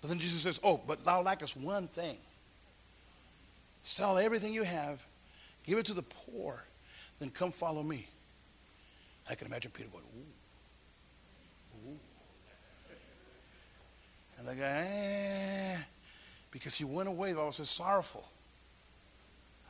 But 0.00 0.08
then 0.08 0.18
Jesus 0.18 0.42
says, 0.42 0.60
Oh, 0.62 0.80
but 0.86 1.04
thou 1.04 1.22
lackest 1.22 1.56
one 1.56 1.88
thing. 1.88 2.16
Sell 3.82 4.18
everything 4.18 4.52
you 4.52 4.62
have, 4.62 5.04
give 5.64 5.78
it 5.78 5.86
to 5.86 5.94
the 5.94 6.02
poor, 6.02 6.64
then 7.18 7.30
come 7.30 7.50
follow 7.50 7.82
me. 7.82 8.06
I 9.28 9.34
can 9.34 9.46
imagine 9.46 9.70
Peter 9.72 9.90
going, 9.90 10.04
ooh, 10.16 11.88
ooh. 11.88 11.98
And 14.38 14.48
the 14.48 14.54
guy, 14.54 14.86
eh, 14.88 15.76
because 16.50 16.74
he 16.74 16.84
went 16.84 17.08
away, 17.08 17.30
the 17.30 17.36
Bible 17.36 17.52
says, 17.52 17.68
sorrowful. 17.68 18.26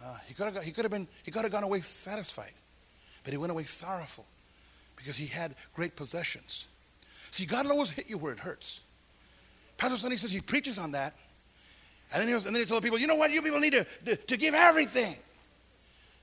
Uh, 0.03 0.17
he 0.27 0.35
could 0.35 0.55
have 0.55 0.63
he 0.63 0.71
could 0.71 0.85
have 0.85 0.93
been 0.93 1.09
he 1.25 1.33
could 1.33 1.43
have 1.43 1.51
gone 1.51 1.65
away 1.65 1.81
satisfied, 1.81 2.53
but 3.25 3.33
he 3.33 3.37
went 3.37 3.51
away 3.51 3.65
sorrowful 3.65 4.25
because 4.95 5.17
he 5.17 5.27
had 5.27 5.55
great 5.75 5.97
possessions. 5.97 6.69
See, 7.33 7.47
God 7.47 7.67
will 7.67 7.73
always 7.73 7.91
hit 7.91 8.09
you 8.09 8.17
where 8.17 8.33
it 8.33 8.39
hurts. 8.39 8.83
Pastor 9.77 9.97
Sonny 9.97 10.17
says 10.17 10.31
he 10.31 10.41
preaches 10.41 10.79
on 10.79 10.93
that, 10.93 11.15
and 12.13 12.21
then 12.21 12.29
he 12.29 12.35
was, 12.35 12.47
and 12.47 12.55
then 12.55 12.63
he 12.63 12.67
told 12.67 12.83
people, 12.83 12.99
you 12.99 13.07
know 13.07 13.17
what, 13.17 13.31
you 13.31 13.43
people 13.43 13.61
need 13.61 13.73
to, 13.73 13.87
to, 14.07 14.17
to 14.17 14.37
give 14.37 14.55
everything. 14.55 15.17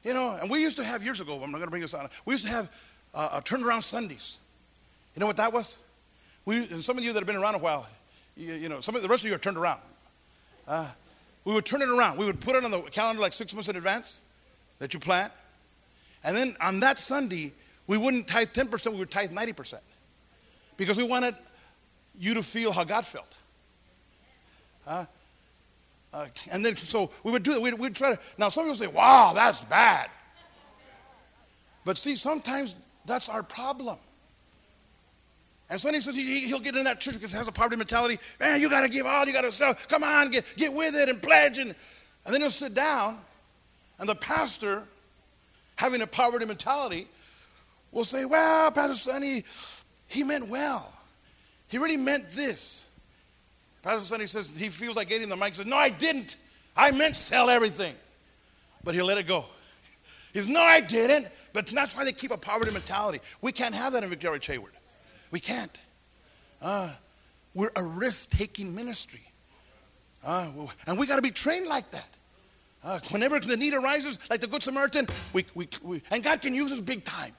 You 0.04 0.14
know, 0.14 0.38
and 0.40 0.50
we 0.50 0.62
used 0.62 0.78
to 0.78 0.84
have 0.84 1.04
years 1.04 1.20
ago. 1.20 1.34
I'm 1.36 1.52
not 1.52 1.58
going 1.58 1.64
to 1.64 1.70
bring 1.70 1.82
this 1.82 1.94
on. 1.94 2.08
We 2.26 2.34
used 2.34 2.46
to 2.46 2.52
have 2.52 2.72
uh, 3.16 3.30
a 3.34 3.42
turnaround 3.42 3.82
Sundays. 3.82 4.38
You 5.16 5.22
know 5.22 5.28
what 5.28 5.38
that 5.38 5.54
was? 5.54 5.80
We, 6.46 6.58
and 6.68 6.84
some 6.84 6.98
of 6.98 7.04
you 7.04 7.14
that 7.14 7.20
have 7.20 7.28
been 7.28 7.36
around 7.36 7.56
a 7.56 7.60
while, 7.60 7.88
you, 8.36 8.54
you 8.54 8.70
know, 8.70 8.82
some 8.82 8.96
of 8.96 9.02
the 9.02 9.08
rest 9.08 9.24
of 9.24 9.30
you 9.30 9.36
are 9.36 9.40
turned 9.40 9.58
around. 9.58 9.80
Uh, 10.68 10.88
we 11.46 11.54
would 11.54 11.66
turn 11.66 11.82
it 11.82 11.90
around. 11.90 12.18
We 12.18 12.26
would 12.26 12.42
put 12.42 12.56
it 12.56 12.64
on 12.64 12.72
the 12.72 12.82
calendar 12.82 13.22
like 13.22 13.34
six 13.34 13.54
months 13.54 13.70
in 13.70 13.76
advance 13.76 14.22
that 14.80 14.94
you 14.94 15.00
plant. 15.00 15.32
And 16.24 16.36
then 16.36 16.56
on 16.60 16.80
that 16.82 17.00
Sunday, 17.00 17.54
we 17.88 17.98
wouldn't 17.98 18.28
tithe 18.28 18.50
10%, 18.50 18.92
we 18.92 19.00
would 19.00 19.12
tithe 19.12 19.32
90%. 19.32 19.80
Because 20.76 20.98
we 20.98 21.04
wanted 21.04 21.36
you 22.20 22.34
to 22.34 22.44
feel 22.44 22.72
how 22.72 22.84
God 22.84 23.06
felt. 23.06 23.34
Uh, 24.86 25.06
uh, 26.14 26.28
and 26.52 26.66
then, 26.66 26.76
so 26.76 27.12
we 27.24 27.32
would 27.32 27.44
do 27.44 27.54
it. 27.54 27.62
We'd, 27.62 27.74
we'd 27.80 27.96
try 27.96 28.16
to. 28.16 28.20
Now, 28.38 28.50
some 28.50 28.66
people 28.66 28.76
say, 28.76 28.88
wow, 28.88 29.34
that's 29.34 29.64
bad. 29.64 30.10
But 31.84 31.98
see, 31.98 32.16
sometimes 32.16 32.76
that's 33.06 33.30
our 33.30 33.44
problem. 33.44 33.98
And 35.70 35.82
Sonny 35.82 36.00
says 36.00 36.16
he, 36.16 36.52
will 36.52 36.60
get 36.60 36.76
in 36.76 36.84
that 36.84 37.00
church 37.00 37.16
because 37.16 37.32
he 37.32 37.38
has 37.38 37.48
a 37.48 37.52
poverty 37.52 37.78
mentality. 37.78 38.20
Man, 38.40 38.62
you 38.62 38.70
got 38.70 38.82
to 38.82 38.90
give 38.90 39.06
all, 39.06 39.26
you 39.26 39.34
got 39.34 39.42
to 39.42 39.52
sell. 39.52 39.74
Come 39.88 40.04
on, 40.04 40.30
get, 40.30 40.46
get 40.56 40.72
with 40.72 40.96
it 40.96 41.10
and 41.10 41.22
pledge. 41.22 41.58
And, 41.58 41.74
and 42.26 42.34
then 42.34 42.42
he'll 42.42 42.52
sit 42.52 42.74
down, 42.74 43.20
and 44.00 44.08
the 44.08 44.16
pastor, 44.16 44.84
having 45.76 46.02
a 46.02 46.08
poverty 46.08 46.46
mentality, 46.46 47.08
will 47.92 48.04
say, 48.04 48.26
Well, 48.26 48.72
Pastor 48.72 48.94
Sonny, 48.94 49.44
he 50.08 50.24
meant 50.24 50.48
well. 50.50 50.94
He 51.68 51.80
really 51.80 51.98
meant 51.98 52.30
this. 52.30 52.88
Pastor 53.82 54.06
Sonny 54.06 54.28
says 54.28 54.50
he 54.56 54.70
feels 54.70 54.96
like 54.96 55.10
getting 55.10 55.30
the 55.30 55.36
mic. 55.36 55.50
He 55.50 55.56
says, 55.56 55.66
No, 55.66 55.78
I 55.78 55.90
didn't. 55.90 56.38
I 56.78 56.92
meant 56.92 57.16
sell 57.16 57.50
everything. 57.50 57.96
But 58.84 58.94
he'll 58.94 59.06
let 59.06 59.18
it 59.18 59.26
go. 59.28 59.46
He 60.34 60.40
says, 60.40 60.50
No, 60.50 60.62
I 60.62 60.80
didn't. 60.80 61.28
But 61.56 61.68
that's 61.68 61.96
why 61.96 62.04
they 62.04 62.12
keep 62.12 62.32
a 62.32 62.38
poverty 62.38 62.72
mentality. 62.72 63.22
We 63.42 63.54
can't 63.54 63.74
have 63.74 63.94
that 63.94 64.04
in 64.04 64.10
Victoria 64.10 64.42
Hayward. 64.44 64.74
We 65.32 65.40
can't. 65.40 65.72
Uh, 66.62 66.92
we're 67.54 67.72
a 67.78 67.84
risk 67.84 68.30
taking 68.32 68.76
ministry. 68.76 69.22
Uh, 70.22 70.50
and 70.86 71.00
we 71.00 71.08
got 71.08 71.16
to 71.16 71.22
be 71.22 71.32
trained 71.32 71.68
like 71.68 71.90
that. 71.92 72.10
Uh, 72.84 73.00
whenever 73.10 73.40
the 73.40 73.56
need 73.56 73.74
arises, 73.74 74.20
like 74.30 74.42
the 74.42 74.48
Good 74.48 74.64
Samaritan, 74.64 75.08
we, 75.32 75.46
we, 75.56 75.70
we, 75.82 76.02
and 76.12 76.22
God 76.22 76.42
can 76.42 76.54
use 76.54 76.74
us 76.74 76.82
big 76.82 77.06
time. 77.06 77.32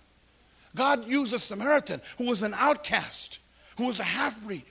God 0.75 1.07
used 1.07 1.35
a 1.35 1.39
Samaritan 1.39 2.01
who 2.17 2.25
was 2.25 2.41
an 2.41 2.55
outcast, 2.57 3.41
who 3.77 3.87
was 3.87 4.01
a 4.01 4.05
half 4.05 4.43
breed. 4.43 4.65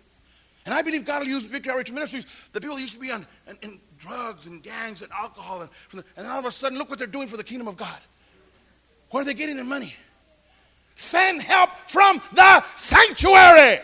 And 0.65 0.73
I 0.73 0.81
believe 0.81 1.05
God 1.05 1.19
will 1.19 1.29
use 1.29 1.45
Victory 1.45 1.71
Outreach 1.71 1.91
Ministries. 1.91 2.25
The 2.51 2.59
people 2.59 2.79
used 2.79 2.95
to 2.95 2.99
be 2.99 3.11
on 3.11 3.27
in, 3.47 3.57
in 3.61 3.79
drugs 3.99 4.47
and 4.47 4.63
gangs 4.63 5.03
and 5.03 5.11
alcohol, 5.11 5.61
and, 5.93 6.03
and 6.17 6.25
all 6.25 6.39
of 6.39 6.45
a 6.45 6.51
sudden, 6.51 6.79
look 6.79 6.89
what 6.89 6.97
they're 6.97 7.07
doing 7.07 7.27
for 7.27 7.37
the 7.37 7.43
kingdom 7.43 7.67
of 7.67 7.77
God. 7.77 8.01
Where 9.15 9.21
are 9.21 9.25
they 9.25 9.33
getting 9.33 9.55
their 9.55 9.63
money? 9.63 9.95
Send 10.95 11.41
help 11.41 11.69
from 11.87 12.21
the 12.33 12.61
sanctuary, 12.75 13.79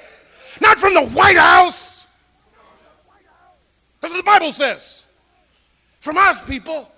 not 0.61 0.77
from 0.77 0.93
the 0.93 1.05
White 1.05 1.37
House. 1.37 2.05
That's 4.01 4.11
what 4.11 4.17
the 4.17 4.23
Bible 4.23 4.51
says. 4.51 5.05
From 6.01 6.17
us, 6.17 6.43
people. 6.43 6.91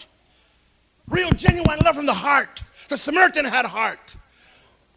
Real, 1.07 1.29
genuine 1.29 1.77
love 1.85 1.95
from 1.95 2.07
the 2.07 2.13
heart. 2.13 2.63
The 2.89 2.97
Samaritan 2.97 3.45
had 3.45 3.67
heart. 3.67 4.15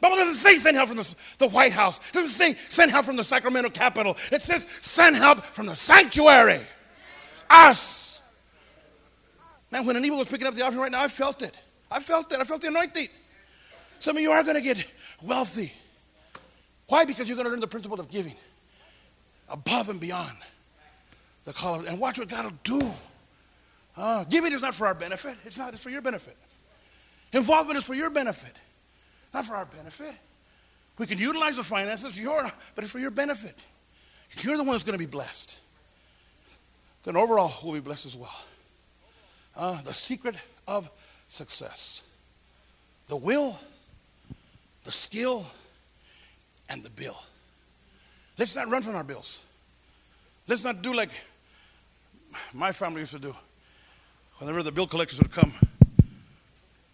Bible 0.01 0.17
doesn't 0.17 0.37
say 0.37 0.57
send 0.57 0.79
help 0.79 0.89
from 0.89 0.97
the, 0.97 1.15
the 1.37 1.49
White 1.49 1.73
House. 1.73 1.99
It 1.99 2.15
doesn't 2.15 2.31
say 2.31 2.55
send 2.71 2.91
help 2.91 3.05
from 3.05 3.17
the 3.17 3.25
Sacramento 3.25 3.69
Capitol. 3.69 4.17
It 4.33 4.41
says 4.41 4.67
send 4.81 5.15
help 5.15 5.45
from 5.45 5.67
the 5.67 5.77
sanctuary. 5.77 6.63
Us. 7.51 8.23
Man, 9.71 9.85
when 9.85 9.95
Anita 9.95 10.17
was 10.17 10.27
picking 10.27 10.47
up 10.47 10.55
the 10.55 10.63
offering 10.63 10.81
right 10.81 10.91
now, 10.91 11.03
I 11.03 11.09
felt 11.09 11.43
it. 11.43 11.53
I 11.91 12.01
felt 12.01 12.33
it. 12.33 12.41
I 12.41 12.45
felt 12.45 12.63
the 12.63 12.69
anointing. 12.69 13.09
Some 14.07 14.17
of 14.17 14.23
you 14.23 14.31
are 14.31 14.45
going 14.45 14.55
to 14.55 14.61
get 14.61 14.87
wealthy. 15.21 15.73
Why? 16.87 17.05
Because 17.05 17.29
you're 17.29 17.35
going 17.35 17.47
to 17.47 17.51
learn 17.51 17.59
the 17.59 17.67
principle 17.67 17.99
of 17.99 18.09
giving 18.09 18.37
above 19.49 19.89
and 19.89 20.01
beyond 20.01 20.37
the 21.45 21.53
call 21.53 21.81
of, 21.81 21.89
and 21.89 21.99
watch 21.99 22.17
what 22.17 22.29
God 22.29 22.45
will 22.45 22.53
do. 22.63 22.89
Uh, 23.97 24.23
giving 24.23 24.53
is 24.53 24.63
not 24.63 24.77
for 24.77 24.87
our 24.87 24.95
benefit. 24.95 25.37
It's 25.45 25.59
not. 25.59 25.75
It's 25.75 25.83
for 25.83 25.91
your 25.91 26.03
benefit. 26.03 26.37
Involvement 27.33 27.79
is 27.79 27.85
for 27.85 27.95
your 27.95 28.09
benefit, 28.11 28.53
not 29.35 29.45
for 29.45 29.57
our 29.57 29.65
benefit. 29.65 30.15
We 30.99 31.07
can 31.09 31.19
utilize 31.19 31.57
the 31.57 31.65
finances, 31.65 32.21
your, 32.21 32.49
but 32.77 32.85
it's 32.85 32.93
for 32.93 33.01
your 33.01 33.11
benefit. 33.11 33.57
You're 34.39 34.57
the 34.57 34.63
one 34.63 34.75
that's 34.75 34.85
going 34.85 34.97
to 34.97 35.05
be 35.05 35.11
blessed, 35.11 35.59
then 37.03 37.17
overall 37.17 37.53
we'll 37.65 37.75
be 37.75 37.81
blessed 37.81 38.07
as 38.07 38.15
well. 38.15 38.41
Uh, 39.57 39.83
the 39.83 39.93
secret 39.93 40.37
of 40.69 40.89
success. 41.27 42.05
The 43.09 43.17
will 43.17 43.59
the 44.87 44.93
skill 44.93 45.45
and 46.71 46.83
the 46.83 46.91
bill. 46.91 47.17
Let's 48.39 48.55
not 48.55 48.69
run 48.69 48.83
from 48.83 48.95
our 48.95 49.05
bills. 49.05 49.41
Let's 50.47 50.63
not 50.63 50.81
do 50.81 50.95
like 50.95 51.11
my 52.55 52.71
family 52.71 53.01
used 53.01 53.13
to 53.13 53.19
do. 53.19 53.35
Whenever 54.39 54.63
the 54.63 54.71
bill 54.71 54.87
collectors 54.87 55.19
would 55.19 55.33
come, 55.33 55.53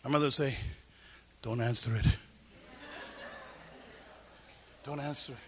my 0.04 0.10
mother 0.10 0.26
would 0.26 0.32
say, 0.32 0.56
Don't 1.42 1.60
answer 1.60 1.94
it. 1.94 2.06
Don't 4.84 5.00
answer 5.00 5.32
it. 5.32 5.38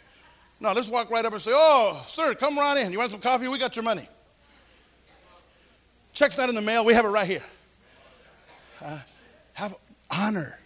No, 0.60 0.72
let's 0.72 0.90
walk 0.90 1.10
right 1.10 1.24
up 1.24 1.32
and 1.32 1.40
say, 1.40 1.52
Oh, 1.54 2.04
sir, 2.08 2.34
come 2.34 2.58
right 2.58 2.76
in. 2.76 2.92
You 2.92 2.98
want 2.98 3.10
some 3.10 3.20
coffee? 3.20 3.48
We 3.48 3.58
got 3.58 3.74
your 3.74 3.84
money. 3.84 4.06
Check's 6.12 6.36
not 6.36 6.50
in 6.50 6.54
the 6.54 6.62
mail. 6.62 6.84
We 6.84 6.92
have 6.92 7.06
it 7.06 7.08
right 7.08 7.26
here. 7.26 7.42
Uh, 8.82 8.98
have 9.54 9.74
honor. 10.10 10.58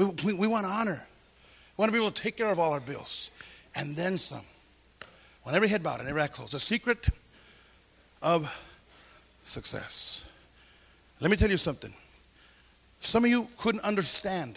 We, 0.00 0.06
we, 0.24 0.32
we 0.32 0.46
want 0.46 0.64
honor. 0.64 1.06
We 1.76 1.82
want 1.82 1.90
to 1.90 1.92
be 1.92 1.98
able 1.98 2.10
to 2.10 2.22
take 2.22 2.38
care 2.38 2.50
of 2.50 2.58
all 2.58 2.72
our 2.72 2.80
bills 2.80 3.30
and 3.74 3.94
then 3.94 4.16
some. 4.16 4.46
When 5.42 5.54
every 5.54 5.68
head 5.68 5.82
bowed 5.82 6.00
and 6.00 6.08
every 6.08 6.22
eye 6.22 6.26
closed. 6.26 6.52
The 6.52 6.60
secret 6.60 7.06
of 8.22 8.50
success. 9.42 10.24
Let 11.20 11.30
me 11.30 11.36
tell 11.36 11.50
you 11.50 11.58
something. 11.58 11.92
Some 13.00 13.24
of 13.24 13.30
you 13.30 13.46
couldn't 13.58 13.82
understand 13.82 14.56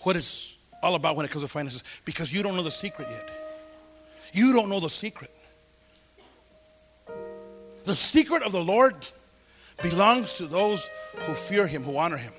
what 0.00 0.16
it's 0.16 0.56
all 0.82 0.96
about 0.96 1.14
when 1.14 1.24
it 1.24 1.30
comes 1.30 1.44
to 1.44 1.48
finances 1.48 1.84
because 2.04 2.32
you 2.32 2.42
don't 2.42 2.56
know 2.56 2.62
the 2.64 2.72
secret 2.72 3.06
yet. 3.08 3.30
You 4.32 4.52
don't 4.52 4.68
know 4.68 4.80
the 4.80 4.90
secret. 4.90 5.30
The 7.84 7.94
secret 7.94 8.42
of 8.42 8.50
the 8.50 8.64
Lord 8.64 8.96
belongs 9.80 10.32
to 10.34 10.46
those 10.46 10.90
who 11.20 11.34
fear 11.34 11.68
Him, 11.68 11.84
who 11.84 11.96
honor 11.96 12.16
Him. 12.16 12.32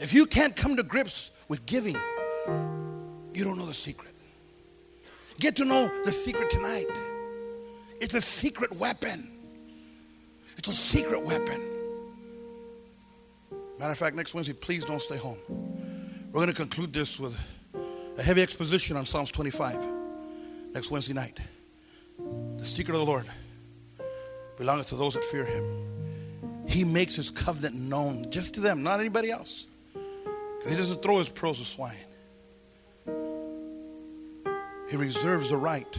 If 0.00 0.12
you 0.12 0.26
can't 0.26 0.54
come 0.54 0.76
to 0.76 0.82
grips 0.82 1.30
with 1.48 1.64
giving, 1.66 1.96
you 3.32 3.44
don't 3.44 3.58
know 3.58 3.66
the 3.66 3.74
secret. 3.74 4.14
Get 5.38 5.56
to 5.56 5.64
know 5.64 5.90
the 6.04 6.12
secret 6.12 6.50
tonight. 6.50 6.86
It's 8.00 8.14
a 8.14 8.20
secret 8.20 8.74
weapon. 8.76 9.30
It's 10.56 10.68
a 10.68 10.72
secret 10.72 11.22
weapon. 11.22 11.60
Matter 13.78 13.92
of 13.92 13.98
fact, 13.98 14.16
next 14.16 14.34
Wednesday, 14.34 14.54
please 14.54 14.84
don't 14.84 15.02
stay 15.02 15.16
home. 15.16 15.38
We're 16.26 16.40
going 16.40 16.48
to 16.48 16.54
conclude 16.54 16.92
this 16.92 17.20
with 17.20 17.38
a 18.18 18.22
heavy 18.22 18.42
exposition 18.42 18.96
on 18.96 19.04
Psalms 19.04 19.30
25 19.30 19.78
next 20.72 20.90
Wednesday 20.90 21.12
night. 21.12 21.38
The 22.58 22.66
secret 22.66 22.94
of 22.94 23.00
the 23.00 23.06
Lord 23.06 23.26
belongeth 24.56 24.88
to 24.88 24.96
those 24.96 25.14
that 25.14 25.24
fear 25.24 25.44
him. 25.44 25.64
He 26.66 26.84
makes 26.84 27.16
his 27.16 27.30
covenant 27.30 27.74
known 27.74 28.30
just 28.30 28.54
to 28.54 28.60
them, 28.60 28.82
not 28.82 29.00
anybody 29.00 29.30
else. 29.30 29.66
He 30.68 30.74
doesn't 30.74 31.02
throw 31.02 31.18
his 31.18 31.28
pearls 31.28 31.58
to 31.58 31.64
swine. 31.64 31.96
He 34.88 34.96
reserves 34.96 35.50
the 35.50 35.56
right 35.56 35.90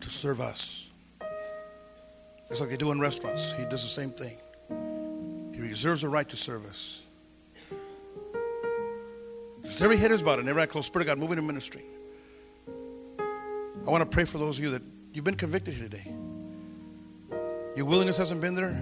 to 0.00 0.10
serve 0.10 0.40
us. 0.40 0.88
Just 2.48 2.60
like 2.60 2.70
they 2.70 2.76
do 2.76 2.92
in 2.92 3.00
restaurants. 3.00 3.52
He 3.52 3.64
does 3.64 3.82
the 3.82 3.88
same 3.88 4.10
thing. 4.10 4.36
He 5.52 5.60
reserves 5.60 6.02
the 6.02 6.08
right 6.08 6.28
to 6.28 6.36
serve 6.36 6.64
us. 6.66 7.02
Because 9.62 9.82
every 9.82 9.96
head 9.96 10.12
is 10.12 10.22
bowed 10.22 10.38
and 10.38 10.48
every 10.48 10.62
eye 10.62 10.66
closed. 10.66 10.86
Spirit 10.86 11.08
of 11.08 11.16
God 11.16 11.18
moving 11.18 11.38
in 11.38 11.46
ministry. 11.46 11.82
I 12.68 13.90
want 13.90 14.02
to 14.02 14.08
pray 14.08 14.24
for 14.24 14.38
those 14.38 14.58
of 14.58 14.64
you 14.64 14.70
that 14.70 14.82
you've 15.12 15.24
been 15.24 15.34
convicted 15.34 15.74
here 15.74 15.88
today. 15.88 16.12
Your 17.76 17.86
willingness 17.86 18.16
hasn't 18.16 18.40
been 18.40 18.54
there. 18.54 18.76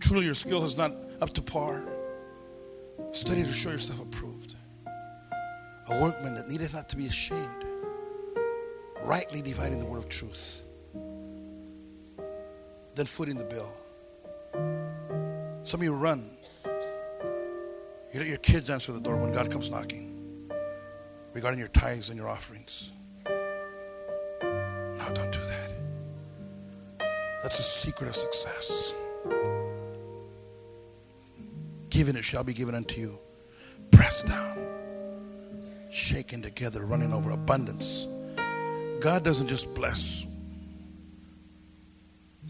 Truly, 0.00 0.24
your 0.24 0.34
skill 0.34 0.64
is 0.64 0.76
not 0.76 0.92
up 1.20 1.34
to 1.34 1.42
par. 1.42 1.84
Study 3.12 3.42
to 3.42 3.52
show 3.52 3.70
yourself 3.70 4.02
approved. 4.02 4.54
A 5.88 6.00
workman 6.00 6.34
that 6.34 6.48
needeth 6.48 6.74
not 6.74 6.88
to 6.90 6.96
be 6.96 7.06
ashamed, 7.06 7.64
rightly 9.02 9.40
dividing 9.40 9.78
the 9.78 9.86
word 9.86 9.98
of 9.98 10.08
truth, 10.08 10.60
then 12.94 13.06
footing 13.06 13.38
the 13.38 13.44
bill. 13.44 13.72
Some 15.64 15.80
of 15.80 15.84
you 15.84 15.94
run. 15.94 16.30
You 18.12 18.20
let 18.20 18.26
your 18.26 18.38
kids 18.38 18.70
answer 18.70 18.92
the 18.92 19.00
door 19.00 19.16
when 19.16 19.32
God 19.32 19.50
comes 19.50 19.70
knocking 19.70 20.08
regarding 21.32 21.58
your 21.58 21.68
tithes 21.68 22.08
and 22.08 22.18
your 22.18 22.28
offerings. 22.28 22.90
No, 23.24 25.14
don't 25.14 25.32
do 25.32 25.40
that. 25.40 25.70
That's 27.42 27.56
the 27.56 27.62
secret 27.62 28.08
of 28.08 28.16
success. 28.16 28.92
Given 31.98 32.14
it 32.14 32.24
shall 32.24 32.44
be 32.44 32.54
given 32.54 32.76
unto 32.76 33.00
you. 33.00 33.18
Pressed 33.90 34.26
down, 34.26 34.56
shaken 35.90 36.40
together, 36.40 36.86
running 36.86 37.12
over 37.12 37.32
abundance. 37.32 38.06
God 39.00 39.24
doesn't 39.24 39.48
just 39.48 39.74
bless 39.74 40.24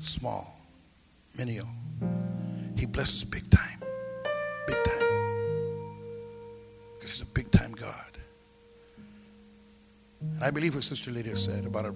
small, 0.03 0.55
menial. 1.39 1.67
He 2.77 2.85
blesses 2.85 3.25
big 3.25 3.49
time. 3.49 3.83
Big 4.67 4.85
time. 4.85 5.07
Because 6.99 7.13
he's 7.13 7.23
a 7.23 7.27
big 7.33 7.51
time 7.51 7.73
God. 7.73 8.19
And 10.21 10.45
I 10.45 10.51
believe 10.51 10.75
what 10.75 10.85
Sister 10.85 11.11
Lydia 11.11 11.39
said 11.39 11.65
about 11.65 11.87
our 11.87 11.95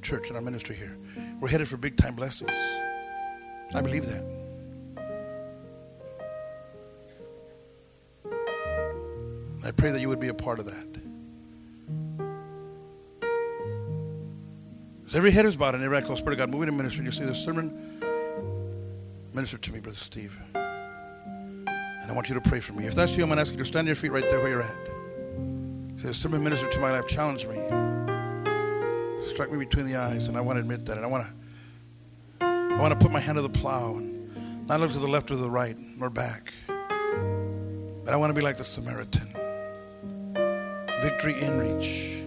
church 0.00 0.28
and 0.28 0.36
our 0.36 0.42
ministry 0.42 0.74
here. 0.74 0.96
We're 1.38 1.48
headed 1.48 1.68
for 1.68 1.76
big 1.76 1.98
time 1.98 2.14
blessings. 2.14 2.50
I 3.74 3.82
believe 3.82 4.06
that. 4.06 4.43
I 9.64 9.70
pray 9.70 9.90
that 9.90 10.00
you 10.00 10.10
would 10.10 10.20
be 10.20 10.28
a 10.28 10.34
part 10.34 10.58
of 10.58 10.66
that. 10.66 10.86
As 15.06 15.14
every 15.14 15.30
head 15.30 15.46
is 15.46 15.56
bowed 15.56 15.74
and 15.74 15.82
every 15.82 15.96
eye 15.96 16.02
closed, 16.02 16.18
Spirit 16.20 16.34
of 16.34 16.38
God, 16.38 16.50
moving 16.50 16.68
in 16.68 16.76
ministry, 16.76 17.04
you 17.04 17.12
see 17.12 17.24
this 17.24 17.42
sermon, 17.42 17.98
minister 19.32 19.56
to 19.56 19.72
me, 19.72 19.80
Brother 19.80 19.96
Steve. 19.96 20.36
And 20.54 22.10
I 22.10 22.12
want 22.12 22.28
you 22.28 22.34
to 22.34 22.42
pray 22.42 22.60
for 22.60 22.74
me. 22.74 22.86
If 22.86 22.94
that's 22.94 23.16
you, 23.16 23.22
I'm 23.22 23.30
going 23.30 23.38
to 23.38 23.40
ask 23.40 23.52
you 23.52 23.58
to 23.58 23.64
stand 23.64 23.86
your 23.86 23.96
feet 23.96 24.12
right 24.12 24.28
there 24.28 24.40
where 24.40 24.50
you're 24.50 24.62
at. 24.62 24.76
Say, 25.96 26.08
the 26.08 26.14
sermon 26.14 26.44
minister 26.44 26.68
to 26.68 26.80
my 26.80 26.90
life 26.90 27.06
challenged 27.06 27.48
me. 27.48 27.56
Struck 29.24 29.50
me 29.50 29.58
between 29.58 29.86
the 29.86 29.96
eyes, 29.96 30.28
and 30.28 30.36
I 30.36 30.42
want 30.42 30.56
to 30.56 30.60
admit 30.60 30.84
that. 30.86 30.98
And 30.98 31.06
I 31.06 31.08
want 31.08 31.26
to 31.26 31.32
I 32.44 32.80
want 32.80 32.92
to 32.92 32.98
put 32.98 33.12
my 33.12 33.20
hand 33.20 33.36
to 33.36 33.42
the 33.42 33.48
plow 33.48 33.96
and 33.96 34.66
not 34.66 34.80
look 34.80 34.92
to 34.92 34.98
the 34.98 35.06
left 35.06 35.30
or 35.30 35.36
the 35.36 35.48
right 35.48 35.76
or 36.00 36.10
back. 36.10 36.52
But 36.66 38.12
I 38.12 38.16
want 38.16 38.30
to 38.30 38.34
be 38.34 38.42
like 38.42 38.58
the 38.58 38.64
Samaritan 38.64 39.33
Victory 41.04 41.34
Outreach. 41.44 42.22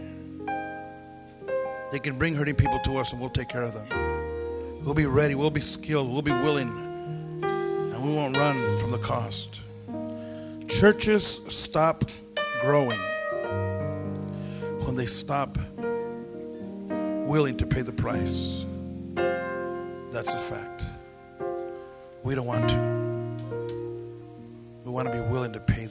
They 1.91 1.97
can 1.97 2.15
bring 2.15 2.35
hurting 2.35 2.53
people 2.53 2.77
to 2.85 2.97
us 2.97 3.11
and 3.11 3.19
we'll 3.19 3.31
take 3.31 3.49
care 3.49 3.63
of 3.63 3.73
them. 3.73 4.83
We'll 4.83 4.93
be 4.93 5.07
ready, 5.07 5.33
we'll 5.33 5.49
be 5.49 5.61
skilled, 5.61 6.13
we'll 6.13 6.21
be 6.21 6.31
willing, 6.31 6.69
and 7.41 8.03
we 8.05 8.13
won't 8.13 8.37
run 8.37 8.55
from 8.77 8.91
the 8.91 8.99
cost. 8.99 9.61
Churches 10.67 11.41
stop 11.49 12.03
growing 12.61 12.99
when 14.85 14.95
they 14.95 15.07
stop 15.07 15.57
willing 17.25 17.57
to 17.57 17.65
pay 17.65 17.81
the 17.81 17.93
price. 17.93 18.63
That's 20.11 20.35
a 20.35 20.37
fact. 20.37 20.85
We 22.21 22.35
don't 22.35 22.45
want 22.45 22.69
to. 22.69 22.77
We 24.85 24.91
want 24.91 25.11
to 25.11 25.13
be 25.15 25.21
willing 25.31 25.53
to 25.53 25.59
pay 25.59 25.86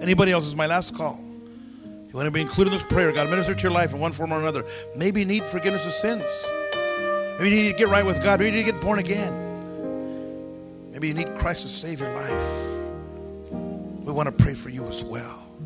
Anybody 0.00 0.32
else? 0.32 0.44
This 0.44 0.50
is 0.50 0.56
my 0.56 0.66
last 0.66 0.94
call. 0.94 1.20
You 1.84 2.16
want 2.16 2.26
to 2.26 2.30
be 2.30 2.40
included 2.40 2.72
in 2.72 2.78
this 2.78 2.86
prayer. 2.86 3.12
God 3.12 3.30
minister 3.30 3.54
to 3.54 3.62
your 3.62 3.70
life 3.70 3.92
in 3.94 4.00
one 4.00 4.12
form 4.12 4.32
or 4.32 4.40
another. 4.40 4.64
Maybe 4.96 5.20
you 5.20 5.26
need 5.26 5.44
forgiveness 5.44 5.86
of 5.86 5.92
sins. 5.92 6.46
Maybe 7.38 7.50
you 7.50 7.62
need 7.62 7.72
to 7.72 7.78
get 7.78 7.88
right 7.88 8.04
with 8.04 8.22
God. 8.22 8.40
Maybe 8.40 8.56
you 8.56 8.64
need 8.64 8.66
to 8.66 8.72
get 8.72 8.82
born 8.82 8.98
again. 8.98 10.90
Maybe 10.90 11.08
you 11.08 11.14
need 11.14 11.34
Christ 11.36 11.62
to 11.62 11.68
save 11.68 12.00
your 12.00 12.12
life. 12.12 13.52
We 14.04 14.12
want 14.12 14.28
to 14.28 14.44
pray 14.44 14.54
for 14.54 14.70
you 14.70 14.86
as 14.86 15.04
well. 15.04 15.49